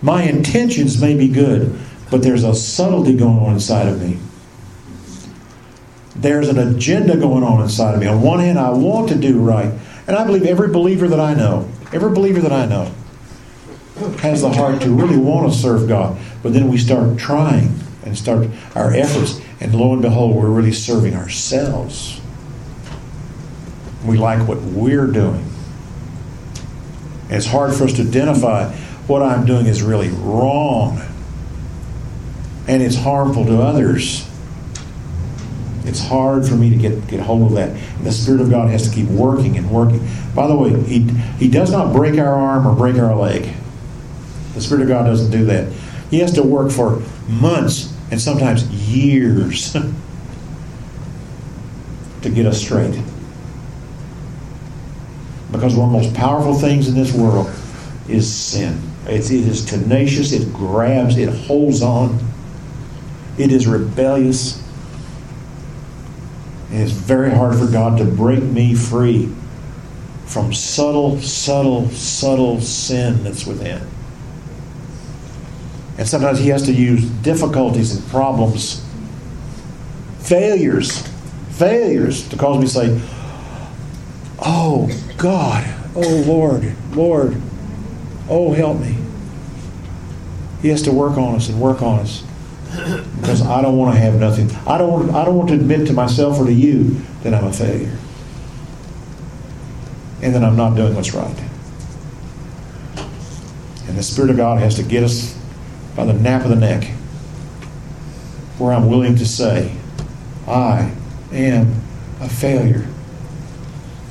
My 0.00 0.22
intentions 0.22 1.00
may 1.00 1.14
be 1.14 1.28
good, 1.28 1.78
but 2.10 2.22
there's 2.22 2.42
a 2.42 2.54
subtlety 2.54 3.16
going 3.16 3.38
on 3.38 3.52
inside 3.52 3.86
of 3.86 4.00
me. 4.00 4.18
There's 6.20 6.48
an 6.48 6.58
agenda 6.58 7.16
going 7.16 7.42
on 7.42 7.62
inside 7.62 7.94
of 7.94 8.00
me. 8.00 8.06
On 8.06 8.20
one 8.20 8.40
hand, 8.40 8.58
I 8.58 8.70
want 8.70 9.08
to 9.08 9.14
do 9.14 9.40
right. 9.40 9.72
And 10.06 10.16
I 10.16 10.24
believe 10.24 10.44
every 10.44 10.68
believer 10.68 11.08
that 11.08 11.20
I 11.20 11.34
know, 11.34 11.68
every 11.92 12.10
believer 12.10 12.40
that 12.40 12.52
I 12.52 12.66
know, 12.66 12.92
has 14.18 14.42
the 14.42 14.50
heart 14.50 14.82
to 14.82 14.90
really 14.90 15.16
want 15.16 15.52
to 15.52 15.58
serve 15.58 15.88
God. 15.88 16.18
But 16.42 16.52
then 16.52 16.68
we 16.68 16.78
start 16.78 17.18
trying 17.18 17.74
and 18.04 18.16
start 18.16 18.48
our 18.74 18.92
efforts, 18.92 19.40
and 19.60 19.74
lo 19.74 19.92
and 19.92 20.02
behold, 20.02 20.34
we're 20.36 20.48
really 20.48 20.72
serving 20.72 21.14
ourselves. 21.14 22.20
We 24.04 24.16
like 24.16 24.46
what 24.48 24.60
we're 24.62 25.06
doing. 25.06 25.46
It's 27.28 27.46
hard 27.46 27.74
for 27.74 27.84
us 27.84 27.92
to 27.94 28.02
identify 28.02 28.72
what 29.06 29.22
I'm 29.22 29.46
doing 29.46 29.66
is 29.66 29.82
really 29.82 30.08
wrong 30.08 31.00
and 32.66 32.82
it's 32.82 32.96
harmful 32.96 33.44
to 33.46 33.60
others. 33.60 34.29
It's 35.90 36.06
hard 36.06 36.46
for 36.46 36.54
me 36.54 36.70
to 36.70 36.76
get, 36.76 37.08
get 37.08 37.18
hold 37.18 37.50
of 37.50 37.56
that. 37.56 37.70
And 37.70 38.06
the 38.06 38.12
Spirit 38.12 38.40
of 38.40 38.48
God 38.48 38.70
has 38.70 38.88
to 38.88 38.94
keep 38.94 39.08
working 39.08 39.58
and 39.58 39.68
working. 39.68 40.06
By 40.36 40.46
the 40.46 40.54
way, 40.54 40.80
he, 40.84 41.00
he 41.00 41.48
does 41.48 41.72
not 41.72 41.92
break 41.92 42.16
our 42.16 42.32
arm 42.32 42.64
or 42.64 42.76
break 42.76 42.94
our 42.94 43.16
leg. 43.16 43.52
The 44.54 44.60
Spirit 44.60 44.82
of 44.82 44.88
God 44.88 45.06
doesn't 45.06 45.32
do 45.32 45.44
that. 45.46 45.72
He 46.08 46.20
has 46.20 46.32
to 46.34 46.44
work 46.44 46.70
for 46.70 47.02
months 47.28 47.92
and 48.12 48.20
sometimes 48.20 48.70
years 48.88 49.72
to 49.72 49.92
get 52.30 52.46
us 52.46 52.60
straight. 52.60 52.96
Because 55.50 55.74
one 55.74 55.92
of 55.92 56.00
the 56.00 56.06
most 56.06 56.14
powerful 56.14 56.54
things 56.54 56.86
in 56.86 56.94
this 56.94 57.12
world 57.12 57.50
is 58.08 58.32
sin. 58.32 58.80
It's, 59.06 59.32
it 59.32 59.40
is 59.40 59.64
tenacious, 59.64 60.30
it 60.30 60.52
grabs, 60.52 61.18
it 61.18 61.30
holds 61.30 61.82
on. 61.82 62.16
It 63.38 63.50
is 63.50 63.66
rebellious. 63.66 64.62
And 66.70 66.80
it's 66.80 66.92
very 66.92 67.30
hard 67.30 67.58
for 67.58 67.66
God 67.66 67.98
to 67.98 68.04
break 68.04 68.42
me 68.42 68.74
free 68.74 69.32
from 70.26 70.54
subtle, 70.54 71.20
subtle, 71.20 71.88
subtle 71.90 72.60
sin 72.60 73.24
that's 73.24 73.44
within. 73.44 73.84
And 75.98 76.06
sometimes 76.06 76.38
He 76.38 76.48
has 76.48 76.62
to 76.66 76.72
use 76.72 77.04
difficulties 77.04 77.96
and 77.96 78.08
problems, 78.08 78.84
failures, 80.20 81.02
failures 81.50 82.28
to 82.28 82.36
cause 82.36 82.58
me 82.58 82.66
to 82.66 82.70
say, 82.70 83.00
Oh 84.38 84.88
God, 85.18 85.68
oh 85.96 86.24
Lord, 86.24 86.72
Lord, 86.92 87.36
oh 88.28 88.52
help 88.52 88.78
me. 88.78 88.96
He 90.62 90.68
has 90.68 90.82
to 90.82 90.92
work 90.92 91.18
on 91.18 91.34
us 91.34 91.48
and 91.48 91.60
work 91.60 91.82
on 91.82 91.98
us 91.98 92.22
because 93.20 93.42
I 93.42 93.60
don't 93.62 93.76
want 93.76 93.94
to 93.94 94.00
have 94.00 94.14
nothing. 94.14 94.50
I 94.66 94.78
don't 94.78 94.90
want, 94.92 95.14
I 95.14 95.24
don't 95.24 95.36
want 95.36 95.48
to 95.50 95.54
admit 95.54 95.86
to 95.88 95.92
myself 95.92 96.38
or 96.38 96.44
to 96.46 96.52
you 96.52 97.00
that 97.22 97.34
I'm 97.34 97.44
a 97.44 97.52
failure 97.52 97.96
and 100.22 100.34
that 100.34 100.44
I'm 100.44 100.56
not 100.56 100.76
doing 100.76 100.94
what's 100.94 101.14
right. 101.14 101.36
And 103.88 103.98
the 103.98 104.02
Spirit 104.02 104.30
of 104.30 104.36
God 104.36 104.60
has 104.60 104.76
to 104.76 104.82
get 104.82 105.02
us 105.02 105.36
by 105.96 106.04
the 106.04 106.12
nape 106.12 106.42
of 106.42 106.50
the 106.50 106.56
neck 106.56 106.84
where 108.58 108.72
I'm 108.72 108.88
willing 108.88 109.16
to 109.16 109.26
say, 109.26 109.74
I 110.46 110.92
am 111.32 111.74
a 112.20 112.28
failure. 112.28 112.86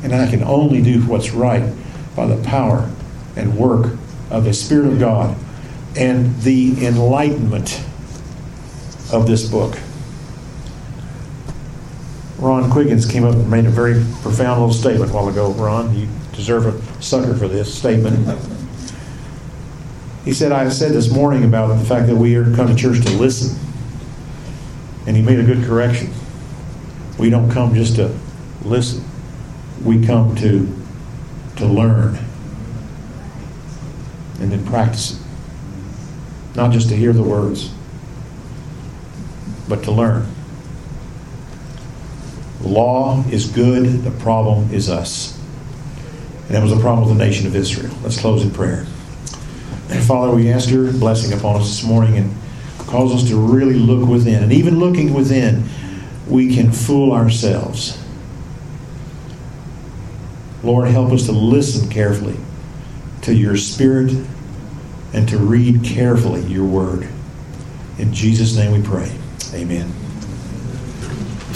And 0.04 0.14
I 0.14 0.30
can 0.30 0.44
only 0.44 0.82
do 0.82 1.02
what's 1.04 1.32
right 1.32 1.72
by 2.16 2.26
the 2.26 2.42
power 2.44 2.92
and 3.36 3.58
work 3.58 3.98
of 4.30 4.44
the 4.44 4.54
Spirit 4.54 4.88
of 4.88 5.00
God 5.00 5.38
and 5.96 6.42
the 6.42 6.86
enlightenment 6.86 7.84
of 9.12 9.28
this 9.28 9.50
book. 9.50 9.78
Ron 12.38 12.72
Quiggins 12.72 13.06
came 13.06 13.26
up 13.26 13.36
and 13.36 13.50
made 13.50 13.66
a 13.66 13.70
very 13.70 13.96
profound 14.22 14.62
little 14.62 14.74
statement 14.74 15.12
a 15.12 15.14
while 15.14 15.28
ago. 15.28 15.52
Ron, 15.52 15.96
you 15.96 16.08
deserve 16.32 16.66
a 16.68 17.02
sucker 17.02 17.36
for 17.36 17.48
this 17.48 17.74
statement. 17.74 18.18
He 20.24 20.34
said, 20.34 20.52
I 20.52 20.70
said 20.70 20.94
this 20.94 21.12
morning 21.12 21.44
about 21.44 21.68
the 21.68 21.86
fact 21.86 22.08
that 22.08 22.16
we 22.16 22.36
are 22.36 22.46
come 22.56 22.68
to 22.68 22.76
church 22.76 23.04
to 23.06 23.12
listen. 23.18 23.60
And 25.06 25.18
he 25.18 25.24
made 25.24 25.40
a 25.40 25.44
good 25.44 25.66
correction. 25.66 26.14
We 27.18 27.30
don't 27.30 27.52
come 27.52 27.74
just 27.74 27.96
to 27.98 28.16
listen. 28.64 29.04
We 29.84 30.06
come 30.06 30.36
to 30.38 30.76
to 31.58 31.66
learn 31.66 32.18
and 34.40 34.50
then 34.50 34.66
practice 34.66 35.12
it. 35.12 35.26
Not 36.56 36.72
just 36.72 36.88
to 36.90 36.96
hear 36.96 37.12
the 37.12 37.24
words 37.24 37.74
but 39.70 39.84
to 39.84 39.92
learn. 39.92 40.28
Law 42.62 43.24
is 43.32 43.46
good, 43.46 44.04
the 44.04 44.12
problem 44.12 44.74
is 44.74 44.90
us. 44.90 45.40
And 46.48 46.58
that 46.58 46.64
was 46.64 46.76
the 46.76 46.82
problem 46.82 47.08
with 47.08 47.18
the 47.18 47.24
nation 47.24 47.48
of 47.48 47.56
Israel. 47.56 47.94
Let's 48.04 48.20
close 48.20 48.44
in 48.44 48.52
prayer. 48.52 48.86
Father, 50.08 50.36
we 50.36 50.52
ask 50.52 50.70
your 50.70 50.92
blessing 50.92 51.38
upon 51.38 51.62
us 51.62 51.68
this 51.68 51.84
morning 51.84 52.18
and 52.18 52.36
cause 52.80 53.14
us 53.14 53.30
to 53.30 53.36
really 53.38 53.76
look 53.76 54.08
within. 54.10 54.44
And 54.44 54.52
even 54.52 54.80
looking 54.80 55.14
within, 55.14 55.64
we 56.28 56.54
can 56.54 56.72
fool 56.72 57.14
ourselves. 57.14 57.98
Lord, 60.64 60.90
help 60.90 61.12
us 61.12 61.26
to 61.28 61.32
listen 61.32 61.90
carefully 61.90 62.38
to 63.22 63.34
your 63.34 63.56
Spirit 63.56 64.12
and 65.14 65.30
to 65.30 65.38
read 65.38 65.84
carefully 65.84 66.42
your 66.42 66.66
word. 66.66 67.08
In 67.98 68.14
Jesus' 68.14 68.56
name 68.56 68.72
we 68.72 68.82
pray. 68.82 69.19
Amen. 69.54 69.99